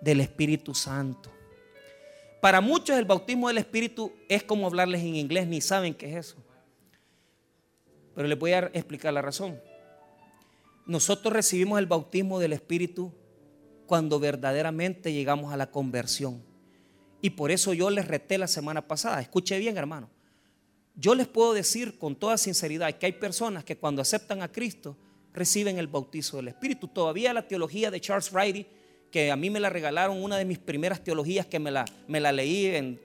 del 0.00 0.22
Espíritu 0.22 0.74
Santo. 0.74 1.30
Para 2.40 2.62
muchos 2.62 2.98
el 2.98 3.04
bautismo 3.04 3.48
del 3.48 3.58
Espíritu 3.58 4.10
es 4.26 4.42
como 4.42 4.66
hablarles 4.66 5.02
en 5.02 5.16
inglés, 5.16 5.46
ni 5.46 5.60
saben 5.60 5.92
qué 5.92 6.12
es 6.12 6.28
eso. 6.28 6.36
Pero 8.14 8.26
les 8.26 8.38
voy 8.38 8.52
a 8.52 8.70
explicar 8.72 9.12
la 9.12 9.20
razón. 9.20 9.60
Nosotros 10.90 11.32
recibimos 11.32 11.78
el 11.78 11.86
bautismo 11.86 12.40
del 12.40 12.52
Espíritu 12.52 13.12
cuando 13.86 14.18
verdaderamente 14.18 15.12
llegamos 15.12 15.52
a 15.52 15.56
la 15.56 15.70
conversión. 15.70 16.42
Y 17.22 17.30
por 17.30 17.52
eso 17.52 17.72
yo 17.74 17.90
les 17.90 18.08
reté 18.08 18.38
la 18.38 18.48
semana 18.48 18.88
pasada. 18.88 19.20
Escuche 19.20 19.56
bien, 19.60 19.76
hermano. 19.76 20.10
Yo 20.96 21.14
les 21.14 21.28
puedo 21.28 21.52
decir 21.52 21.96
con 21.96 22.16
toda 22.16 22.36
sinceridad 22.36 22.92
que 22.98 23.06
hay 23.06 23.12
personas 23.12 23.62
que 23.62 23.76
cuando 23.76 24.02
aceptan 24.02 24.42
a 24.42 24.50
Cristo 24.50 24.96
reciben 25.32 25.78
el 25.78 25.86
bautizo 25.86 26.38
del 26.38 26.48
Espíritu. 26.48 26.88
Todavía 26.88 27.32
la 27.32 27.46
teología 27.46 27.92
de 27.92 28.00
Charles 28.00 28.32
Riley, 28.32 28.66
que 29.12 29.30
a 29.30 29.36
mí 29.36 29.48
me 29.48 29.60
la 29.60 29.70
regalaron, 29.70 30.20
una 30.20 30.38
de 30.38 30.44
mis 30.44 30.58
primeras 30.58 31.04
teologías 31.04 31.46
que 31.46 31.60
me 31.60 31.70
la, 31.70 31.84
me 32.08 32.18
la 32.18 32.32
leí 32.32 32.66
en, 32.66 32.98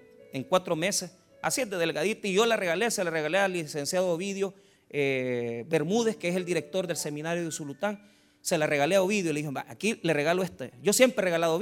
cuatro 0.50 0.76
meses, 0.76 1.12
así 1.40 1.62
es 1.62 1.70
de 1.70 1.78
delgadita, 1.78 2.28
y 2.28 2.34
yo 2.34 2.48
la 2.48 2.56
regalé, 2.56 2.90
se 2.90 3.04
la 3.04 3.12
regalé 3.12 3.38
al 3.38 3.54
licenciado 3.54 4.10
Ovidio 4.10 4.56
eh, 4.90 5.66
Bermúdez, 5.68 6.18
que 6.18 6.30
es 6.30 6.36
el 6.36 6.46
director 6.46 6.88
del 6.88 6.98
seminario 6.98 7.44
de 7.44 7.52
Zulután, 7.52 8.12
se 8.42 8.58
la 8.58 8.68
regalé 8.68 8.96
a 8.96 9.02
Ovidio 9.02 9.32
y 9.32 9.34
le 9.34 9.42
dije, 9.42 9.54
aquí 9.68 10.00
le 10.04 10.14
regalo 10.14 10.44
este. 10.44 10.72
Yo 10.82 10.94
siempre 10.94 11.24
he 11.24 11.26
regalado 11.26 11.60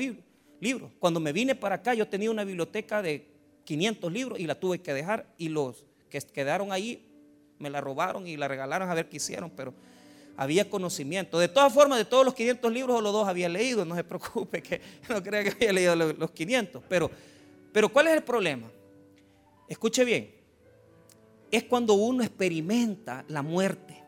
libros. 0.60 0.92
Cuando 1.00 1.20
me 1.20 1.32
vine 1.32 1.56
para 1.56 1.76
acá 1.76 1.94
yo 1.94 2.08
tenía 2.08 2.30
una 2.30 2.44
biblioteca 2.44 3.02
de 3.02 3.26
500 3.64 4.12
libros 4.12 4.40
y 4.40 4.48
la 4.48 4.56
tuve 4.56 4.82
que 4.82 4.94
dejar 4.94 5.34
y 5.38 5.50
los 5.50 5.86
que 6.10 6.20
quedaron 6.22 6.72
ahí 6.72 7.10
me 7.60 7.70
la 7.70 7.82
robaron 7.82 8.28
y 8.28 8.38
la 8.38 8.48
regalaron 8.48 8.90
a 8.90 8.94
ver 8.94 9.08
qué 9.10 9.18
hicieron, 9.18 9.50
pero 9.50 9.74
había 10.36 10.70
conocimiento. 10.70 11.40
De 11.40 11.48
todas 11.48 11.74
formas, 11.74 11.98
de 11.98 12.06
todos 12.06 12.26
los 12.26 12.34
500 12.34 12.72
libros, 12.72 13.02
los 13.02 13.14
dos 13.14 13.28
había 13.28 13.50
leído, 13.50 13.86
no 13.86 13.96
se 13.96 14.04
preocupe, 14.04 14.62
que 14.62 14.82
no 15.10 15.24
crea 15.24 15.44
que 15.44 15.52
había 15.52 15.74
leído 15.74 15.96
los 15.96 16.32
500. 16.32 16.84
Pero, 16.90 17.10
pero 17.72 17.90
¿cuál 17.90 18.08
es 18.08 18.14
el 18.14 18.24
problema? 18.24 18.70
Escuche 19.68 20.04
bien, 20.04 20.30
es 21.54 21.66
cuando 21.66 21.94
uno 21.94 22.24
experimenta 22.24 23.24
la 23.28 23.44
muerte, 23.44 24.04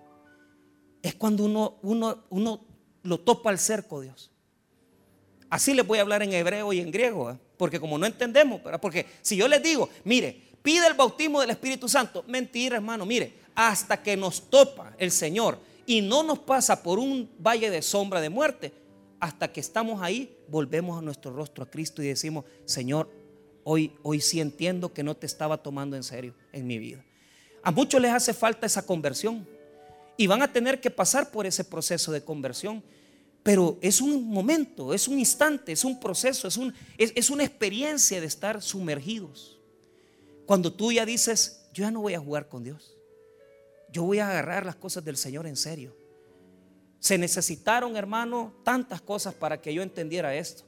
es 1.04 1.14
cuando 1.14 1.46
uno, 1.46 1.78
uno, 1.84 2.24
uno 2.32 2.66
lo 3.04 3.20
topa 3.20 3.52
al 3.52 3.60
cerco, 3.60 4.02
Dios. 4.02 4.32
Así 5.52 5.76
les 5.76 5.86
voy 5.86 6.00
a 6.00 6.02
hablar 6.02 6.24
en 6.24 6.34
hebreo 6.34 6.74
y 6.74 6.80
en 6.80 6.90
griego, 6.90 7.30
¿eh? 7.30 7.38
porque 7.56 7.80
como 7.80 8.00
no 8.00 8.08
entendemos, 8.08 8.62
porque 8.82 9.06
si 9.22 9.38
yo 9.38 9.48
les 9.48 9.62
digo, 9.62 9.90
mire, 10.06 10.42
pide 10.64 10.88
el 10.88 10.96
bautismo 10.96 11.40
del 11.40 11.52
Espíritu 11.52 11.88
Santo. 11.88 12.26
Mentira, 12.28 12.78
hermano. 12.78 13.06
Mire, 13.06 13.34
hasta 13.54 14.02
que 14.02 14.18
nos 14.18 14.50
topa 14.50 14.96
el 14.98 15.12
Señor 15.12 15.60
y 15.86 16.02
no 16.02 16.24
nos 16.24 16.40
pasa 16.40 16.82
por 16.82 16.98
un 16.98 17.30
valle 17.40 17.70
de 17.70 17.84
sombra 17.84 18.22
de 18.22 18.30
muerte, 18.30 18.74
hasta 19.20 19.54
que 19.54 19.60
estamos 19.60 20.02
ahí, 20.02 20.36
volvemos 20.48 20.98
a 20.98 21.02
nuestro 21.04 21.32
rostro 21.32 21.64
a 21.64 21.70
Cristo 21.70 22.02
y 22.02 22.08
decimos, 22.08 22.44
Señor, 22.66 23.08
hoy, 23.64 23.94
hoy 24.02 24.20
sí 24.20 24.42
entiendo 24.42 24.94
que 24.94 25.04
no 25.04 25.16
te 25.16 25.28
estaba 25.28 25.62
tomando 25.62 25.96
en 25.96 26.02
serio 26.02 26.34
en 26.52 26.66
mi 26.66 26.80
vida. 26.80 27.06
A 27.66 27.72
muchos 27.72 28.00
les 28.00 28.14
hace 28.14 28.32
falta 28.32 28.68
esa 28.68 28.86
conversión 28.86 29.46
y 30.18 30.28
van 30.28 30.44
a 30.44 30.54
tener 30.54 30.80
que 30.80 30.92
pasar 30.92 31.32
por 31.32 31.48
ese 31.48 31.64
proceso 31.64 32.12
de 32.12 32.24
conversión. 32.24 32.84
Pero 33.42 33.80
es 33.82 34.02
un 34.02 34.28
momento, 34.28 34.94
es 34.94 35.08
un 35.08 35.18
instante, 35.18 35.72
es 35.72 35.84
un 35.84 36.00
proceso, 36.00 36.48
es, 36.48 36.58
un, 36.58 36.72
es 36.96 37.30
una 37.32 37.44
experiencia 37.44 38.22
de 38.22 38.28
estar 38.28 38.62
sumergidos. 38.62 39.60
Cuando 40.46 40.72
tú 40.72 40.92
ya 40.92 41.08
dices, 41.08 41.66
yo 41.74 41.82
ya 41.82 41.90
no 41.90 42.02
voy 42.02 42.14
a 42.14 42.20
jugar 42.20 42.48
con 42.48 42.64
Dios. 42.64 42.96
Yo 43.92 44.04
voy 44.04 44.20
a 44.20 44.30
agarrar 44.30 44.64
las 44.64 44.76
cosas 44.76 45.04
del 45.04 45.18
Señor 45.18 45.48
en 45.48 45.56
serio. 45.56 45.98
Se 47.00 47.18
necesitaron, 47.18 47.98
hermano, 47.98 48.54
tantas 48.64 49.02
cosas 49.02 49.34
para 49.34 49.60
que 49.60 49.74
yo 49.74 49.82
entendiera 49.82 50.36
esto. 50.36 50.66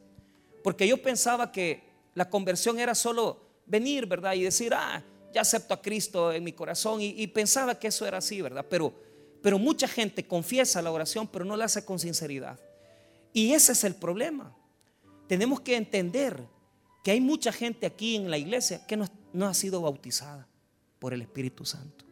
Porque 0.63 0.88
yo 0.88 0.99
pensaba 0.99 1.51
que 1.51 1.83
la 2.15 2.27
conversión 2.27 2.79
era 2.79 2.95
solo 2.95 3.39
venir, 3.67 4.07
¿verdad? 4.07 4.33
Y 4.33 4.41
decir, 4.41 4.73
ah, 4.73 5.03
ya 5.33 5.41
acepto 5.41 5.73
a 5.73 5.81
Cristo 5.81 6.31
en 6.31 6.43
mi 6.43 6.53
corazón. 6.53 6.99
Y, 7.01 7.27
pensaba 7.27 7.77
que 7.79 7.87
eso 7.87 8.05
era 8.05 8.17
así, 8.17 8.41
¿verdad? 8.41 8.65
Pero, 8.69 8.93
pero 9.41 9.59
mucha 9.59 9.87
gente 9.87 10.25
confiesa 10.25 10.81
la 10.81 10.91
oración, 10.91 11.27
pero 11.27 11.45
no 11.45 11.55
la 11.55 11.65
hace 11.65 11.85
con 11.85 11.99
sinceridad. 11.99 12.59
Y 13.33 13.53
ese 13.53 13.73
es 13.73 13.83
el 13.83 13.95
problema. 13.95 14.55
Tenemos 15.27 15.61
que 15.61 15.75
entender 15.75 16.43
que 17.03 17.11
hay 17.11 17.21
mucha 17.21 17.51
gente 17.51 17.85
aquí 17.85 18.15
en 18.15 18.29
la 18.29 18.37
iglesia 18.37 18.85
que 18.85 18.97
no, 18.97 19.07
no 19.33 19.47
ha 19.47 19.53
sido 19.53 19.81
bautizada 19.81 20.47
por 20.99 21.13
el 21.13 21.21
Espíritu 21.21 21.65
Santo. 21.65 22.05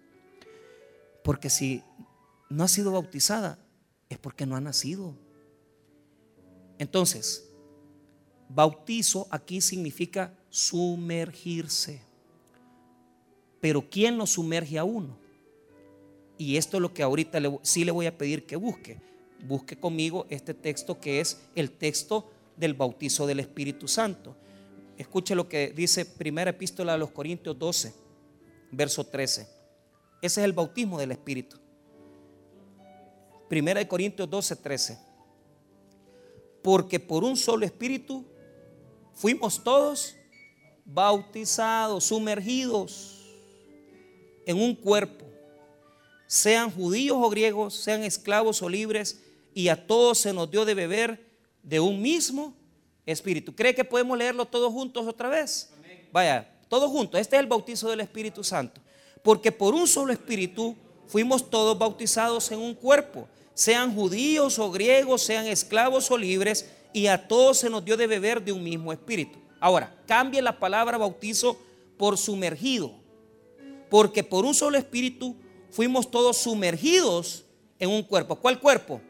Porque 1.24 1.50
si 1.50 1.84
no 2.50 2.64
ha 2.64 2.68
sido 2.68 2.92
bautizada 2.92 3.60
es 4.10 4.18
porque 4.18 4.46
no 4.46 4.56
ha 4.56 4.62
nacido. 4.62 5.16
Entonces, 6.78 7.50
bautizo 8.50 9.28
aquí 9.32 9.62
significa 9.62 10.38
sumergirse. 10.50 12.02
Pero 13.62 13.90
¿quién 13.90 14.18
lo 14.18 14.26
sumerge 14.26 14.78
a 14.78 14.84
uno? 14.84 15.18
Y 16.38 16.58
esto 16.58 16.78
es 16.78 16.82
lo 16.82 16.94
que 16.94 17.04
ahorita 17.04 17.40
sí 17.62 17.86
le 17.86 17.92
voy 17.92 18.06
a 18.06 18.18
pedir 18.18 18.46
que 18.46 18.56
busque. 18.56 19.00
Busque 19.48 19.78
conmigo 19.78 20.26
este 20.30 20.54
texto 20.54 21.00
que 21.00 21.20
es 21.20 21.42
el 21.56 21.72
texto 21.72 22.30
del 22.58 22.74
bautizo 22.74 23.26
del 23.26 23.40
Espíritu 23.40 23.88
Santo. 23.88 24.36
Escuche 24.98 25.36
lo 25.36 25.48
que 25.48 25.72
dice 25.76 26.06
primera 26.06 26.52
epístola 26.52 26.94
a 26.94 26.98
los 26.98 27.12
Corintios 27.12 27.58
12, 27.58 27.94
verso 28.72 29.04
13. 29.06 29.42
Ese 30.22 30.42
es 30.42 30.46
el 30.46 30.54
bautismo 30.54 30.98
del 30.98 31.12
Espíritu. 31.12 31.58
Primera 33.48 33.80
de 33.80 33.88
Corintios 33.88 34.30
12, 34.30 34.56
13. 34.56 35.00
Porque 36.62 37.00
por 37.00 37.24
un 37.24 37.38
solo 37.38 37.66
Espíritu 37.66 38.26
fuimos 39.14 39.64
todos 39.64 40.16
bautizados, 40.86 42.06
sumergidos 42.06 43.15
en 44.46 44.62
un 44.62 44.76
cuerpo, 44.76 45.26
sean 46.28 46.72
judíos 46.72 47.18
o 47.20 47.30
griegos, 47.30 47.76
sean 47.76 48.04
esclavos 48.04 48.62
o 48.62 48.70
libres, 48.70 49.22
y 49.54 49.70
a 49.70 49.88
todos 49.88 50.20
se 50.20 50.34
nos 50.34 50.50
dio 50.52 50.66
de 50.66 50.74
beber 50.74 51.26
de 51.64 51.80
un 51.80 52.02
mismo 52.02 52.54
Espíritu. 53.06 53.56
¿Cree 53.56 53.76
que 53.76 53.86
podemos 53.86 54.18
leerlo 54.18 54.46
todos 54.46 54.72
juntos 54.74 55.06
otra 55.08 55.30
vez? 55.30 55.72
Vaya, 56.12 56.50
todos 56.68 56.90
juntos. 56.90 57.20
Este 57.20 57.36
es 57.36 57.42
el 57.42 57.48
bautizo 57.48 57.90
del 57.90 58.00
Espíritu 58.00 58.44
Santo. 58.44 58.82
Porque 59.22 59.52
por 59.52 59.76
un 59.76 59.88
solo 59.88 60.12
Espíritu 60.12 60.76
fuimos 61.08 61.50
todos 61.50 61.78
bautizados 61.78 62.52
en 62.52 62.60
un 62.60 62.74
cuerpo, 62.74 63.28
sean 63.54 63.94
judíos 63.94 64.60
o 64.60 64.72
griegos, 64.72 65.22
sean 65.22 65.46
esclavos 65.46 66.10
o 66.12 66.18
libres, 66.18 66.70
y 66.94 67.08
a 67.08 67.28
todos 67.28 67.60
se 67.60 67.70
nos 67.70 67.86
dio 67.86 67.96
de 67.96 68.08
beber 68.08 68.44
de 68.44 68.52
un 68.52 68.64
mismo 68.64 68.92
Espíritu. 68.92 69.38
Ahora, 69.60 69.96
cambie 70.08 70.42
la 70.42 70.60
palabra 70.60 70.98
bautizo 70.98 71.58
por 71.98 72.18
sumergido. 72.18 72.92
Porque 73.90 74.24
por 74.24 74.46
un 74.46 74.54
solo 74.54 74.78
Espíritu 74.78 75.36
fuimos 75.72 76.10
todos 76.10 76.38
sumergidos 76.38 77.46
en 77.80 77.90
un 77.90 78.04
cuerpo. 78.04 78.36
¿Cuál 78.36 78.60
cuerpo? 78.60 79.02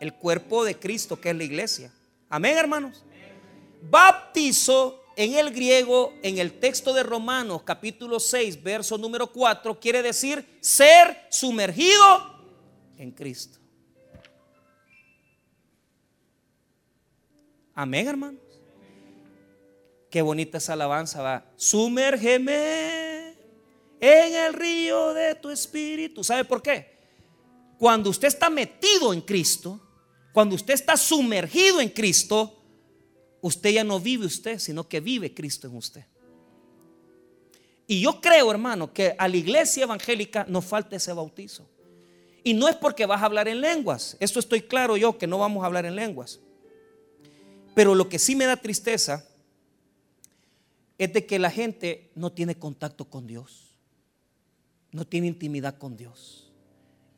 El 0.00 0.14
cuerpo 0.14 0.64
de 0.64 0.78
Cristo, 0.78 1.20
que 1.20 1.30
es 1.30 1.36
la 1.36 1.44
iglesia. 1.44 1.92
Amén, 2.28 2.56
hermanos. 2.56 3.04
Baptizo 3.90 5.00
en 5.16 5.34
el 5.34 5.52
griego, 5.52 6.12
en 6.22 6.38
el 6.38 6.58
texto 6.58 6.92
de 6.92 7.02
Romanos 7.02 7.62
capítulo 7.62 8.18
6, 8.18 8.62
verso 8.62 8.98
número 8.98 9.30
4, 9.30 9.78
quiere 9.78 10.02
decir 10.02 10.44
ser 10.60 11.26
sumergido 11.30 12.02
en 12.98 13.10
Cristo. 13.12 13.58
Amén, 17.74 18.06
hermanos. 18.06 18.40
Qué 20.10 20.22
bonita 20.22 20.58
esa 20.58 20.74
alabanza 20.74 21.22
va. 21.22 21.44
Sumérgeme 21.56 23.03
en 24.06 24.34
el 24.34 24.52
río 24.52 25.14
de 25.14 25.34
tu 25.34 25.48
espíritu. 25.48 26.22
¿Sabe 26.22 26.44
por 26.44 26.60
qué? 26.60 26.94
Cuando 27.78 28.10
usted 28.10 28.28
está 28.28 28.50
metido 28.50 29.14
en 29.14 29.22
Cristo, 29.22 29.80
cuando 30.34 30.56
usted 30.56 30.74
está 30.74 30.94
sumergido 30.94 31.80
en 31.80 31.88
Cristo, 31.88 32.54
usted 33.40 33.70
ya 33.70 33.82
no 33.82 33.98
vive 33.98 34.26
usted, 34.26 34.58
sino 34.58 34.86
que 34.86 35.00
vive 35.00 35.32
Cristo 35.32 35.68
en 35.68 35.76
usted. 35.76 36.04
Y 37.86 38.00
yo 38.02 38.20
creo, 38.20 38.50
hermano, 38.50 38.92
que 38.92 39.14
a 39.16 39.26
la 39.26 39.38
iglesia 39.38 39.84
evangélica 39.84 40.44
nos 40.50 40.66
falta 40.66 40.96
ese 40.96 41.12
bautizo. 41.14 41.66
Y 42.42 42.52
no 42.52 42.68
es 42.68 42.76
porque 42.76 43.06
vas 43.06 43.22
a 43.22 43.24
hablar 43.24 43.48
en 43.48 43.62
lenguas. 43.62 44.18
Esto 44.20 44.38
estoy 44.38 44.60
claro 44.60 44.98
yo 44.98 45.16
que 45.16 45.26
no 45.26 45.38
vamos 45.38 45.62
a 45.62 45.66
hablar 45.66 45.86
en 45.86 45.96
lenguas. 45.96 46.40
Pero 47.74 47.94
lo 47.94 48.10
que 48.10 48.18
sí 48.18 48.36
me 48.36 48.44
da 48.44 48.56
tristeza 48.58 49.26
es 50.98 51.10
de 51.12 51.24
que 51.24 51.38
la 51.38 51.50
gente 51.50 52.10
no 52.14 52.32
tiene 52.32 52.54
contacto 52.54 53.06
con 53.06 53.26
Dios, 53.26 53.63
no 54.94 55.04
tiene 55.04 55.26
intimidad 55.26 55.76
con 55.76 55.96
Dios, 55.96 56.52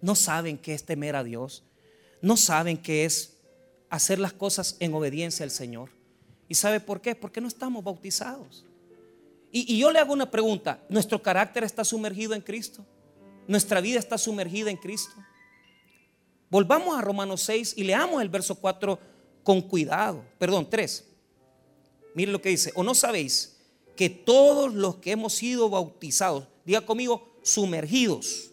no 0.01 0.15
saben 0.15 0.57
qué 0.57 0.73
es 0.73 0.85
temer 0.85 1.15
a 1.15 1.23
Dios, 1.23 1.63
no 2.23 2.39
saben 2.39 2.79
qué 2.79 3.05
es 3.05 3.37
hacer 3.91 4.19
las 4.19 4.33
cosas 4.33 4.77
en 4.81 4.95
obediencia 4.95 5.45
al 5.45 5.51
Señor. 5.51 5.91
¿Y 6.49 6.55
sabe 6.55 6.81
por 6.81 7.03
qué? 7.03 7.15
Porque 7.15 7.43
no 7.43 7.49
estamos 7.49 7.85
bautizados. 7.85 8.65
Y, 9.53 9.75
y 9.75 9.79
yo 9.79 9.93
le 9.93 9.99
hago 9.99 10.15
una 10.15 10.31
pregunta, 10.31 10.83
¿nuestro 10.89 11.23
carácter 11.23 11.65
está 11.65 11.85
sumergido 11.85 12.33
en 12.33 12.41
Cristo? 12.41 12.83
¿Nuestra 13.47 13.83
vida 13.83 13.99
está 13.99 14.17
sumergida 14.17 14.71
en 14.71 14.79
Cristo? 14.79 15.15
Volvamos 16.49 16.99
a 16.99 17.03
Romanos 17.03 17.43
6 17.43 17.75
y 17.77 17.85
leamos 17.85 18.23
el 18.23 18.31
verso 18.31 18.55
4 18.55 18.99
con 19.43 19.61
cuidado. 19.61 20.25
Perdón, 20.39 20.67
3. 20.71 21.05
Mire 22.15 22.33
lo 22.33 22.41
que 22.41 22.49
dice. 22.49 22.73
¿O 22.75 22.83
no 22.83 22.95
sabéis 22.95 23.59
que 23.95 24.09
todos 24.09 24.73
los 24.73 24.97
que 24.97 25.11
hemos 25.11 25.35
sido 25.35 25.69
bautizados, 25.69 26.49
diga 26.65 26.81
conmigo, 26.81 27.36
sumergidos, 27.47 28.51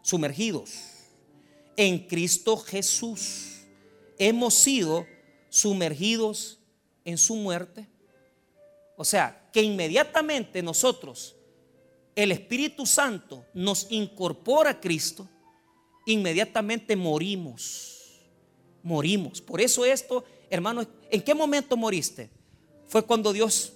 sumergidos 0.00 0.72
en 1.76 1.98
Cristo 1.98 2.56
Jesús, 2.56 3.66
hemos 4.18 4.54
sido 4.54 5.06
sumergidos 5.50 6.58
en 7.04 7.18
su 7.18 7.36
muerte? 7.36 7.86
O 8.96 9.04
sea, 9.04 9.50
que 9.52 9.60
inmediatamente 9.60 10.62
nosotros, 10.62 11.36
el 12.16 12.32
Espíritu 12.32 12.86
Santo 12.86 13.44
nos 13.52 13.88
incorpora 13.90 14.70
a 14.70 14.80
Cristo, 14.80 15.28
inmediatamente 16.06 16.96
morimos. 16.96 18.22
Morimos. 18.82 19.42
Por 19.42 19.60
eso 19.60 19.84
esto, 19.84 20.24
hermano, 20.48 20.86
¿en 21.10 21.20
qué 21.20 21.34
momento 21.34 21.76
moriste? 21.76 22.30
Fue 22.86 23.04
cuando 23.04 23.34
Dios 23.34 23.74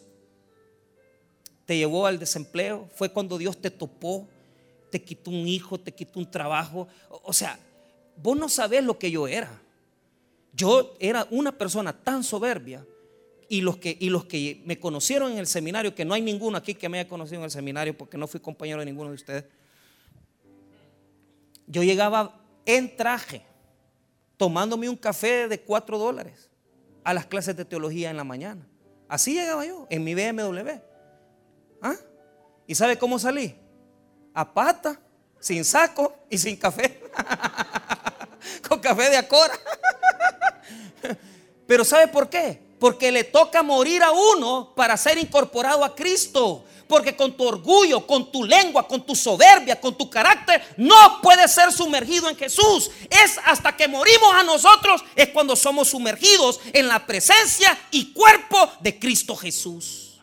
te 1.68 1.76
llevó 1.76 2.06
al 2.06 2.18
desempleo, 2.18 2.88
fue 2.94 3.10
cuando 3.10 3.36
Dios 3.36 3.58
te 3.58 3.70
topó, 3.70 4.26
te 4.90 5.00
quitó 5.00 5.30
un 5.30 5.46
hijo, 5.46 5.78
te 5.78 5.92
quitó 5.92 6.18
un 6.18 6.28
trabajo. 6.28 6.88
O 7.22 7.32
sea, 7.32 7.60
vos 8.16 8.36
no 8.36 8.48
sabés 8.48 8.82
lo 8.82 8.98
que 8.98 9.10
yo 9.10 9.28
era. 9.28 9.60
Yo 10.52 10.96
era 10.98 11.28
una 11.30 11.52
persona 11.52 11.92
tan 11.92 12.24
soberbia 12.24 12.84
y 13.48 13.60
los 13.60 13.76
que, 13.76 13.96
y 14.00 14.08
los 14.08 14.24
que 14.24 14.62
me 14.64 14.80
conocieron 14.80 15.30
en 15.32 15.38
el 15.38 15.46
seminario, 15.46 15.94
que 15.94 16.04
no 16.04 16.14
hay 16.14 16.22
ninguno 16.22 16.56
aquí 16.56 16.74
que 16.74 16.88
me 16.88 16.98
haya 16.98 17.08
conocido 17.08 17.38
en 17.38 17.44
el 17.44 17.50
seminario 17.50 17.96
porque 17.96 18.18
no 18.18 18.26
fui 18.26 18.40
compañero 18.40 18.80
de 18.80 18.86
ninguno 18.86 19.10
de 19.10 19.16
ustedes 19.16 19.44
yo 21.68 21.82
llegaba 21.82 22.40
en 22.64 22.96
traje, 22.96 23.42
tomándome 24.36 24.88
un 24.88 24.96
café 24.96 25.48
de 25.48 25.60
cuatro 25.60 25.98
dólares 25.98 26.50
a 27.04 27.14
las 27.14 27.26
clases 27.26 27.56
de 27.56 27.64
teología 27.64 28.10
en 28.10 28.16
la 28.16 28.24
mañana. 28.24 28.66
Así 29.06 29.34
llegaba 29.34 29.64
yo, 29.64 29.86
en 29.90 30.02
mi 30.02 30.14
BMW. 30.14 30.70
¿Ah? 31.82 31.96
¿Y 32.66 32.74
sabe 32.74 32.98
cómo 32.98 33.18
salí? 33.18 33.54
A 34.34 34.52
pata, 34.52 35.00
sin 35.40 35.64
saco 35.64 36.14
y 36.30 36.38
sin 36.38 36.56
café. 36.56 37.02
Con 38.68 38.80
café 38.80 39.10
de 39.10 39.16
acora. 39.16 39.58
Pero 41.66 41.84
¿sabe 41.84 42.08
por 42.08 42.28
qué? 42.28 42.60
Porque 42.78 43.10
le 43.10 43.24
toca 43.24 43.62
morir 43.62 44.02
a 44.02 44.10
uno 44.10 44.72
para 44.74 44.96
ser 44.96 45.18
incorporado 45.18 45.84
a 45.84 45.94
Cristo. 45.94 46.64
Porque 46.86 47.14
con 47.14 47.36
tu 47.36 47.46
orgullo, 47.46 48.06
con 48.06 48.32
tu 48.32 48.44
lengua, 48.44 48.88
con 48.88 49.04
tu 49.04 49.14
soberbia, 49.14 49.78
con 49.78 49.94
tu 49.94 50.08
carácter, 50.08 50.74
no 50.78 51.20
puedes 51.20 51.52
ser 51.52 51.70
sumergido 51.70 52.30
en 52.30 52.36
Jesús. 52.36 52.90
Es 53.10 53.38
hasta 53.44 53.76
que 53.76 53.86
morimos 53.86 54.32
a 54.32 54.42
nosotros, 54.42 55.04
es 55.14 55.28
cuando 55.28 55.54
somos 55.54 55.90
sumergidos 55.90 56.60
en 56.72 56.88
la 56.88 57.04
presencia 57.04 57.78
y 57.90 58.14
cuerpo 58.14 58.72
de 58.80 58.98
Cristo 58.98 59.36
Jesús. 59.36 60.17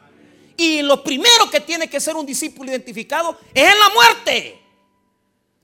Y 0.58 0.82
lo 0.82 1.04
primero 1.04 1.50
que 1.52 1.60
tiene 1.60 1.90
que 1.90 2.00
ser 2.00 2.16
un 2.16 2.26
discípulo 2.26 2.72
identificado 2.72 3.38
es 3.54 3.64
en 3.64 3.80
la 3.80 3.90
muerte. 3.90 4.62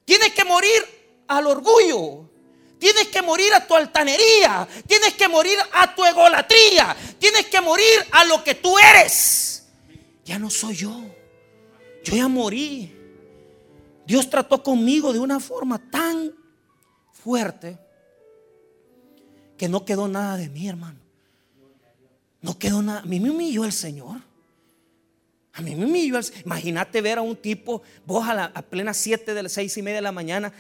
Tienes 0.06 0.34
que 0.34 0.44
morir 0.44 0.84
al 1.28 1.48
orgullo. 1.48 2.30
Tienes 2.78 3.08
que 3.08 3.22
morir 3.22 3.54
a 3.54 3.66
tu 3.66 3.76
altanería. 3.76 4.68
Tienes 4.88 5.14
que 5.14 5.28
morir 5.28 5.58
a 5.74 5.96
tu 5.96 6.04
egolatría. 6.04 6.96
Tienes 7.20 7.46
que 7.46 7.62
morir 7.62 8.06
a 8.12 8.26
lo 8.26 8.44
que 8.44 8.56
tú 8.56 8.78
eres 8.78 9.52
ya 10.32 10.40
no 10.40 10.50
soy 10.50 10.76
yo. 10.76 10.98
Yo 12.06 12.16
ya 12.16 12.30
morí. 12.30 12.96
Dios 14.08 14.30
trató 14.30 14.64
conmigo 14.64 15.12
de 15.12 15.20
una 15.20 15.42
forma 15.42 15.78
tan 15.78 16.34
fuerte 17.12 17.78
que 19.58 19.68
no 19.68 19.84
quedó 19.84 20.08
nada 20.08 20.38
de 20.38 20.48
mí, 20.48 20.70
hermano. 20.70 21.00
No 22.42 22.58
quedó 22.58 22.82
nada. 22.82 23.02
A 23.02 23.06
mí 23.06 23.20
me 23.20 23.30
humilló 23.30 23.66
el 23.66 23.74
Señor. 23.74 24.22
A 25.62 25.64
mí 25.64 25.76
me 25.76 26.06
el 26.06 26.26
Imagínate 26.44 27.02
ver 27.02 27.20
a 27.20 27.22
un 27.22 27.36
tipo, 27.36 27.82
vos 28.06 28.28
a, 28.28 28.34
la, 28.34 28.46
a 28.46 28.62
plena 28.62 28.94
7 28.94 29.34
de 29.34 29.44
las 29.44 29.52
6 29.54 29.78
y 29.78 29.82
media 29.82 29.98
de 29.98 30.02
la 30.02 30.12
mañana, 30.12 30.52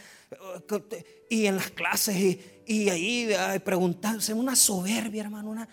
y 1.29 1.45
en 1.45 1.55
las 1.55 1.71
clases, 1.71 2.15
y, 2.65 2.89
ahí 2.89 3.29
preguntándose, 3.63 4.33
una 4.33 4.55
soberbia, 4.55 5.23
hermano. 5.23 5.49
Una, 5.49 5.67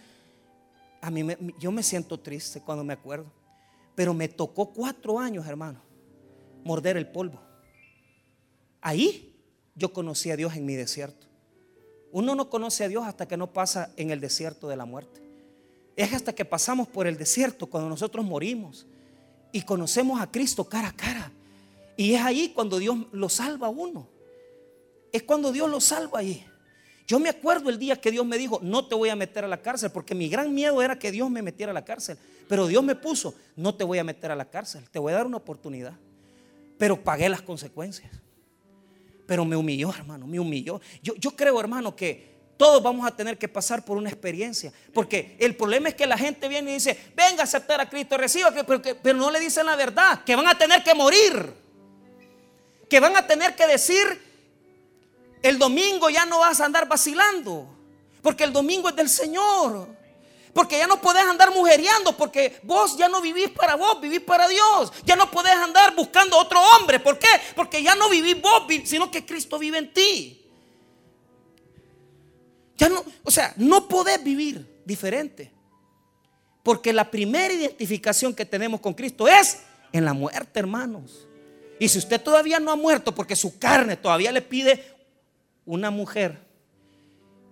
a 1.00 1.10
mí 1.10 1.26
yo 1.58 1.70
me 1.70 1.82
siento 1.82 2.18
triste 2.18 2.60
cuando 2.60 2.84
me 2.84 2.94
acuerdo. 2.94 3.30
Pero 3.94 4.14
me 4.14 4.28
tocó 4.28 4.72
cuatro 4.72 5.18
años, 5.18 5.46
hermano, 5.46 5.82
morder 6.64 6.96
el 6.96 7.08
polvo. 7.08 7.40
Ahí 8.80 9.36
yo 9.74 9.92
conocí 9.92 10.30
a 10.30 10.36
Dios 10.36 10.54
en 10.56 10.64
mi 10.64 10.74
desierto. 10.74 11.26
Uno 12.12 12.34
no 12.34 12.48
conoce 12.48 12.84
a 12.84 12.88
Dios 12.88 13.04
hasta 13.04 13.26
que 13.26 13.36
no 13.36 13.52
pasa 13.52 13.92
en 13.96 14.10
el 14.10 14.20
desierto 14.20 14.68
de 14.68 14.76
la 14.76 14.84
muerte. 14.84 15.20
Es 15.96 16.12
hasta 16.12 16.32
que 16.32 16.44
pasamos 16.44 16.88
por 16.88 17.06
el 17.06 17.18
desierto 17.18 17.66
cuando 17.66 17.88
nosotros 17.88 18.24
morimos 18.24 18.86
y 19.52 19.62
conocemos 19.62 20.20
a 20.20 20.30
Cristo 20.30 20.64
cara 20.64 20.88
a 20.88 20.92
cara. 20.92 21.32
Y 21.96 22.14
es 22.14 22.22
ahí 22.22 22.52
cuando 22.54 22.78
Dios 22.78 22.96
lo 23.12 23.28
salva 23.28 23.66
a 23.66 23.70
uno. 23.70 24.08
Es 25.12 25.22
cuando 25.22 25.52
Dios 25.52 25.68
lo 25.70 25.80
salva 25.80 26.20
ahí. 26.20 26.44
Yo 27.06 27.18
me 27.18 27.30
acuerdo 27.30 27.70
el 27.70 27.78
día 27.78 27.96
que 27.96 28.10
Dios 28.10 28.26
me 28.26 28.36
dijo, 28.36 28.60
no 28.62 28.86
te 28.86 28.94
voy 28.94 29.08
a 29.08 29.16
meter 29.16 29.44
a 29.44 29.48
la 29.48 29.62
cárcel, 29.62 29.90
porque 29.90 30.14
mi 30.14 30.28
gran 30.28 30.54
miedo 30.54 30.82
era 30.82 30.98
que 30.98 31.10
Dios 31.10 31.30
me 31.30 31.40
metiera 31.40 31.70
a 31.70 31.74
la 31.74 31.84
cárcel. 31.84 32.18
Pero 32.48 32.66
Dios 32.66 32.84
me 32.84 32.94
puso, 32.94 33.34
no 33.56 33.74
te 33.74 33.84
voy 33.84 33.98
a 33.98 34.04
meter 34.04 34.30
a 34.30 34.36
la 34.36 34.44
cárcel, 34.44 34.84
te 34.90 34.98
voy 34.98 35.12
a 35.12 35.16
dar 35.16 35.26
una 35.26 35.38
oportunidad. 35.38 35.94
Pero 36.76 37.02
pagué 37.02 37.28
las 37.28 37.42
consecuencias. 37.42 38.12
Pero 39.26 39.44
me 39.44 39.56
humilló, 39.56 39.90
hermano, 39.90 40.26
me 40.26 40.38
humilló. 40.38 40.80
Yo, 41.02 41.14
yo 41.16 41.32
creo, 41.32 41.58
hermano, 41.58 41.96
que 41.96 42.37
todos 42.58 42.82
vamos 42.82 43.06
a 43.06 43.16
tener 43.16 43.38
que 43.38 43.48
pasar 43.48 43.84
por 43.84 43.96
una 43.96 44.10
experiencia. 44.10 44.72
Porque 44.92 45.36
el 45.38 45.56
problema 45.56 45.88
es 45.88 45.94
que 45.94 46.06
la 46.06 46.18
gente 46.18 46.48
viene 46.48 46.72
y 46.72 46.74
dice, 46.74 46.98
venga 47.14 47.42
a 47.42 47.44
aceptar 47.44 47.80
a 47.80 47.88
Cristo, 47.88 48.18
reciba, 48.18 48.50
pero, 48.50 48.82
pero 49.00 49.16
no 49.16 49.30
le 49.30 49.40
dicen 49.40 49.64
la 49.64 49.76
verdad, 49.76 50.24
que 50.24 50.34
van 50.34 50.48
a 50.48 50.58
tener 50.58 50.82
que 50.82 50.92
morir. 50.92 51.54
Que 52.90 53.00
van 53.00 53.16
a 53.16 53.26
tener 53.26 53.54
que 53.54 53.66
decir 53.66 54.28
el 55.40 55.58
domingo 55.58 56.10
ya 56.10 56.26
no 56.26 56.40
vas 56.40 56.60
a 56.60 56.64
andar 56.64 56.88
vacilando, 56.88 57.68
porque 58.22 58.42
el 58.42 58.52
domingo 58.52 58.88
es 58.88 58.96
del 58.96 59.08
Señor. 59.08 59.96
Porque 60.52 60.78
ya 60.78 60.88
no 60.88 61.00
podés 61.00 61.22
andar 61.22 61.52
mujeriando, 61.52 62.16
porque 62.16 62.58
vos 62.64 62.96
ya 62.96 63.08
no 63.08 63.20
vivís 63.20 63.50
para 63.50 63.76
vos, 63.76 64.00
vivís 64.00 64.20
para 64.20 64.48
Dios. 64.48 64.92
Ya 65.04 65.14
no 65.14 65.30
podés 65.30 65.54
andar 65.54 65.94
buscando 65.94 66.36
otro 66.36 66.60
hombre. 66.60 66.98
¿Por 66.98 67.16
qué? 67.16 67.28
Porque 67.54 67.80
ya 67.80 67.94
no 67.94 68.08
vivís 68.08 68.40
vos, 68.40 68.64
sino 68.84 69.08
que 69.08 69.24
Cristo 69.24 69.56
vive 69.60 69.78
en 69.78 69.92
ti. 69.92 70.47
Ya 72.78 72.88
no, 72.88 73.04
o 73.24 73.30
sea, 73.30 73.52
no 73.56 73.88
podés 73.88 74.22
vivir 74.22 74.82
diferente. 74.84 75.52
Porque 76.62 76.92
la 76.92 77.10
primera 77.10 77.52
identificación 77.52 78.34
que 78.34 78.44
tenemos 78.44 78.80
con 78.80 78.94
Cristo 78.94 79.26
es 79.26 79.58
en 79.92 80.04
la 80.04 80.12
muerte, 80.12 80.60
hermanos. 80.60 81.26
Y 81.80 81.88
si 81.88 81.98
usted 81.98 82.20
todavía 82.20 82.60
no 82.60 82.70
ha 82.70 82.76
muerto 82.76 83.14
porque 83.14 83.36
su 83.36 83.58
carne 83.58 83.96
todavía 83.96 84.32
le 84.32 84.42
pide 84.42 84.84
una 85.64 85.90
mujer 85.90 86.38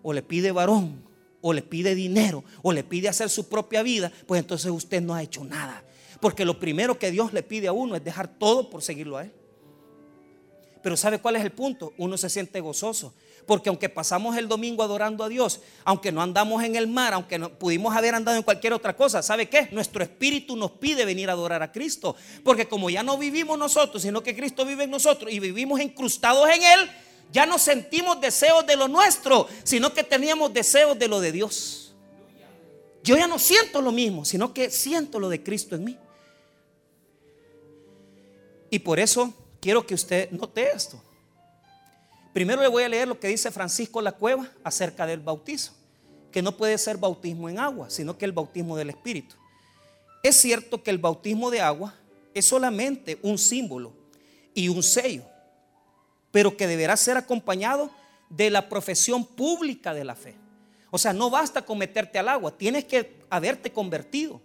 o 0.03 0.13
le 0.13 0.23
pide 0.23 0.53
varón 0.53 1.05
o 1.41 1.53
le 1.53 1.63
pide 1.63 1.95
dinero 1.95 2.45
o 2.63 2.73
le 2.73 2.83
pide 2.83 3.09
hacer 3.09 3.29
su 3.29 3.49
propia 3.49 3.83
vida, 3.83 4.13
pues 4.27 4.41
entonces 4.41 4.71
usted 4.71 5.01
no 5.01 5.15
ha 5.15 5.23
hecho 5.23 5.45
nada. 5.45 5.83
Porque 6.21 6.45
lo 6.45 6.59
primero 6.59 6.99
que 6.99 7.11
Dios 7.11 7.33
le 7.33 7.43
pide 7.43 7.69
a 7.69 7.73
uno 7.73 7.95
es 7.95 8.05
dejar 8.05 8.29
todo 8.29 8.71
por 8.71 8.83
seguirlo 8.83 9.17
a 9.17 9.25
Él. 9.25 9.33
Pero 10.83 10.97
¿sabe 10.97 11.21
cuál 11.21 11.37
es 11.37 11.43
el 11.43 11.53
punto? 11.53 11.93
Uno 11.99 12.17
se 12.17 12.31
siente 12.31 12.61
gozoso. 12.61 13.15
Porque 13.47 13.69
aunque 13.69 13.89
pasamos 13.89 14.37
el 14.37 14.49
domingo 14.49 14.83
adorando 14.83 15.23
a 15.23 15.29
Dios, 15.29 15.61
aunque 15.85 16.11
no 16.11 16.21
andamos 16.21 16.65
en 16.65 16.75
el 16.75 16.89
mar, 16.89 17.15
aunque 17.15 17.39
no 17.39 17.51
pudimos 17.51 17.95
haber 17.95 18.17
andado 18.17 18.37
en 18.37 18.43
cualquier 18.43 18.73
otra 18.73 18.97
cosa, 18.97 19.23
¿sabe 19.23 19.49
qué? 19.49 19.69
Nuestro 19.71 20.03
espíritu 20.03 20.57
nos 20.57 20.73
pide 20.73 21.05
venir 21.05 21.31
a 21.31 21.35
adorar 21.35 21.63
a 21.63 21.71
Cristo. 21.71 22.17
Porque 22.43 22.67
como 22.67 22.91
ya 22.91 23.05
no 23.05 23.17
vivimos 23.17 23.57
nosotros, 23.57 24.03
sino 24.03 24.23
que 24.23 24.35
Cristo 24.35 24.67
vive 24.67 24.85
en 24.85 24.91
nosotros 24.91 25.33
y 25.33 25.39
vivimos 25.39 25.81
incrustados 25.81 26.49
en 26.51 26.63
Él, 26.63 26.91
ya 27.33 27.47
no 27.47 27.59
sentimos 27.59 28.21
deseos 28.21 28.67
de 28.67 28.77
lo 28.77 28.89
nuestro, 28.89 29.47
sino 29.63 29.93
que 29.95 30.03
teníamos 30.03 30.53
deseos 30.53 30.99
de 30.99 31.07
lo 31.07 31.21
de 31.21 31.31
Dios. 31.31 31.95
Yo 33.05 33.17
ya 33.17 33.29
no 33.29 33.39
siento 33.39 33.81
lo 33.81 33.93
mismo, 33.93 34.25
sino 34.25 34.53
que 34.53 34.71
siento 34.71 35.21
lo 35.21 35.29
de 35.29 35.41
Cristo 35.41 35.77
en 35.77 35.85
mí. 35.85 35.99
Y 38.71 38.81
por 38.81 38.99
eso 38.99 39.33
quiero 39.61 39.87
que 39.87 39.95
usted 39.95 40.31
note 40.33 40.69
esto. 40.75 41.01
Primero 42.37 42.61
le 42.61 42.69
voy 42.69 42.83
a 42.83 42.89
leer 42.91 43.09
lo 43.09 43.19
que 43.19 43.29
dice 43.29 43.51
Francisco 43.51 44.03
La 44.03 44.13
Cueva 44.13 44.47
acerca 44.63 45.07
del 45.07 45.21
bautizo, 45.21 45.73
que 46.31 46.43
no 46.43 46.55
puede 46.55 46.77
ser 46.77 46.99
bautismo 46.99 47.49
en 47.49 47.59
agua, 47.59 47.89
sino 47.89 48.19
que 48.19 48.27
el 48.27 48.33
bautismo 48.33 48.77
del 48.77 48.91
Espíritu. 48.91 49.37
es 50.23 50.37
cierto 50.37 50.83
que 50.83 50.91
el 50.91 50.99
bautismo 50.99 51.51
de 51.51 51.63
agua 51.63 51.95
es 52.35 52.45
solamente 52.45 53.19
un 53.23 53.39
símbolo 53.39 53.95
y 54.53 54.69
un 54.69 54.83
sello, 54.83 55.23
pero 56.31 56.59
que 56.59 56.67
deberá 56.67 56.95
ser 56.99 57.17
acompañado 57.17 57.91
de 58.29 58.51
la 58.51 58.69
profesión 58.69 59.25
pública 59.25 59.95
de 59.95 60.05
la 60.05 60.15
fe. 60.15 60.35
O 60.91 60.99
sea, 60.99 61.15
no 61.15 61.31
basta 61.31 61.65
con 61.65 61.79
meterte 61.79 62.19
al 62.19 62.29
agua, 62.29 62.55
tienes 62.55 62.85
que 62.85 63.17
haberte 63.31 63.73
convertido. 63.73 64.43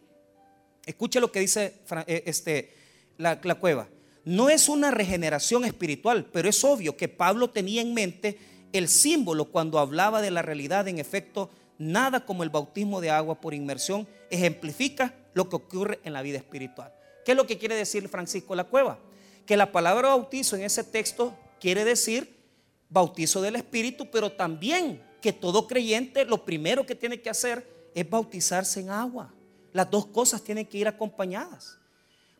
Escuche 0.85 1.19
lo 1.19 1.29
que 1.29 1.41
dice 1.41 1.81
eh, 2.07 2.23
este, 2.25 2.73
la, 3.17 3.37
la 3.43 3.55
cueva. 3.55 3.89
No 4.23 4.49
es 4.49 4.69
una 4.69 4.91
regeneración 4.91 5.65
espiritual, 5.65 6.25
pero 6.31 6.49
es 6.49 6.63
obvio 6.63 6.95
que 6.95 7.07
Pablo 7.07 7.49
tenía 7.49 7.81
en 7.81 7.93
mente 7.93 8.37
el 8.71 8.87
símbolo 8.87 9.45
cuando 9.45 9.79
hablaba 9.79 10.21
de 10.21 10.31
la 10.31 10.41
realidad. 10.41 10.87
En 10.87 10.99
efecto, 10.99 11.49
nada 11.77 12.25
como 12.25 12.43
el 12.43 12.49
bautismo 12.49 13.01
de 13.01 13.09
agua 13.09 13.41
por 13.41 13.53
inmersión 13.53 14.07
ejemplifica 14.29 15.15
lo 15.33 15.49
que 15.49 15.55
ocurre 15.55 15.99
en 16.03 16.13
la 16.13 16.21
vida 16.21 16.37
espiritual. 16.37 16.93
¿Qué 17.25 17.31
es 17.31 17.37
lo 17.37 17.47
que 17.47 17.57
quiere 17.57 17.75
decir 17.75 18.07
Francisco 18.09 18.55
la 18.55 18.65
Cueva? 18.65 18.99
Que 19.45 19.57
la 19.57 19.71
palabra 19.71 20.09
bautizo 20.09 20.55
en 20.55 20.63
ese 20.63 20.83
texto 20.83 21.35
quiere 21.59 21.83
decir 21.83 22.41
bautizo 22.89 23.41
del 23.41 23.55
Espíritu, 23.55 24.09
pero 24.11 24.31
también 24.31 25.01
que 25.21 25.33
todo 25.33 25.67
creyente 25.67 26.25
lo 26.25 26.45
primero 26.45 26.85
que 26.85 26.95
tiene 26.95 27.21
que 27.21 27.29
hacer 27.29 27.67
es 27.95 28.09
bautizarse 28.09 28.79
en 28.81 28.89
agua. 28.89 29.33
Las 29.73 29.89
dos 29.89 30.07
cosas 30.07 30.43
tienen 30.43 30.65
que 30.65 30.77
ir 30.77 30.87
acompañadas. 30.87 31.77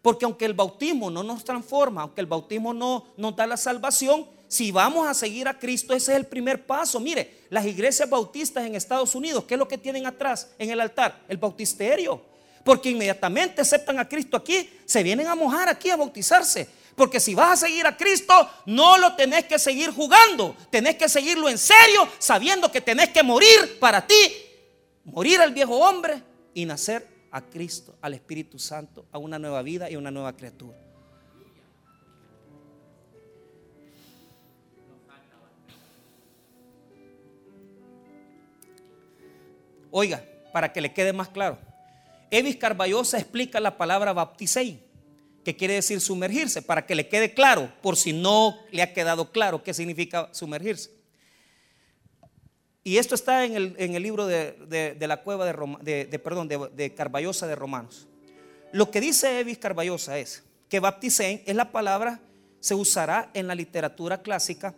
Porque 0.02 0.26
aunque 0.26 0.45
el 0.45 0.54
bautismo 0.54 1.12
no 1.12 1.22
nos 1.22 1.43
transforma, 1.43 2.02
aunque 2.02 2.22
el 2.22 2.28
bautismo 2.28 2.74
no 2.74 3.06
nos 3.18 3.36
da 3.36 3.45
la 3.45 3.58
salvación, 3.58 4.26
si 4.47 4.72
vamos 4.72 5.08
a 5.08 5.14
seguir 5.14 5.47
a 5.47 5.58
Cristo, 5.58 5.93
ese 5.93 6.12
es 6.12 6.18
el 6.18 6.26
primer 6.26 6.66
paso. 6.66 6.99
Mire, 6.99 7.45
las 7.49 7.66
iglesias 7.66 8.10
bautistas 8.10 8.66
en 8.66 8.76
Estados 8.76 9.16
Unidos, 9.16 9.45
¿qué 9.45 9.54
es 9.54 9.58
lo 9.58 9.68
que 9.68 9.78
tienen 9.78 10.06
atrás 10.06 10.49
en 10.58 10.70
el 10.72 10.82
altar? 10.82 11.24
El 11.30 11.38
bautisterio. 11.38 12.22
Porque 12.66 12.89
inmediatamente 12.89 13.62
aceptan 13.62 13.99
a 13.99 14.10
Cristo 14.10 14.36
aquí, 14.36 14.70
se 14.86 15.04
vienen 15.04 15.28
a 15.28 15.36
mojar 15.36 15.70
aquí 15.70 15.89
a 15.89 15.95
bautizarse. 15.95 16.68
Porque 16.95 17.20
si 17.20 17.34
vas 17.34 17.54
a 17.64 17.68
seguir 17.68 17.86
a 17.88 17.95
Cristo, 17.95 18.34
no 18.66 18.97
lo 18.97 19.16
tenés 19.16 19.45
que 19.45 19.58
seguir 19.58 19.91
jugando. 19.91 20.56
Tenés 20.70 20.95
que 20.95 21.08
seguirlo 21.08 21.47
en 21.47 21.58
serio, 21.58 22.08
sabiendo 22.20 22.72
que 22.72 22.82
tenés 22.82 23.10
que 23.10 23.24
morir 23.24 23.80
para 23.80 24.06
ti. 24.06 24.34
Morir 25.06 25.39
al 25.39 25.54
viejo 25.54 25.78
hombre 25.78 26.22
y 26.54 26.66
nacer 26.66 27.08
a 27.32 27.42
Cristo, 27.42 27.96
al 28.02 28.14
Espíritu 28.14 28.60
Santo, 28.60 29.06
a 29.12 29.18
una 29.18 29.40
nueva 29.40 29.62
vida 29.62 29.90
y 29.90 29.96
a 29.96 29.98
una 29.98 30.12
nueva 30.12 30.36
criatura. 30.36 30.78
Oiga, 39.92 40.24
para 40.54 40.72
que 40.72 40.82
le 40.82 40.94
quede 40.94 41.14
más 41.14 41.30
claro. 41.30 41.58
Evis 42.30 42.56
Carballosa 42.56 43.18
explica 43.18 43.60
la 43.60 43.78
palabra 43.78 44.14
baptisei, 44.14 44.80
que 45.44 45.56
quiere 45.58 45.74
decir 45.76 46.00
sumergirse, 46.00 46.62
para 46.62 46.86
que 46.86 46.96
le 46.96 47.10
quede 47.10 47.34
claro, 47.34 47.72
por 47.82 47.98
si 47.98 48.14
no 48.14 48.58
le 48.72 48.84
ha 48.84 48.94
quedado 48.94 49.32
claro 49.32 49.64
qué 49.64 49.74
significa 49.74 50.30
sumergirse. 50.32 51.01
Y 52.84 52.98
esto 52.98 53.14
está 53.14 53.46
en 53.46 53.56
el, 53.56 54.02
libro 54.02 54.26
de, 54.26 54.98
la 55.00 55.22
cueva 55.22 55.46
de, 55.46 56.06
de, 56.06 56.20
perdón, 56.20 56.48
de, 56.48 56.94
Carballosa 56.96 57.46
de 57.46 57.56
Romanos. 57.56 58.08
Lo 58.72 58.90
que 58.90 59.00
dice 59.00 59.40
Evis 59.40 59.60
Carballosa 59.60 60.18
es 60.18 60.44
que 60.68 60.80
baptisein 60.80 61.44
es 61.46 61.56
la 61.56 61.72
palabra, 61.72 62.22
se 62.60 62.74
usará 62.74 63.30
en 63.34 63.48
la 63.48 63.54
literatura 63.54 64.22
clásica 64.24 64.74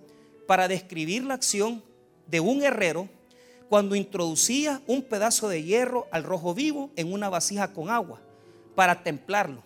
para 0.47 0.67
describir 0.67 1.23
la 1.23 1.35
acción 1.35 1.81
de 2.27 2.41
un 2.41 2.63
herrero 2.63 3.07
cuando 3.69 3.95
introducía 3.95 4.81
un 4.85 5.01
pedazo 5.03 5.47
de 5.47 5.63
hierro 5.63 6.07
al 6.11 6.23
rojo 6.23 6.53
vivo 6.53 6.91
en 6.97 7.13
una 7.13 7.29
vasija 7.29 7.71
con 7.71 7.89
agua 7.89 8.21
para 8.75 9.01
templarlo. 9.01 9.63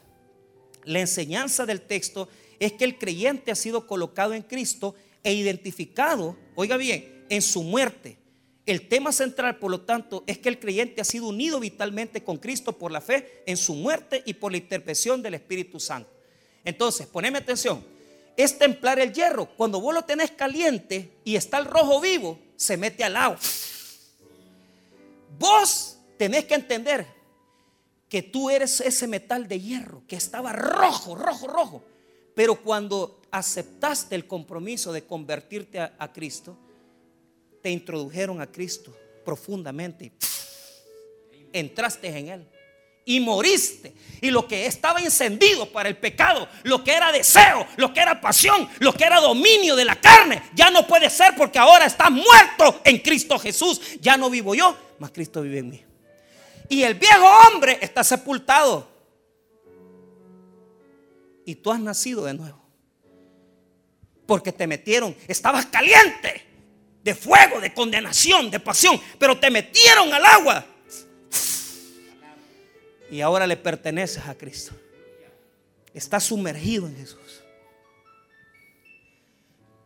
La 0.83 0.99
enseñanza 0.99 1.65
del 1.65 1.81
texto 1.81 2.29
es 2.59 2.73
que 2.73 2.85
el 2.85 2.99
creyente 2.99 3.51
ha 3.51 3.55
sido 3.55 3.87
colocado 3.87 4.33
en 4.33 4.43
Cristo 4.43 4.93
e 5.23 5.33
identificado, 5.33 6.37
oiga 6.55 6.77
bien, 6.77 7.25
en 7.29 7.41
su 7.41 7.63
muerte 7.63 8.17
el 8.67 8.89
tema 8.89 9.13
central, 9.13 9.57
por 9.59 9.71
lo 9.71 9.81
tanto, 9.81 10.25
es 10.27 10.37
que 10.39 10.49
el 10.49 10.59
creyente 10.59 10.99
ha 10.99 11.05
sido 11.05 11.27
unido 11.27 11.57
vitalmente 11.61 12.21
con 12.21 12.35
Cristo 12.35 12.73
por 12.77 12.91
la 12.91 12.99
fe 12.99 13.41
en 13.45 13.55
su 13.55 13.73
muerte 13.73 14.21
y 14.25 14.33
por 14.33 14.51
la 14.51 14.57
intervención 14.57 15.21
del 15.21 15.35
Espíritu 15.35 15.79
Santo. 15.79 16.11
Entonces, 16.65 17.07
poneme 17.07 17.37
atención. 17.37 17.81
Es 18.35 18.59
templar 18.59 18.99
el 18.99 19.13
hierro. 19.13 19.45
Cuando 19.55 19.79
vos 19.79 19.93
lo 19.93 20.03
tenés 20.03 20.31
caliente 20.31 21.13
y 21.23 21.37
está 21.37 21.59
el 21.59 21.65
rojo 21.65 22.01
vivo, 22.01 22.37
se 22.57 22.75
mete 22.75 23.05
al 23.05 23.15
agua. 23.15 23.39
Vos 25.39 25.97
tenés 26.17 26.43
que 26.43 26.55
entender 26.55 27.07
que 28.09 28.21
tú 28.21 28.49
eres 28.49 28.81
ese 28.81 29.07
metal 29.07 29.47
de 29.47 29.61
hierro 29.61 30.03
que 30.09 30.17
estaba 30.17 30.51
rojo, 30.51 31.15
rojo, 31.15 31.47
rojo. 31.47 31.83
Pero 32.35 32.61
cuando 32.61 33.21
aceptaste 33.31 34.13
el 34.15 34.27
compromiso 34.27 34.91
de 34.91 35.05
convertirte 35.05 35.79
a, 35.79 35.95
a 35.97 36.11
Cristo, 36.11 36.57
te 37.67 37.71
introdujeron 37.71 38.39
a 38.39 38.49
Cristo 38.49 38.95
profundamente. 39.25 40.13
Entraste 41.51 42.07
en 42.07 42.29
Él 42.29 42.47
y 43.03 43.19
moriste. 43.19 43.93
Y 44.21 44.31
lo 44.31 44.47
que 44.47 44.65
estaba 44.65 45.01
encendido 45.01 45.69
para 45.69 45.89
el 45.89 45.97
pecado, 45.97 46.47
lo 46.63 46.81
que 46.81 46.93
era 46.93 47.11
deseo, 47.11 47.67
lo 47.75 47.93
que 47.93 47.99
era 47.99 48.21
pasión, 48.21 48.69
lo 48.79 48.93
que 48.93 49.03
era 49.03 49.19
dominio 49.19 49.75
de 49.75 49.83
la 49.83 49.99
carne, 49.99 50.43
ya 50.55 50.71
no 50.71 50.87
puede 50.87 51.09
ser 51.09 51.35
porque 51.35 51.59
ahora 51.59 51.87
está 51.87 52.09
muerto 52.09 52.79
en 52.85 52.99
Cristo 52.99 53.37
Jesús. 53.37 53.81
Ya 53.99 54.15
no 54.15 54.29
vivo 54.29 54.55
yo, 54.55 54.73
mas 54.97 55.11
Cristo 55.11 55.41
vive 55.41 55.57
en 55.57 55.69
mí. 55.69 55.83
Y 56.69 56.83
el 56.83 56.93
viejo 56.93 57.25
hombre 57.49 57.79
está 57.81 58.01
sepultado. 58.01 58.87
Y 61.43 61.55
tú 61.55 61.69
has 61.69 61.81
nacido 61.81 62.23
de 62.23 62.33
nuevo. 62.33 62.65
Porque 64.25 64.53
te 64.53 64.67
metieron, 64.67 65.13
estabas 65.27 65.65
caliente 65.65 66.46
de 67.07 67.15
fuego, 67.15 67.61
de 67.61 67.73
condenación, 67.73 68.51
de 68.51 68.59
pasión, 68.59 68.99
pero 69.17 69.39
te 69.39 69.49
metieron 69.49 70.13
al 70.13 70.25
agua. 70.25 70.65
Y 73.09 73.21
ahora 73.21 73.47
le 73.47 73.55
perteneces 73.55 74.25
a 74.25 74.35
Cristo. 74.35 74.73
Estás 75.93 76.25
sumergido 76.25 76.85
en 76.85 76.97
Jesús. 76.97 77.41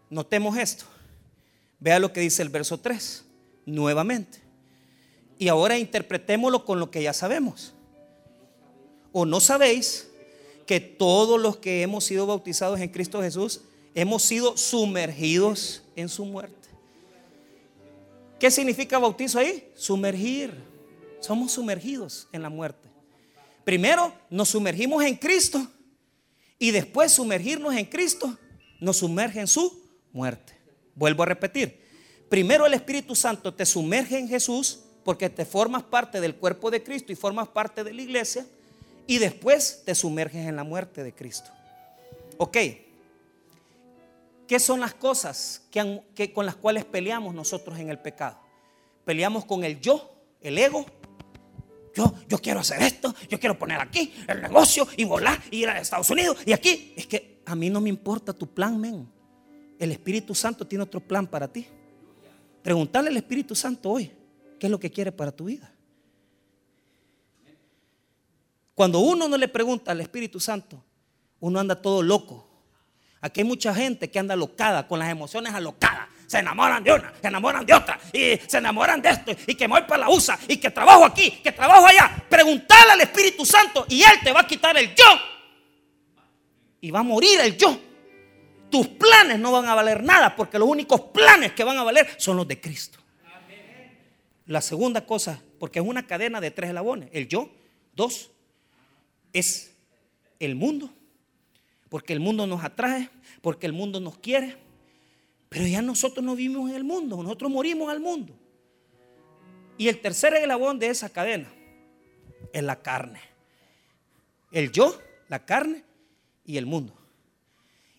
Notemos 0.10 0.58
esto. 0.58 0.86
Vea 1.80 2.00
lo 2.00 2.12
que 2.12 2.22
dice 2.22 2.42
el 2.42 2.50
verso 2.50 2.80
3, 2.80 3.24
nuevamente. 3.68 4.40
Y 5.38 5.48
ahora 5.48 5.78
interpretémoslo 5.78 6.66
con 6.66 6.80
lo 6.80 6.90
que 6.90 7.04
ya 7.04 7.14
sabemos. 7.14 7.76
¿O 9.12 9.28
no 9.28 9.40
sabéis 9.40 10.10
que 10.66 10.80
todos 10.80 11.40
los 11.40 11.58
que 11.58 11.84
hemos 11.84 12.04
sido 12.04 12.26
bautizados 12.26 12.80
en 12.80 12.90
Cristo 12.90 13.22
Jesús 13.22 13.62
hemos 13.94 14.24
sido 14.24 14.58
sumergidos 14.58 15.84
en 15.96 16.10
su 16.10 16.26
muerte? 16.26 16.61
¿Qué 18.42 18.50
significa 18.50 18.98
bautizo 18.98 19.38
ahí? 19.38 19.72
Sumergir. 19.76 20.52
Somos 21.20 21.52
sumergidos 21.52 22.28
en 22.32 22.42
la 22.42 22.50
muerte. 22.50 22.90
Primero 23.64 24.12
nos 24.32 24.50
sumergimos 24.50 25.04
en 25.04 25.14
Cristo 25.14 25.68
y 26.58 26.72
después 26.72 27.12
sumergirnos 27.12 27.76
en 27.76 27.86
Cristo 27.86 28.36
nos 28.80 28.98
sumerge 28.98 29.42
en 29.42 29.46
su 29.46 29.80
muerte. 30.12 30.58
Vuelvo 30.96 31.22
a 31.22 31.28
repetir. 31.28 31.86
Primero 32.30 32.66
el 32.66 32.74
Espíritu 32.74 33.14
Santo 33.14 33.54
te 33.54 33.64
sumerge 33.64 34.18
en 34.18 34.28
Jesús 34.28 34.80
porque 35.04 35.30
te 35.30 35.46
formas 35.46 35.84
parte 35.84 36.20
del 36.20 36.34
cuerpo 36.34 36.72
de 36.72 36.82
Cristo 36.82 37.12
y 37.12 37.16
formas 37.16 37.48
parte 37.48 37.84
de 37.84 37.94
la 37.94 38.02
iglesia 38.02 38.48
y 39.06 39.20
después 39.20 39.84
te 39.86 39.94
sumerges 39.94 40.48
en 40.48 40.56
la 40.56 40.64
muerte 40.64 41.04
de 41.04 41.14
Cristo. 41.14 41.52
Ok. 42.40 42.58
¿Qué 44.52 44.60
son 44.60 44.82
las 44.82 44.94
cosas 44.94 45.66
que, 45.72 46.34
con 46.34 46.46
las 46.46 46.58
cuales 46.58 46.84
peleamos 46.84 47.34
nosotros 47.34 47.80
en 47.80 47.90
el 47.90 48.00
pecado? 48.00 48.38
Peleamos 49.06 49.46
con 49.46 49.64
el 49.64 49.80
yo, 49.80 50.12
el 50.42 50.58
ego. 50.58 50.86
Yo, 51.96 52.14
yo 52.28 52.38
quiero 52.38 52.60
hacer 52.60 52.82
esto, 52.82 53.16
yo 53.30 53.40
quiero 53.40 53.58
poner 53.58 53.80
aquí 53.80 54.14
el 54.28 54.42
negocio 54.42 54.86
y 54.98 55.06
volar 55.06 55.42
y 55.52 55.60
ir 55.60 55.70
a 55.70 55.80
Estados 55.80 56.10
Unidos 56.10 56.38
y 56.46 56.52
aquí. 56.52 56.94
Es 56.98 57.08
que 57.08 57.42
a 57.46 57.56
mí 57.56 57.70
no 57.70 57.80
me 57.80 57.88
importa 57.88 58.34
tu 58.34 58.46
plan, 58.46 58.78
men. 58.78 59.10
El 59.80 59.94
Espíritu 59.94 60.36
Santo 60.36 60.68
tiene 60.68 60.84
otro 60.84 61.00
plan 61.00 61.28
para 61.28 61.48
ti. 61.48 61.66
Preguntarle 62.62 63.10
al 63.10 63.16
Espíritu 63.16 63.56
Santo 63.56 63.90
hoy, 63.90 64.12
¿qué 64.60 64.68
es 64.68 64.70
lo 64.70 64.82
que 64.82 64.92
quiere 64.92 65.14
para 65.14 65.32
tu 65.32 65.46
vida? 65.46 65.74
Cuando 68.76 69.00
uno 69.00 69.30
no 69.30 69.38
le 69.38 69.48
pregunta 69.48 69.94
al 69.94 70.02
Espíritu 70.02 70.42
Santo, 70.42 70.84
uno 71.40 71.58
anda 71.58 71.82
todo 71.82 72.04
loco, 72.04 72.51
Aquí 73.22 73.42
hay 73.42 73.48
mucha 73.48 73.74
gente 73.74 74.10
que 74.10 74.18
anda 74.18 74.36
locada, 74.36 74.88
con 74.88 74.98
las 74.98 75.10
emociones 75.10 75.54
alocadas. 75.54 76.08
Se 76.26 76.40
enamoran 76.40 76.84
de 76.84 76.94
una, 76.94 77.14
se 77.22 77.28
enamoran 77.28 77.66
de 77.66 77.74
otra, 77.74 78.00
y 78.12 78.40
se 78.48 78.58
enamoran 78.58 79.02
de 79.02 79.10
esto, 79.10 79.32
y 79.46 79.54
que 79.54 79.68
me 79.68 79.80
voy 79.80 79.88
para 79.88 80.06
la 80.06 80.10
USA, 80.10 80.40
y 80.48 80.58
que 80.58 80.72
trabajo 80.72 81.06
aquí, 81.06 81.30
que 81.44 81.52
trabajo 81.52 81.86
allá. 81.86 82.26
Preguntarle 82.28 82.94
al 82.94 83.02
Espíritu 83.02 83.46
Santo 83.46 83.86
y 83.90 84.02
Él 84.02 84.20
te 84.24 84.32
va 84.32 84.42
a 84.42 84.48
quitar 84.48 84.76
el 84.78 84.96
yo. 84.96 85.06
Y 86.80 86.90
va 86.90 87.00
a 87.00 87.04
morir 87.04 87.40
el 87.42 87.56
yo. 87.56 87.80
Tus 88.72 88.88
planes 88.88 89.38
no 89.38 89.52
van 89.52 89.66
a 89.66 89.76
valer 89.76 90.02
nada, 90.02 90.36
porque 90.36 90.58
los 90.58 90.68
únicos 90.68 91.02
planes 91.14 91.52
que 91.52 91.64
van 91.64 91.78
a 91.78 91.84
valer 91.84 92.08
son 92.18 92.38
los 92.38 92.48
de 92.48 92.60
Cristo. 92.60 92.98
La 94.48 94.62
segunda 94.62 95.06
cosa, 95.06 95.40
porque 95.60 95.80
es 95.80 95.86
una 95.86 96.08
cadena 96.08 96.42
de 96.42 96.50
tres 96.50 96.70
eslabones. 96.70 97.10
El 97.12 97.28
yo, 97.28 97.52
dos, 97.94 98.32
es 99.32 99.76
el 100.40 100.56
mundo, 100.56 100.90
porque 101.92 102.14
el 102.14 102.22
mundo 102.22 102.48
nos 102.48 102.64
atrae, 102.64 103.10
porque 103.42 103.66
el 103.66 103.74
mundo 103.74 104.00
nos 104.00 104.18
quiere, 104.18 104.56
pero 105.50 105.68
ya 105.68 105.82
nosotros 105.82 106.24
no 106.24 106.38
vivimos 106.38 106.70
en 106.70 106.78
el 106.78 106.86
mundo, 106.86 107.22
nosotros 107.22 107.52
morimos 107.52 107.92
al 107.92 108.00
mundo. 108.00 108.34
Y 109.78 109.90
el 109.90 110.00
tercer 110.00 110.34
eslabón 110.36 110.80
de 110.80 110.88
esa 110.88 111.10
cadena 111.10 111.52
es 112.54 112.64
la 112.64 112.82
carne. 112.82 113.20
El 114.54 114.72
yo, 114.72 114.98
la 115.28 115.46
carne 115.46 115.84
y 116.46 116.56
el 116.56 116.66
mundo. 116.66 116.94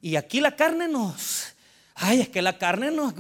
Y 0.01 0.17
aquí 0.17 0.41
la 0.41 0.57
carne 0.57 0.89
nos, 0.89 1.55
ay, 1.95 2.23
es 2.23 2.31
que 2.31 2.41
la 2.41 2.57
carne 2.57 2.91
nos, 2.91 3.13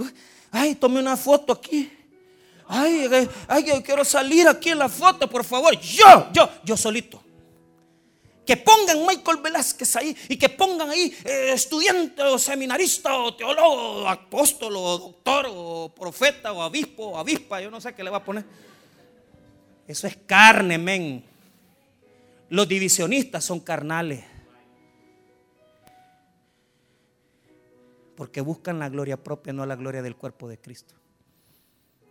ay, 0.50 0.74
tome 0.74 1.00
una 1.00 1.18
foto 1.18 1.52
aquí. 1.52 1.92
Ay, 2.66 3.28
ay, 3.46 3.64
yo 3.64 3.82
quiero 3.82 4.06
salir 4.06 4.48
aquí 4.48 4.70
en 4.70 4.78
la 4.78 4.88
foto, 4.88 5.28
por 5.28 5.44
favor. 5.44 5.78
Yo, 5.78 6.32
yo, 6.32 6.48
yo 6.64 6.78
solito. 6.78 7.21
Que 8.44 8.56
pongan 8.56 9.06
Michael 9.06 9.38
Velázquez 9.38 9.94
ahí 9.96 10.16
y 10.28 10.36
que 10.36 10.48
pongan 10.48 10.90
ahí 10.90 11.14
eh, 11.24 11.52
estudiante 11.52 12.22
o 12.22 12.38
seminarista 12.38 13.16
o 13.16 13.34
teólogo, 13.36 14.02
o 14.02 14.08
apóstol 14.08 14.74
o 14.76 14.98
doctor 14.98 15.46
o 15.48 15.94
profeta 15.94 16.52
o 16.52 16.66
obispo 16.66 17.06
o 17.06 17.18
avispa, 17.18 17.60
yo 17.60 17.70
no 17.70 17.80
sé 17.80 17.94
qué 17.94 18.02
le 18.02 18.10
va 18.10 18.18
a 18.18 18.24
poner. 18.24 18.44
Eso 19.86 20.06
es 20.06 20.16
carne, 20.26 20.76
men. 20.76 21.24
Los 22.48 22.66
divisionistas 22.66 23.44
son 23.44 23.60
carnales. 23.60 24.24
Porque 28.16 28.40
buscan 28.40 28.78
la 28.78 28.88
gloria 28.88 29.22
propia, 29.22 29.52
no 29.52 29.64
la 29.66 29.76
gloria 29.76 30.02
del 30.02 30.16
cuerpo 30.16 30.48
de 30.48 30.58
Cristo. 30.58 30.94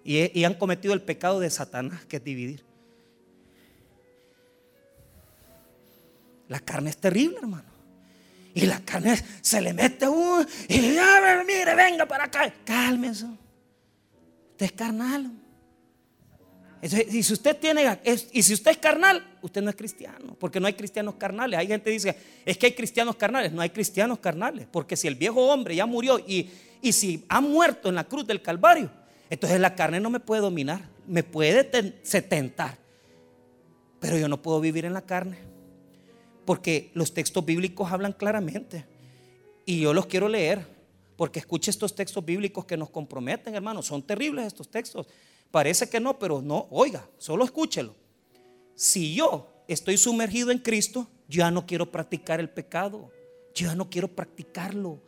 Y, 0.04 0.38
y 0.38 0.46
han 0.46 0.56
cometido 0.56 0.94
el 0.94 1.02
pecado 1.02 1.40
de 1.40 1.50
Satanás, 1.50 2.06
que 2.06 2.18
es 2.18 2.24
dividir. 2.24 2.71
La 6.52 6.60
carne 6.60 6.90
es 6.90 6.98
terrible, 6.98 7.38
hermano. 7.38 7.64
Y 8.54 8.66
la 8.66 8.82
carne 8.82 9.18
se 9.42 9.62
le 9.62 9.74
mete 9.74 10.06
uno 10.06 10.46
y 10.68 10.94
ya, 10.94 11.44
mire, 11.48 11.74
venga 11.76 12.06
para 12.06 12.26
acá. 12.26 12.54
Cálmese. 12.66 13.24
Usted 13.24 14.66
es 14.66 14.72
carnal. 14.74 15.32
y 16.82 17.24
si 17.24 17.32
usted 17.32 17.56
tiene 17.56 17.98
y 18.34 18.44
si 18.44 18.54
usted 18.54 18.72
es 18.72 18.78
carnal, 18.80 19.26
usted 19.42 19.62
no 19.62 19.70
es 19.70 19.78
cristiano, 19.78 20.36
porque 20.38 20.60
no 20.60 20.68
hay 20.68 20.74
cristianos 20.74 21.16
carnales. 21.16 21.58
Hay 21.58 21.68
gente 21.68 21.86
que 21.86 21.92
dice, 21.92 22.18
es 22.46 22.58
que 22.58 22.66
hay 22.66 22.74
cristianos 22.74 23.16
carnales, 23.16 23.54
no 23.54 23.62
hay 23.62 23.70
cristianos 23.70 24.20
carnales, 24.20 24.68
porque 24.70 24.98
si 24.98 25.08
el 25.08 25.16
viejo 25.16 25.40
hombre 25.48 25.74
ya 25.74 25.86
murió 25.86 26.20
y, 26.20 26.50
y 26.82 26.92
si 26.92 27.24
ha 27.30 27.40
muerto 27.40 27.88
en 27.88 27.96
la 27.96 28.04
cruz 28.04 28.28
del 28.28 28.42
Calvario, 28.42 28.92
entonces 29.30 29.58
la 29.58 29.74
carne 29.74 30.02
no 30.02 30.10
me 30.10 30.20
puede 30.20 30.42
dominar, 30.42 30.82
me 31.08 31.24
puede 31.24 31.64
tentar, 31.64 32.78
pero 34.02 34.18
yo 34.18 34.28
no 34.28 34.42
puedo 34.42 34.60
vivir 34.60 34.84
en 34.84 34.92
la 34.92 35.02
carne. 35.04 35.51
Porque 36.52 36.92
los 36.96 37.14
textos 37.14 37.46
bíblicos 37.46 37.90
hablan 37.94 38.12
claramente. 38.12 38.86
Y 39.66 39.80
yo 39.80 39.94
los 39.94 40.06
quiero 40.06 40.28
leer. 40.28 40.68
Porque 41.16 41.40
escuche 41.40 41.72
estos 41.72 41.96
textos 41.96 42.26
bíblicos 42.26 42.66
que 42.66 42.76
nos 42.76 42.90
comprometen, 42.90 43.56
hermanos. 43.56 43.86
Son 43.86 44.04
terribles 44.04 44.48
estos 44.48 44.70
textos. 44.70 45.08
Parece 45.50 45.90
que 45.90 46.02
no, 46.02 46.20
pero 46.20 46.42
no. 46.42 46.68
Oiga, 46.72 47.08
solo 47.18 47.46
escúchelo. 47.46 47.96
Si 48.76 49.16
yo 49.16 49.64
estoy 49.66 49.96
sumergido 49.96 50.52
en 50.52 50.58
Cristo, 50.58 51.08
yo 51.30 51.40
ya 51.40 51.52
no 51.52 51.66
quiero 51.66 51.90
practicar 51.90 52.42
el 52.42 52.50
pecado. 52.50 53.10
Yo 53.56 53.68
ya 53.70 53.76
no 53.76 53.90
quiero 53.90 54.10
practicarlo. 54.10 55.00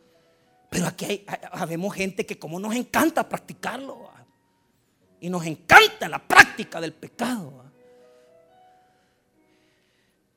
Pero 0.70 0.86
aquí 0.86 1.04
hay, 1.04 1.26
habemos 1.52 1.94
gente 1.94 2.24
que 2.24 2.38
como 2.38 2.58
nos 2.58 2.74
encanta 2.74 3.28
practicarlo. 3.28 4.08
Y 5.20 5.28
nos 5.28 5.44
encanta 5.44 6.08
la 6.08 6.26
práctica 6.26 6.80
del 6.80 6.94
pecado. 6.94 7.63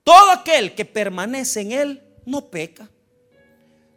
Todo 0.07 0.31
aquel 0.31 0.73
que 0.73 0.85
permanece 0.85 1.59
en 1.59 1.73
Él 1.73 2.01
no 2.25 2.49
peca. 2.49 2.89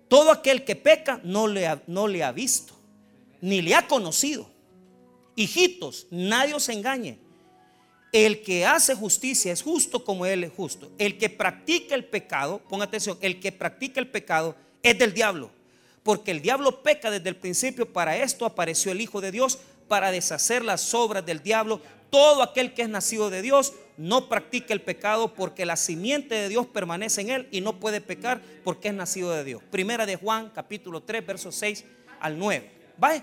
Todo 0.08 0.32
aquel 0.32 0.64
que 0.64 0.74
peca 0.74 1.20
no 1.22 1.46
le 1.46 1.68
ha, 1.68 2.32
visto, 2.32 2.74
ni 3.40 3.62
le 3.62 3.76
ha 3.76 3.86
conocido. 3.86 4.50
Hijitos, 5.36 6.08
nadie 6.10 6.54
os 6.54 6.68
engañe. 6.68 7.20
El 8.10 8.42
que 8.42 8.66
hace 8.66 8.96
justicia 8.96 9.52
es 9.52 9.62
justo 9.62 10.04
como 10.04 10.26
Él 10.26 10.42
es 10.42 10.52
justo. 10.52 10.90
El 10.98 11.16
que 11.16 11.30
practica 11.30 11.94
el 11.94 12.04
pecado, 12.04 12.60
ponga 12.68 12.86
atención, 12.86 13.16
el 13.20 13.38
que 13.38 13.52
practica 13.52 14.00
el 14.00 14.08
pecado 14.08 14.56
es 14.82 14.98
del 14.98 15.14
diablo. 15.14 15.52
Porque 16.02 16.32
el 16.32 16.42
diablo 16.42 16.82
peca 16.82 17.12
desde 17.12 17.28
el 17.28 17.36
principio. 17.36 17.92
Para 17.92 18.16
esto 18.16 18.44
apareció 18.44 18.90
el 18.90 19.00
Hijo 19.00 19.20
de 19.20 19.30
Dios, 19.30 19.60
para 19.86 20.10
deshacer 20.10 20.64
las 20.64 20.92
obras 20.92 21.24
del 21.24 21.40
diablo. 21.40 21.80
Todo 22.10 22.42
aquel 22.42 22.74
que 22.74 22.82
es 22.82 22.88
nacido 22.88 23.30
de 23.30 23.40
Dios 23.40 23.72
no 23.96 24.28
practica 24.28 24.74
el 24.74 24.82
pecado 24.82 25.34
porque 25.34 25.64
la 25.64 25.76
simiente 25.76 26.34
de 26.34 26.48
Dios 26.48 26.66
permanece 26.66 27.20
en 27.20 27.30
él 27.30 27.48
y 27.50 27.60
no 27.60 27.78
puede 27.78 28.00
pecar 28.00 28.42
porque 28.64 28.88
es 28.88 28.94
nacido 28.94 29.30
de 29.32 29.44
Dios. 29.44 29.62
Primera 29.70 30.06
de 30.06 30.16
Juan, 30.16 30.50
capítulo 30.54 31.02
3, 31.02 31.24
versos 31.26 31.54
6 31.54 31.84
al 32.18 32.38
9. 32.38 32.70
¿Vale? 32.96 33.22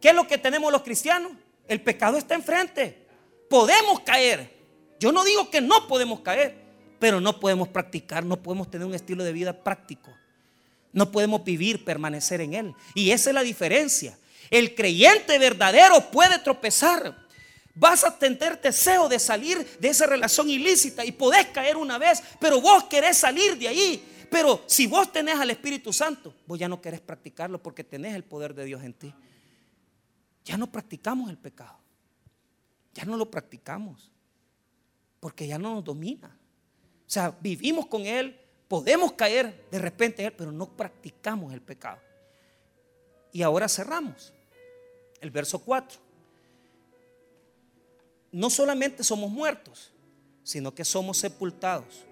¿Qué 0.00 0.08
es 0.10 0.14
lo 0.14 0.26
que 0.26 0.38
tenemos 0.38 0.72
los 0.72 0.82
cristianos? 0.82 1.32
El 1.68 1.80
pecado 1.80 2.16
está 2.16 2.34
enfrente. 2.34 3.06
Podemos 3.50 4.00
caer. 4.00 4.54
Yo 4.98 5.12
no 5.12 5.24
digo 5.24 5.50
que 5.50 5.60
no 5.60 5.86
podemos 5.86 6.20
caer, 6.20 6.56
pero 6.98 7.20
no 7.20 7.38
podemos 7.38 7.68
practicar, 7.68 8.24
no 8.24 8.42
podemos 8.42 8.70
tener 8.70 8.86
un 8.86 8.94
estilo 8.94 9.24
de 9.24 9.32
vida 9.32 9.52
práctico. 9.62 10.10
No 10.92 11.12
podemos 11.12 11.44
vivir, 11.44 11.84
permanecer 11.84 12.40
en 12.40 12.54
él. 12.54 12.74
Y 12.94 13.10
esa 13.10 13.30
es 13.30 13.34
la 13.34 13.42
diferencia. 13.42 14.18
El 14.50 14.74
creyente 14.74 15.38
verdadero 15.38 16.10
puede 16.10 16.38
tropezar, 16.38 17.25
Vas 17.78 18.04
a 18.04 18.18
tener 18.18 18.58
deseo 18.58 19.06
de 19.06 19.18
salir 19.18 19.62
de 19.78 19.88
esa 19.88 20.06
relación 20.06 20.48
ilícita 20.48 21.04
y 21.04 21.12
podés 21.12 21.48
caer 21.48 21.76
una 21.76 21.98
vez, 21.98 22.22
pero 22.40 22.58
vos 22.58 22.84
querés 22.84 23.18
salir 23.18 23.58
de 23.58 23.68
ahí. 23.68 24.26
Pero 24.30 24.64
si 24.66 24.86
vos 24.86 25.12
tenés 25.12 25.38
al 25.38 25.50
Espíritu 25.50 25.92
Santo, 25.92 26.34
vos 26.46 26.58
ya 26.58 26.68
no 26.68 26.80
querés 26.80 27.02
practicarlo 27.02 27.62
porque 27.62 27.84
tenés 27.84 28.14
el 28.14 28.24
poder 28.24 28.54
de 28.54 28.64
Dios 28.64 28.82
en 28.82 28.94
ti. 28.94 29.14
Ya 30.42 30.56
no 30.56 30.72
practicamos 30.72 31.28
el 31.28 31.36
pecado. 31.36 31.78
Ya 32.94 33.04
no 33.04 33.14
lo 33.18 33.30
practicamos. 33.30 34.10
Porque 35.20 35.46
ya 35.46 35.58
no 35.58 35.74
nos 35.74 35.84
domina. 35.84 36.34
O 37.06 37.10
sea, 37.10 37.36
vivimos 37.42 37.86
con 37.88 38.06
Él, 38.06 38.40
podemos 38.68 39.12
caer 39.12 39.66
de 39.70 39.78
repente 39.78 40.22
en 40.22 40.28
Él, 40.28 40.34
pero 40.34 40.50
no 40.50 40.74
practicamos 40.74 41.52
el 41.52 41.60
pecado. 41.60 42.00
Y 43.32 43.42
ahora 43.42 43.68
cerramos. 43.68 44.32
El 45.20 45.30
verso 45.30 45.58
4 45.58 46.05
no 48.36 48.50
solamente 48.50 49.02
somos 49.02 49.30
muertos, 49.30 49.90
sino 50.42 50.74
que 50.74 50.84
somos 50.84 51.16
sepultados 51.16 52.04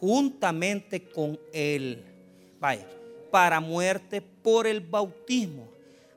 juntamente 0.00 1.08
con 1.08 1.38
Él. 1.52 2.04
Vaya, 2.58 2.88
para 3.30 3.60
muerte 3.60 4.20
por 4.20 4.66
el 4.66 4.80
bautismo, 4.80 5.68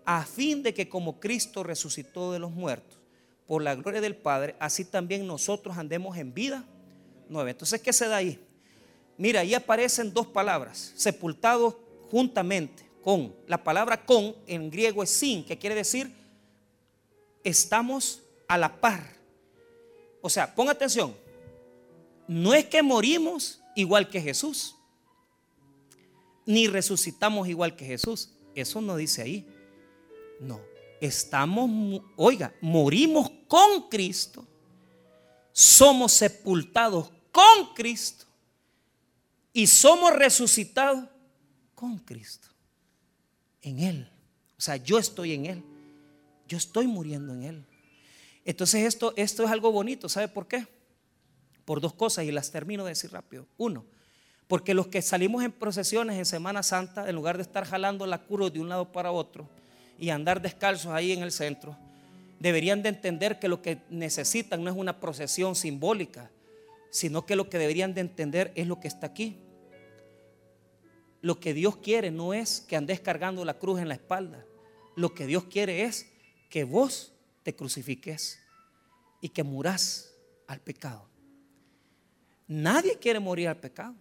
a 0.06 0.26
fin 0.26 0.64
de 0.64 0.74
que 0.74 0.90
como 0.90 1.20
Cristo 1.20 1.62
resucitó 1.62 2.32
de 2.32 2.40
los 2.40 2.50
muertos, 2.50 2.98
por 3.46 3.62
la 3.62 3.76
gloria 3.76 4.02
del 4.02 4.16
Padre, 4.16 4.56
así 4.60 4.86
también 4.86 5.28
nosotros 5.28 5.78
andemos 5.78 6.18
en 6.18 6.34
vida 6.34 6.66
nueva. 7.30 7.52
Entonces, 7.52 7.80
¿qué 7.80 7.94
se 7.94 8.08
da 8.08 8.16
ahí? 8.16 8.44
Mira, 9.20 9.42
ahí 9.42 9.54
aparecen 9.54 10.12
dos 10.12 10.26
palabras, 10.26 10.94
sepultados 10.96 11.76
juntamente 12.10 12.90
con. 13.04 13.36
La 13.46 13.64
palabra 13.64 14.04
con 14.04 14.36
en 14.48 14.72
griego 14.72 15.04
es 15.04 15.12
sin, 15.12 15.46
que 15.46 15.60
quiere 15.60 15.76
decir 15.76 16.12
estamos 17.44 18.24
a 18.48 18.58
la 18.58 18.82
par 18.82 19.22
o 20.24 20.30
sea, 20.30 20.56
ponga 20.56 20.72
atención. 20.72 21.14
No 22.30 22.54
es 22.54 22.66
que 22.66 22.82
morimos 22.82 23.62
igual 23.76 24.10
que 24.10 24.22
Jesús, 24.22 24.78
ni 26.46 26.68
resucitamos 26.68 27.48
igual 27.50 27.76
que 27.76 27.86
Jesús. 27.86 28.30
Eso 28.56 28.80
no 28.80 28.96
dice 28.96 29.22
ahí. 29.22 29.46
No, 30.40 30.62
estamos, 31.02 32.02
oiga, 32.16 32.56
morimos 32.62 33.30
con 33.50 33.90
Cristo, 33.90 34.48
somos 35.52 36.14
sepultados 36.14 37.12
con 37.34 37.74
Cristo 37.76 38.26
y 39.52 39.68
somos 39.68 40.14
resucitados 40.14 41.04
con 41.76 41.98
Cristo. 42.00 42.48
En 43.62 43.80
Él. 43.80 44.10
O 44.58 44.62
sea, 44.62 44.78
yo 44.78 44.98
estoy 44.98 45.34
en 45.34 45.46
Él. 45.48 45.64
Yo 46.48 46.58
estoy 46.58 46.88
muriendo 46.88 47.34
en 47.34 47.44
Él. 47.44 47.66
Entonces 48.46 48.86
esto, 48.86 49.14
esto 49.16 49.44
es 49.44 49.52
algo 49.52 49.72
bonito, 49.72 50.10
¿sabe 50.10 50.28
por 50.28 50.48
qué? 50.48 50.68
Por 51.66 51.80
dos 51.80 51.94
cosas 51.94 52.26
y 52.26 52.32
las 52.32 52.52
termino 52.52 52.84
de 52.84 52.90
decir 52.90 53.12
rápido. 53.12 53.48
Uno, 53.58 53.86
porque 54.48 54.74
los 54.74 54.88
que 54.88 55.02
salimos 55.02 55.44
en 55.44 55.52
procesiones 55.52 56.18
en 56.18 56.26
Semana 56.26 56.62
Santa, 56.62 57.10
en 57.10 57.16
lugar 57.16 57.38
de 57.38 57.44
estar 57.44 57.66
jalando 57.66 58.06
la 58.06 58.26
cruz 58.26 58.52
de 58.52 58.60
un 58.60 58.70
lado 58.70 58.92
para 58.92 59.12
otro 59.12 59.48
y 59.98 60.10
andar 60.10 60.42
descalzos 60.42 60.92
ahí 60.92 61.14
en 61.14 61.24
el 61.24 61.32
centro, 61.32 61.78
deberían 62.40 62.84
de 62.84 62.90
entender 62.90 63.40
que 63.40 63.48
lo 63.48 63.62
que 63.62 63.80
necesitan 63.90 64.64
no 64.64 64.70
es 64.70 64.76
una 64.76 65.00
procesión 65.00 65.56
simbólica, 65.56 66.30
sino 66.90 67.26
que 67.26 67.38
lo 67.38 67.50
que 67.50 67.58
deberían 67.58 67.94
de 67.94 68.02
entender 68.02 68.52
es 68.56 68.68
lo 68.68 68.82
que 68.82 68.90
está 68.90 69.08
aquí. 69.08 69.38
Lo 71.22 71.40
que 71.40 71.54
Dios 71.54 71.78
quiere 71.78 72.12
no 72.12 72.34
es 72.34 72.60
que 72.60 72.76
andes 72.76 73.00
cargando 73.00 73.46
la 73.46 73.54
cruz 73.54 73.80
en 73.80 73.88
la 73.88 73.94
espalda. 73.94 74.46
Lo 74.98 75.14
que 75.14 75.26
Dios 75.26 75.46
quiere 75.46 75.84
es 75.84 76.06
que 76.50 76.66
vos 76.66 77.13
te 77.44 77.56
crucifiques 77.56 78.40
y 79.22 79.30
que 79.30 79.44
muras 79.44 80.14
al 80.48 80.60
pecado. 80.60 81.08
Nadie 82.48 82.98
quiere 82.98 83.20
morir 83.20 83.48
al 83.48 83.58
pecado. 83.58 83.96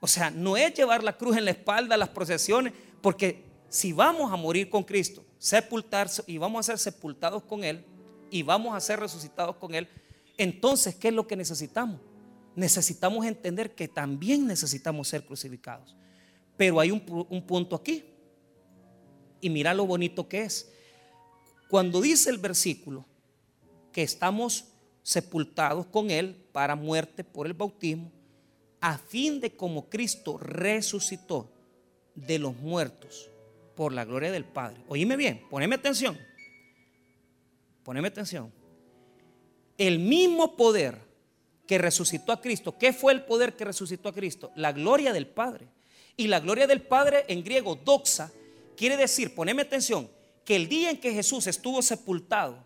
O 0.00 0.06
sea, 0.06 0.30
no 0.30 0.56
es 0.56 0.74
llevar 0.74 1.02
la 1.02 1.16
cruz 1.16 1.36
en 1.36 1.44
la 1.44 1.50
espalda, 1.50 1.96
las 1.96 2.08
procesiones, 2.10 2.72
porque 3.02 3.44
si 3.68 3.92
vamos 3.92 4.32
a 4.32 4.36
morir 4.36 4.70
con 4.70 4.84
Cristo, 4.84 5.24
sepultarse 5.38 6.22
y 6.26 6.38
vamos 6.38 6.60
a 6.60 6.72
ser 6.72 6.78
sepultados 6.78 7.42
con 7.42 7.64
Él 7.64 7.84
y 8.30 8.42
vamos 8.42 8.74
a 8.74 8.80
ser 8.80 9.00
resucitados 9.00 9.56
con 9.56 9.74
Él, 9.74 9.88
entonces, 10.36 10.94
¿qué 10.94 11.08
es 11.08 11.14
lo 11.14 11.26
que 11.26 11.36
necesitamos? 11.36 12.00
Necesitamos 12.54 13.26
entender 13.26 13.74
que 13.74 13.88
también 13.88 14.46
necesitamos 14.46 15.08
ser 15.08 15.24
crucificados. 15.24 15.96
Pero 16.56 16.78
hay 16.80 16.90
un 16.90 17.44
punto 17.46 17.76
aquí. 17.76 18.04
Y 19.40 19.50
mira 19.50 19.74
lo 19.74 19.86
bonito 19.86 20.28
que 20.28 20.42
es. 20.42 20.72
Cuando 21.68 22.00
dice 22.00 22.30
el 22.30 22.38
versículo 22.38 23.04
que 23.92 24.02
estamos 24.02 24.64
sepultados 25.02 25.86
con 25.86 26.10
Él 26.10 26.36
para 26.52 26.74
muerte 26.76 27.24
por 27.24 27.46
el 27.46 27.54
bautismo, 27.54 28.10
a 28.80 28.96
fin 28.98 29.40
de 29.40 29.56
como 29.56 29.88
Cristo 29.88 30.38
resucitó 30.38 31.50
de 32.14 32.38
los 32.38 32.56
muertos 32.56 33.30
por 33.74 33.92
la 33.92 34.04
gloria 34.04 34.32
del 34.32 34.44
Padre. 34.44 34.82
Oíme 34.88 35.16
bien, 35.16 35.42
poneme 35.50 35.74
atención. 35.74 36.18
Poneme 37.82 38.08
atención. 38.08 38.52
El 39.76 39.98
mismo 39.98 40.56
poder 40.56 40.98
que 41.66 41.78
resucitó 41.78 42.32
a 42.32 42.40
Cristo, 42.40 42.76
¿qué 42.78 42.92
fue 42.92 43.12
el 43.12 43.24
poder 43.24 43.56
que 43.56 43.64
resucitó 43.64 44.08
a 44.08 44.14
Cristo? 44.14 44.50
La 44.56 44.72
gloria 44.72 45.12
del 45.12 45.26
Padre. 45.26 45.68
Y 46.16 46.26
la 46.26 46.40
gloria 46.40 46.66
del 46.66 46.82
Padre 46.82 47.24
en 47.28 47.44
griego, 47.44 47.76
doxa, 47.76 48.32
quiere 48.76 48.96
decir, 48.96 49.34
poneme 49.34 49.62
atención, 49.62 50.10
que 50.48 50.56
el 50.56 50.66
día 50.66 50.88
en 50.88 50.96
que 50.96 51.12
Jesús 51.12 51.46
estuvo 51.46 51.82
sepultado 51.82 52.56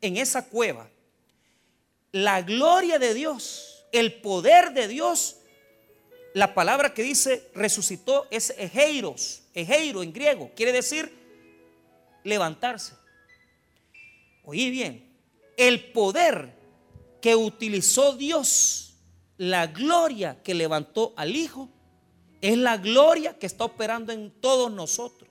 en 0.00 0.16
esa 0.16 0.48
cueva, 0.48 0.88
la 2.12 2.40
gloria 2.42 3.00
de 3.00 3.14
Dios, 3.14 3.84
el 3.90 4.20
poder 4.20 4.72
de 4.74 4.86
Dios 4.86 5.38
la 6.34 6.54
palabra 6.54 6.94
que 6.94 7.02
dice 7.02 7.50
resucitó 7.52 8.28
es 8.30 8.50
ejeiros, 8.58 9.42
ejeiro 9.54 10.04
en 10.04 10.12
griego, 10.12 10.52
quiere 10.54 10.70
decir 10.70 11.12
levantarse. 12.22 12.94
Oí 14.44 14.70
bien, 14.70 15.12
el 15.56 15.92
poder 15.92 16.54
que 17.20 17.34
utilizó 17.34 18.14
Dios, 18.14 18.94
la 19.36 19.66
gloria 19.66 20.40
que 20.44 20.54
levantó 20.54 21.12
al 21.16 21.34
Hijo, 21.34 21.70
es 22.40 22.56
la 22.56 22.76
gloria 22.76 23.36
que 23.36 23.46
está 23.46 23.64
operando 23.64 24.12
en 24.12 24.30
todos 24.30 24.70
nosotros. 24.70 25.25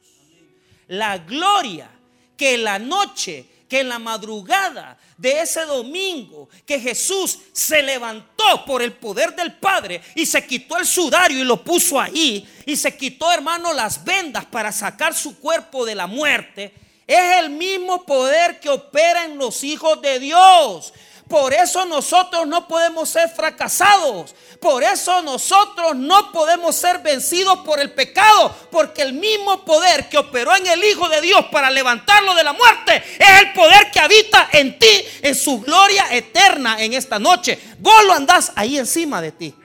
La 0.88 1.18
gloria 1.18 1.90
que 2.38 2.58
la 2.58 2.80
noche 2.80 3.46
que 3.68 3.80
en 3.80 3.90
la 3.90 4.00
madrugada 4.00 4.98
de 5.18 5.42
ese 5.42 5.62
domingo 5.62 6.50
que 6.66 6.80
Jesús 6.80 7.40
se 7.52 7.82
levantó 7.82 8.66
por 8.66 8.82
el 8.82 8.94
poder 8.94 9.36
del 9.36 9.54
Padre 9.54 10.02
y 10.14 10.26
se 10.26 10.46
quitó 10.46 10.78
el 10.78 10.86
sudario 10.86 11.40
y 11.40 11.44
lo 11.44 11.64
puso 11.64 12.00
ahí 12.00 12.48
y 12.66 12.76
se 12.76 12.96
quitó, 12.96 13.32
hermano, 13.32 13.74
las 13.74 14.04
vendas 14.04 14.46
para 14.46 14.72
sacar 14.72 15.16
su 15.16 15.40
cuerpo 15.40 15.86
de 15.86 15.96
la 15.96 16.08
muerte, 16.08 16.74
es 17.08 17.38
el 17.38 17.52
mismo 17.52 18.04
poder 18.04 18.60
que 18.60 18.70
opera 18.70 19.26
en 19.26 19.38
los 19.38 19.64
hijos 19.64 20.02
de 20.02 20.20
Dios. 20.20 20.94
Por 21.28 21.53
eso 21.53 21.86
nosotros 21.86 22.47
no 22.47 22.67
podemos 22.67 23.09
ser 23.09 23.30
fracasados. 23.30 24.36
Por 24.59 24.84
eso 24.84 25.23
nosotros 25.23 25.95
no 25.95 26.32
podemos 26.32 26.76
ser 26.76 26.99
vencidos 26.99 27.59
por 27.59 27.80
el 27.80 27.91
pecado. 27.93 28.55
Porque 28.69 29.01
el 29.01 29.13
mismo 29.13 29.65
poder 29.65 30.07
que 30.07 30.19
operó 30.19 30.55
en 30.55 30.67
el 30.67 30.84
Hijo 30.84 31.09
de 31.09 31.21
Dios 31.21 31.45
para 31.51 31.71
levantarlo 31.71 32.36
de 32.36 32.43
la 32.43 32.53
muerte 32.53 33.03
es 33.17 33.41
el 33.41 33.53
poder 33.53 33.89
que 33.91 33.99
habita 33.99 34.49
en 34.51 34.78
ti, 34.78 35.03
en 35.23 35.34
su 35.34 35.61
gloria 35.61 36.05
eterna 36.11 36.78
en 36.80 36.93
esta 36.93 37.17
noche. 37.17 37.59
Vos 37.80 38.05
lo 38.05 38.13
andás 38.13 38.51
ahí 38.55 38.78
encima 38.78 39.19
de 39.19 39.32
ti. 39.32 39.55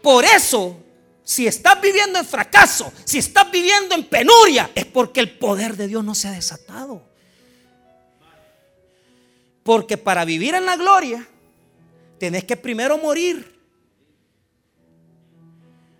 Por 0.00 0.24
eso, 0.24 0.76
si 1.24 1.48
estás 1.48 1.80
viviendo 1.80 2.20
en 2.20 2.26
fracaso, 2.26 2.92
si 3.04 3.18
estás 3.18 3.50
viviendo 3.50 3.96
en 3.96 4.04
penuria, 4.04 4.70
es 4.74 4.86
porque 4.86 5.18
el 5.18 5.36
poder 5.36 5.76
de 5.76 5.88
Dios 5.88 6.04
no 6.04 6.14
se 6.14 6.28
ha 6.28 6.32
desatado. 6.32 7.09
Porque 9.62 9.96
para 9.96 10.24
vivir 10.24 10.54
en 10.54 10.66
la 10.66 10.76
gloria, 10.76 11.26
tenés 12.18 12.44
que 12.44 12.56
primero 12.56 12.98
morir. 12.98 13.58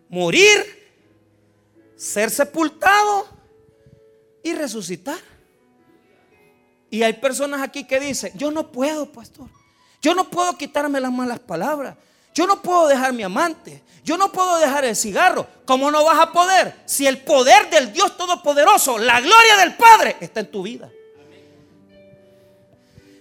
Morir, 0.08 0.80
ser 1.96 2.30
sepultado 2.30 3.28
y 4.42 4.54
resucitar. 4.54 5.18
Y 6.90 7.02
hay 7.02 7.12
personas 7.14 7.62
aquí 7.62 7.84
que 7.84 8.00
dicen, 8.00 8.32
yo 8.34 8.50
no 8.50 8.72
puedo, 8.72 9.12
pastor. 9.12 9.48
Yo 10.02 10.14
no 10.14 10.28
puedo 10.28 10.56
quitarme 10.56 11.00
las 11.00 11.12
malas 11.12 11.38
palabras. 11.38 11.96
Yo 12.34 12.46
no 12.46 12.62
puedo 12.62 12.88
dejar 12.88 13.12
mi 13.12 13.22
amante. 13.22 13.82
Yo 14.02 14.16
no 14.16 14.32
puedo 14.32 14.58
dejar 14.58 14.84
el 14.84 14.96
cigarro. 14.96 15.46
¿Cómo 15.64 15.90
no 15.90 16.04
vas 16.04 16.18
a 16.18 16.32
poder? 16.32 16.74
Si 16.86 17.06
el 17.06 17.18
poder 17.22 17.70
del 17.70 17.92
Dios 17.92 18.16
Todopoderoso, 18.16 18.98
la 18.98 19.20
gloria 19.20 19.56
del 19.58 19.76
Padre, 19.76 20.16
está 20.20 20.40
en 20.40 20.50
tu 20.50 20.62
vida. 20.62 20.90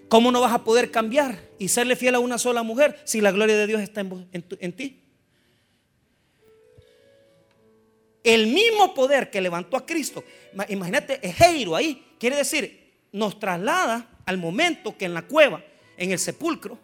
¿Cómo 0.10 0.32
no 0.32 0.41
vas 0.41 0.53
a 0.53 0.64
poder 0.64 0.89
cambiar 0.89 1.39
y 1.60 1.68
serle 1.68 1.95
fiel 1.95 2.16
a 2.16 2.20
una 2.20 2.39
sola 2.39 2.64
mujer 2.64 2.99
si 3.05 3.22
la 3.22 3.32
gloria 3.32 3.55
de 3.55 3.68
Dios 3.68 3.80
está 3.80 4.01
en, 4.01 4.74
ti? 4.74 5.03
El 8.24 8.47
mismo 8.47 8.95
poder 8.95 9.30
que 9.30 9.39
levantó 9.39 9.78
a 9.78 9.86
Cristo, 9.86 10.24
imagínate, 10.68 11.26
Ejeiro 11.26 11.76
ahí, 11.76 12.16
quiere 12.20 12.38
decir, 12.38 12.91
nos 13.12 13.39
traslada 13.39 14.20
al 14.26 14.38
momento 14.38 14.97
que 14.97 15.05
en 15.05 15.14
la 15.14 15.22
cueva, 15.22 15.64
en 15.95 16.12
el 16.12 16.20
sepulcro, 16.20 16.78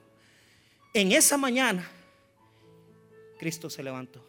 en 0.94 1.12
esa 1.12 1.36
mañana, 1.36 1.90
Cristo 3.40 3.72
se 3.72 3.84
levantó. 3.84 4.24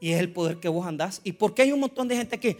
Y 0.00 0.12
es 0.12 0.18
el 0.18 0.32
poder 0.32 0.58
que 0.58 0.68
vos 0.68 0.86
andás. 0.86 1.20
¿Y 1.22 1.32
por 1.32 1.54
qué 1.54 1.62
hay 1.62 1.72
un 1.72 1.80
montón 1.80 2.08
de 2.08 2.16
gente 2.16 2.34
aquí? 2.34 2.56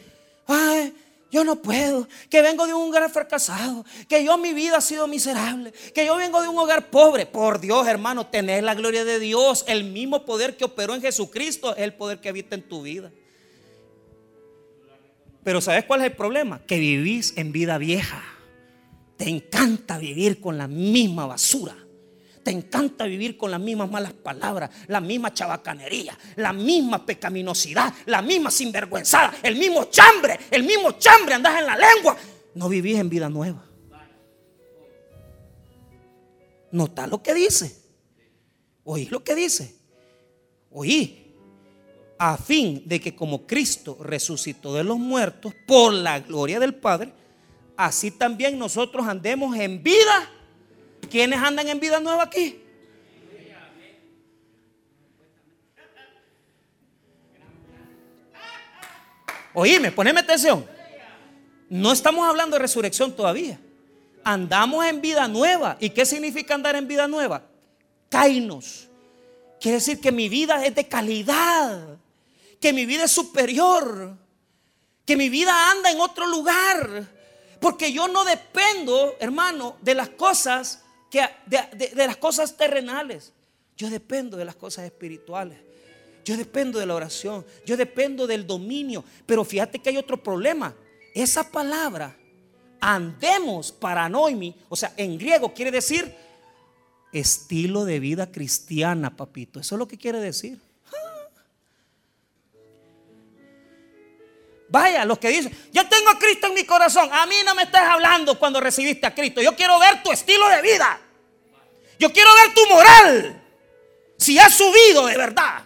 Ay, 0.47 0.95
yo 1.33 1.45
no 1.45 1.57
puedo, 1.57 2.07
que 2.29 2.43
vengo 2.43 2.67
de 2.67 2.75
un 2.75 2.91
hogar 2.91 3.11
fracasado, 3.11 3.87
que 4.07 4.23
yo 4.23 4.37
mi 4.37 4.53
vida 4.53 4.77
ha 4.77 4.81
sido 4.83 5.09
miserable, 5.09 5.73
que 5.95 6.05
yo 6.05 6.15
vengo 6.17 6.43
de 6.43 6.49
un 6.49 6.59
hogar 6.59 6.91
pobre. 6.91 7.25
Por 7.25 7.59
Dios, 7.59 7.89
hermano, 7.89 8.27
tenés 8.27 8.63
la 8.63 8.75
gloria 8.75 9.03
de 9.07 9.19
Dios. 9.19 9.65
El 9.67 9.85
mismo 9.85 10.27
poder 10.27 10.59
que 10.59 10.67
operó 10.67 10.95
en 10.95 11.01
Jesucristo 11.01 11.75
es 11.75 11.85
el 11.85 11.95
poder 11.95 12.21
que 12.21 12.29
habita 12.29 12.55
en 12.55 12.63
tu 12.63 12.83
vida. 12.83 13.11
Pero 15.43 15.63
¿sabes 15.63 15.87
cuál 15.87 16.03
es 16.03 16.09
el 16.09 16.17
problema? 16.17 16.61
Que 16.67 16.79
vivís 16.79 17.33
en 17.39 17.51
vida 17.51 17.79
vieja. 17.79 18.23
Te 19.17 19.31
encanta 19.31 19.97
vivir 19.97 20.39
con 20.39 20.59
la 20.59 20.69
misma 20.69 21.25
basura. 21.25 21.82
Te 22.43 22.51
encanta 22.51 23.05
vivir 23.05 23.37
con 23.37 23.51
las 23.51 23.61
mismas 23.61 23.91
malas 23.91 24.13
palabras, 24.13 24.71
la 24.89 25.01
misma 25.01 25.33
chabacanería, 25.33 26.19
la 26.37 26.53
misma 26.53 27.07
pecaminosidad, 27.07 27.95
la 28.07 28.21
misma 28.21 28.51
sinvergüenzada, 28.51 29.35
el 29.43 29.57
mismo 29.57 29.85
chambre, 29.85 30.39
el 30.51 30.65
mismo 30.65 30.93
chambre, 30.93 31.35
andas 31.35 31.61
en 31.61 31.67
la 31.67 31.77
lengua. 31.77 32.17
No 32.55 32.69
vivís 32.69 32.99
en 32.99 33.09
vida 33.09 33.29
nueva. 33.29 33.65
Nota 36.73 37.07
lo 37.07 37.23
que 37.23 37.35
dice. 37.35 37.77
Oí 38.85 39.07
lo 39.07 39.23
que 39.23 39.35
dice. 39.35 39.77
Oí. 40.71 41.19
A 42.19 42.37
fin 42.37 42.83
de 42.87 43.01
que 43.01 43.17
como 43.17 43.47
Cristo 43.47 43.99
resucitó 44.01 44.75
de 44.75 44.85
los 44.85 44.99
muertos 44.99 45.55
por 45.67 45.93
la 45.93 46.21
gloria 46.21 46.61
del 46.61 46.75
Padre, 46.75 47.13
así 47.77 48.13
también 48.13 48.59
nosotros 48.59 49.07
andemos 49.07 49.57
en 49.57 49.83
vida 49.83 50.31
¿Quiénes 51.13 51.39
andan 51.43 51.69
en 51.69 51.79
vida 51.79 52.01
nueva 52.01 52.23
aquí? 52.23 52.59
Oíme, 59.53 59.93
poneme 59.93 60.21
atención. 60.21 60.67
No 61.69 61.93
estamos 61.93 62.27
hablando 62.27 62.57
de 62.57 62.63
resurrección 62.63 63.15
todavía. 63.15 63.61
Andamos 64.25 64.87
en 64.87 65.03
vida 65.03 65.29
nueva. 65.29 65.77
¿Y 65.81 65.91
qué 65.91 66.07
significa 66.07 66.55
andar 66.55 66.77
en 66.77 66.89
vida 66.89 67.07
nueva? 67.07 67.43
Kainos. 68.09 68.89
Quiere 69.61 69.77
decir 69.77 70.01
que 70.01 70.13
mi 70.13 70.31
vida 70.31 70.65
es 70.65 70.75
de 70.75 70.89
calidad. 70.89 71.99
Que 72.59 72.73
mi 72.73 72.87
vida 72.87 73.05
es 73.05 73.13
superior. 73.13 74.17
Que 75.05 75.19
mi 75.19 75.29
vida 75.29 75.73
anda 75.73 75.91
en 75.91 76.01
otro 76.01 76.27
lugar. 76.27 77.07
Porque 77.61 77.93
yo 77.93 78.09
no 78.09 78.25
dependo, 78.25 79.15
hermano, 79.21 79.77
de 79.83 79.95
las 79.95 80.09
cosas 80.09 80.82
de, 81.47 82.07
las 82.07 82.17
cosas 82.17 82.57
terrenales. 82.57 83.33
Yo 83.77 83.91
dependo 83.91 84.37
de 84.37 84.45
las 84.45 84.57
cosas 84.57 84.85
espirituales. 84.85 85.59
Yo 86.25 86.37
dependo 86.37 86.79
de 86.79 86.87
la 86.87 86.95
oración. 86.95 87.45
Yo 87.67 87.77
dependo 87.77 88.27
del 88.27 88.47
dominio. 88.47 89.05
Pero 89.27 89.45
fíjate 89.45 89.79
que 89.79 89.91
hay 89.91 89.97
otro 89.97 90.23
problema. 90.23 90.75
Esa 91.15 91.51
palabra, 91.51 92.17
andemos 92.81 93.73
paranoimi, 93.73 94.55
o 94.69 94.77
sea, 94.77 94.93
en 94.97 95.19
griego 95.19 95.55
quiere 95.55 95.71
decir 95.71 96.15
estilo 97.13 97.85
de 97.85 98.01
vida 98.01 98.33
cristiana, 98.33 99.15
papito. 99.15 99.61
Eso 99.61 99.75
es 99.75 99.79
lo 99.79 99.87
que 99.87 99.99
quiere 99.99 100.19
decir. 100.19 100.59
Vaya, 104.71 105.05
los 105.05 105.19
que 105.19 105.29
dicen, 105.29 105.55
yo 105.73 105.87
tengo 105.87 106.09
a 106.11 106.19
Cristo 106.19 106.47
en 106.47 106.55
mi 106.55 106.65
corazón. 106.65 107.11
A 107.13 107.27
mí 107.27 107.35
no 107.45 107.55
me 107.55 107.65
estás 107.65 107.83
hablando 107.83 108.39
cuando 108.39 108.61
recibiste 108.61 109.07
a 109.07 109.15
Cristo. 109.15 109.43
Yo 109.43 109.55
quiero 109.55 109.79
ver 109.79 110.03
tu 110.03 110.11
estilo 110.11 110.49
de 110.49 110.63
vida. 110.63 111.02
Yo 111.99 112.13
quiero 112.13 112.31
ver 112.35 112.55
tu 112.55 112.75
moral. 112.75 113.43
si 114.17 114.39
has 114.39 114.57
subido 114.57 115.07
de 115.07 115.17
verdad, 115.17 115.65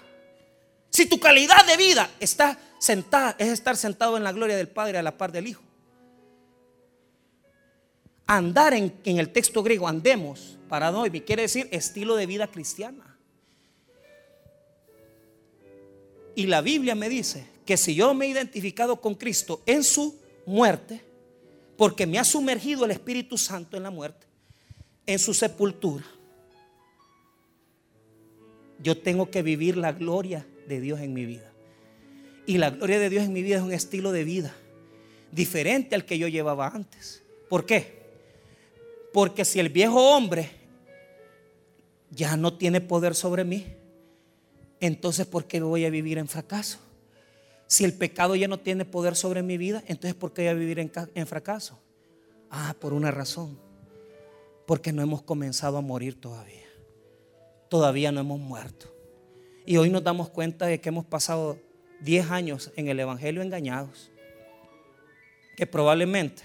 si 0.91 1.07
tu 1.07 1.21
calidad 1.21 1.67
de 1.67 1.77
vida 1.77 2.11
está 2.21 2.59
sentada, 2.79 3.37
es 3.39 3.49
estar 3.49 3.77
sentado 3.77 4.17
en 4.17 4.25
la 4.25 4.33
gloria 4.33 4.57
del 4.57 4.69
Padre 4.69 4.99
a 4.99 5.03
la 5.03 5.19
par 5.19 5.33
del 5.33 5.49
Hijo. 5.49 5.63
Andar 8.27 8.75
en, 8.75 8.95
en 9.05 9.19
el 9.19 9.33
texto 9.33 9.63
griego, 9.63 9.87
andemos, 9.87 10.59
para 10.69 10.91
hoy, 10.91 11.11
quiere 11.21 11.43
decir 11.43 11.69
estilo 11.71 12.17
de 12.17 12.27
vida 12.27 12.47
cristiana. 12.49 13.17
Y 16.35 16.47
la 16.47 16.61
Biblia 16.61 16.95
me 16.95 17.09
dice 17.09 17.47
que 17.65 17.77
si 17.77 17.95
yo 17.95 18.15
me 18.15 18.27
he 18.27 18.29
identificado 18.29 19.01
con 19.01 19.15
Cristo 19.15 19.63
en 19.67 19.85
su 19.85 20.19
muerte, 20.45 21.03
porque 21.77 22.07
me 22.07 22.19
ha 22.19 22.25
sumergido 22.25 22.85
el 22.85 22.91
Espíritu 22.91 23.37
Santo 23.39 23.77
en 23.77 23.83
la 23.83 23.91
muerte, 23.91 24.27
en 25.07 25.19
su 25.19 25.35
sepultura, 25.35 26.05
yo 28.83 28.99
tengo 28.99 29.31
que 29.31 29.43
vivir 29.43 29.77
la 29.77 29.93
gloria 29.93 30.47
de 30.69 30.81
Dios 30.81 31.01
en 31.01 31.13
mi 31.15 31.25
vida. 31.25 31.53
Y 32.47 32.59
la 32.59 32.71
gloria 32.71 32.99
de 32.99 33.11
Dios 33.11 33.25
en 33.25 33.33
mi 33.33 33.43
vida 33.43 33.57
es 33.57 33.63
un 33.63 33.73
estilo 33.73 34.13
de 34.13 34.25
vida 34.25 34.55
diferente 35.33 35.95
al 35.95 36.05
que 36.05 36.19
yo 36.19 36.29
llevaba 36.29 36.69
antes. 36.69 37.23
¿Por 37.49 37.67
qué? 37.67 37.97
Porque 39.13 39.45
si 39.45 39.61
el 39.61 39.69
viejo 39.69 40.15
hombre 40.15 40.51
ya 42.11 42.37
no 42.37 42.55
tiene 42.55 42.81
poder 42.81 43.15
sobre 43.15 43.45
mí, 43.45 43.67
entonces 44.81 45.27
¿por 45.27 45.47
qué 45.47 45.61
voy 45.61 45.85
a 45.85 45.91
vivir 45.91 46.19
en 46.19 46.29
fracaso? 46.29 46.79
Si 47.67 47.85
el 47.85 47.95
pecado 47.95 48.37
ya 48.37 48.47
no 48.47 48.61
tiene 48.61 48.85
poder 48.85 49.17
sobre 49.17 49.43
mi 49.43 49.57
vida, 49.57 49.83
entonces 49.87 50.15
¿por 50.15 50.33
qué 50.33 50.43
voy 50.43 50.51
a 50.51 50.55
vivir 50.55 50.79
en, 50.79 51.27
fracaso? 51.27 51.81
Ah, 52.51 52.75
por 52.79 52.93
una 52.93 53.11
razón. 53.11 53.59
Porque 54.67 54.93
no 54.93 55.03
hemos 55.03 55.23
comenzado 55.23 55.77
a 55.77 55.81
morir 55.81 56.21
todavía. 56.21 56.66
Todavía 57.69 58.13
no 58.13 58.21
hemos 58.21 58.41
muerto. 58.41 58.93
Y 59.65 59.77
hoy 59.77 59.91
nos 59.91 60.05
damos 60.05 60.31
cuenta 60.31 60.67
de 60.67 60.81
que 60.81 60.89
hemos 60.89 61.05
pasado 61.05 61.59
10 62.01 62.31
años 62.31 62.73
en 62.77 62.89
el 62.89 63.01
Evangelio 63.01 63.43
engañados. 63.43 64.11
Que 65.57 65.67
probablemente 65.67 66.43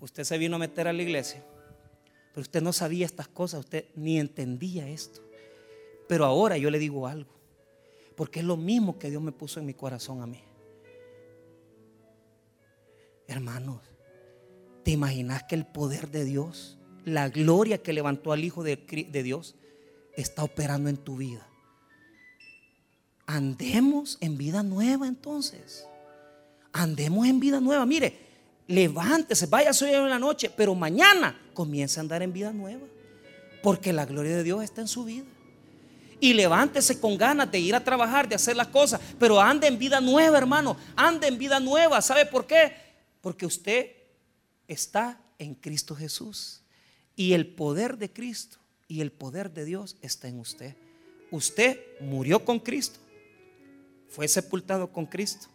usted 0.00 0.24
se 0.24 0.38
vino 0.38 0.56
a 0.56 0.58
meter 0.58 0.86
a 0.86 0.92
la 0.92 1.02
iglesia 1.02 1.42
pero 2.34 2.42
usted 2.42 2.62
no 2.62 2.72
sabía 2.72 3.06
estas 3.06 3.28
cosas, 3.28 3.60
usted 3.60 3.84
ni 3.94 4.18
entendía 4.18 4.88
esto. 4.88 5.20
Pero 6.08 6.24
ahora 6.24 6.58
yo 6.58 6.68
le 6.68 6.80
digo 6.80 7.06
algo, 7.06 7.30
porque 8.16 8.40
es 8.40 8.44
lo 8.44 8.56
mismo 8.56 8.98
que 8.98 9.08
Dios 9.08 9.22
me 9.22 9.30
puso 9.30 9.60
en 9.60 9.66
mi 9.66 9.74
corazón 9.74 10.20
a 10.20 10.26
mí. 10.26 10.42
Hermanos, 13.28 13.82
¿te 14.82 14.90
imaginas 14.90 15.44
que 15.44 15.54
el 15.54 15.64
poder 15.64 16.10
de 16.10 16.24
Dios, 16.24 16.76
la 17.04 17.28
gloria 17.28 17.82
que 17.82 17.92
levantó 17.92 18.32
al 18.32 18.44
Hijo 18.44 18.62
de, 18.62 18.76
Dios, 19.22 19.54
está 20.16 20.44
operando 20.44 20.88
en 20.88 20.96
tu 20.96 21.16
vida? 21.16 21.46
Andemos 23.26 24.18
en 24.20 24.36
vida 24.36 24.62
nueva 24.62 25.06
entonces. 25.06 25.86
Andemos 26.72 27.26
en 27.26 27.40
vida 27.40 27.60
nueva. 27.60 27.86
Mire, 27.86 28.18
levántese, 28.66 29.46
vaya 29.46 29.70
hoy 29.70 29.90
en 29.90 30.10
la 30.10 30.18
noche, 30.18 30.50
pero 30.50 30.74
mañana 30.74 31.38
comience 31.54 31.98
a 31.98 32.02
andar 32.02 32.22
en 32.22 32.32
vida 32.32 32.52
nueva, 32.52 32.86
porque 33.62 33.92
la 33.92 34.06
gloria 34.06 34.36
de 34.36 34.42
Dios 34.42 34.62
está 34.62 34.80
en 34.80 34.88
su 34.88 35.04
vida. 35.04 35.24
Y 36.20 36.32
levántese 36.32 37.00
con 37.00 37.18
ganas 37.18 37.50
de 37.50 37.58
ir 37.58 37.74
a 37.74 37.84
trabajar, 37.84 38.28
de 38.28 38.34
hacer 38.34 38.56
las 38.56 38.68
cosas, 38.68 39.00
pero 39.18 39.40
ande 39.40 39.66
en 39.66 39.78
vida 39.78 40.00
nueva, 40.00 40.38
hermano, 40.38 40.76
ande 40.96 41.28
en 41.28 41.38
vida 41.38 41.60
nueva. 41.60 42.00
¿Sabe 42.00 42.24
por 42.24 42.46
qué? 42.46 42.72
Porque 43.20 43.46
usted 43.46 43.90
está 44.66 45.20
en 45.38 45.54
Cristo 45.54 45.94
Jesús 45.94 46.63
y 47.16 47.32
el 47.32 47.46
poder 47.54 47.98
de 47.98 48.12
Cristo 48.12 48.58
y 48.88 49.00
el 49.00 49.12
poder 49.12 49.52
de 49.52 49.64
Dios 49.64 49.96
está 50.02 50.28
en 50.28 50.38
usted. 50.38 50.76
Usted 51.30 51.80
murió 52.00 52.44
con 52.44 52.60
Cristo, 52.60 53.00
fue 54.08 54.28
sepultado 54.28 54.92
con 54.92 55.06
Cristo, 55.06 55.48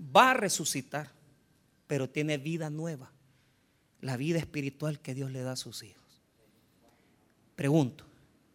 va 0.00 0.32
a 0.32 0.34
resucitar 0.34 1.16
pero 1.86 2.10
tiene 2.10 2.38
vida 2.38 2.70
nueva, 2.70 3.10
la 4.00 4.16
vida 4.16 4.38
espiritual 4.38 5.00
que 5.00 5.14
Dios 5.14 5.30
le 5.30 5.42
da 5.42 5.52
a 5.52 5.56
sus 5.56 5.82
hijos. 5.82 6.02
Pregunto, 7.54 8.04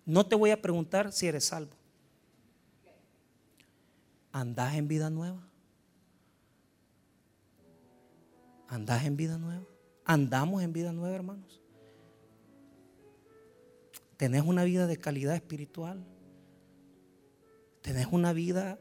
no 0.05 0.25
te 0.25 0.35
voy 0.35 0.51
a 0.51 0.61
preguntar 0.61 1.11
si 1.11 1.27
eres 1.27 1.45
salvo. 1.45 1.73
¿Andás 4.31 4.75
en 4.75 4.87
vida 4.87 5.09
nueva? 5.09 5.41
¿Andás 8.67 9.03
en 9.05 9.17
vida 9.17 9.37
nueva? 9.37 9.65
¿Andamos 10.05 10.63
en 10.63 10.73
vida 10.73 10.91
nueva, 10.91 11.15
hermanos? 11.15 11.61
¿Tenés 14.17 14.43
una 14.43 14.63
vida 14.63 14.87
de 14.87 14.97
calidad 14.97 15.35
espiritual? 15.35 16.03
¿Tenés 17.81 18.07
una 18.11 18.33
vida 18.33 18.79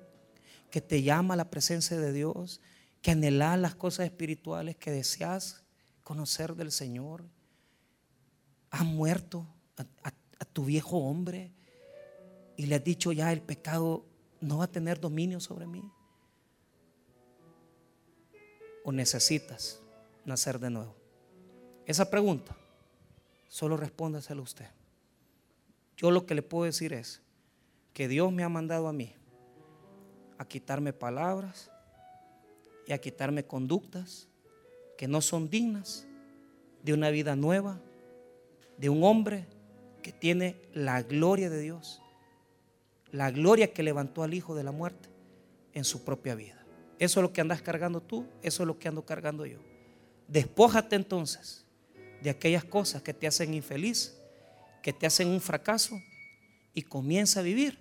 que 0.70 0.80
te 0.80 1.02
llama 1.02 1.34
a 1.34 1.36
la 1.36 1.50
presencia 1.50 1.98
de 1.98 2.12
Dios? 2.12 2.60
que 3.02 3.12
anhelas 3.12 3.58
las 3.58 3.74
cosas 3.74 4.06
espirituales, 4.06 4.76
que 4.76 4.90
deseas 4.90 5.62
conocer 6.02 6.54
del 6.54 6.70
Señor. 6.70 7.24
Has 8.70 8.84
muerto 8.84 9.46
a, 9.76 10.12
tu 10.52 10.64
viejo 10.64 10.98
hombre 10.98 11.52
y 12.56 12.66
le 12.66 12.76
has 12.76 12.84
dicho 12.84 13.12
ya 13.12 13.32
el 13.32 13.40
pecado 13.40 14.04
no 14.40 14.58
va 14.58 14.64
a 14.64 14.70
tener 14.70 14.98
dominio 14.98 15.38
sobre 15.38 15.66
mí. 15.66 15.82
O 18.84 18.92
necesitas 18.92 19.80
nacer 20.24 20.58
de 20.58 20.70
nuevo. 20.70 20.99
Esa 21.90 22.08
pregunta 22.08 22.54
solo 23.48 23.76
respóndasela 23.76 24.40
usted. 24.40 24.68
Yo 25.96 26.12
lo 26.12 26.24
que 26.24 26.36
le 26.36 26.42
puedo 26.42 26.62
decir 26.62 26.92
es 26.92 27.20
que 27.92 28.06
Dios 28.06 28.30
me 28.30 28.44
ha 28.44 28.48
mandado 28.48 28.86
a 28.86 28.92
mí 28.92 29.12
a 30.38 30.44
quitarme 30.44 30.92
palabras, 30.92 31.68
y 32.86 32.92
a 32.92 33.00
quitarme 33.00 33.44
conductas 33.44 34.28
que 34.96 35.08
no 35.08 35.20
son 35.20 35.50
dignas 35.50 36.06
de 36.84 36.92
una 36.92 37.10
vida 37.10 37.34
nueva, 37.34 37.80
de 38.78 38.88
un 38.88 39.02
hombre 39.02 39.48
que 40.00 40.12
tiene 40.12 40.62
la 40.72 41.02
gloria 41.02 41.50
de 41.50 41.60
Dios, 41.60 42.00
la 43.10 43.32
gloria 43.32 43.72
que 43.72 43.82
levantó 43.82 44.22
al 44.22 44.32
Hijo 44.32 44.54
de 44.54 44.62
la 44.62 44.70
muerte 44.70 45.08
en 45.74 45.82
su 45.82 46.04
propia 46.04 46.36
vida. 46.36 46.64
Eso 47.00 47.18
es 47.18 47.22
lo 47.22 47.32
que 47.32 47.40
andas 47.40 47.62
cargando 47.62 48.00
tú, 48.00 48.26
eso 48.42 48.62
es 48.62 48.66
lo 48.68 48.78
que 48.78 48.86
ando 48.86 49.04
cargando 49.04 49.44
yo. 49.44 49.58
Despójate 50.28 50.94
entonces 50.94 51.66
de 52.20 52.30
aquellas 52.30 52.64
cosas 52.64 53.02
que 53.02 53.14
te 53.14 53.26
hacen 53.26 53.54
infeliz, 53.54 54.16
que 54.82 54.92
te 54.92 55.06
hacen 55.06 55.28
un 55.28 55.40
fracaso 55.40 56.00
y 56.74 56.82
comienza 56.82 57.40
a 57.40 57.42
vivir 57.42 57.78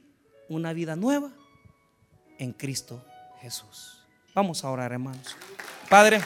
una 0.47 0.73
vida 0.73 0.95
nueva 0.95 1.31
en 2.37 2.53
Cristo 2.53 3.03
Jesús. 3.41 4.03
Vamos 4.33 4.63
a 4.63 4.69
orar, 4.69 4.91
hermanos. 4.91 5.35
Padre, 5.89 6.21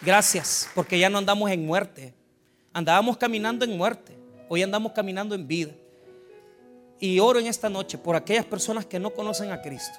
gracias, 0.00 0.68
porque 0.74 0.98
ya 0.98 1.08
no 1.08 1.18
andamos 1.18 1.50
en 1.50 1.64
muerte. 1.64 2.14
Andábamos 2.72 3.16
caminando 3.16 3.64
en 3.64 3.76
muerte. 3.76 4.16
Hoy 4.48 4.62
andamos 4.62 4.92
caminando 4.92 5.34
en 5.34 5.46
vida. 5.46 5.72
Y 6.98 7.18
oro 7.18 7.38
en 7.38 7.46
esta 7.46 7.70
noche 7.70 7.96
por 7.96 8.14
aquellas 8.14 8.44
personas 8.44 8.84
que 8.84 8.98
no 8.98 9.10
conocen 9.10 9.50
a 9.50 9.62
Cristo. 9.62 9.98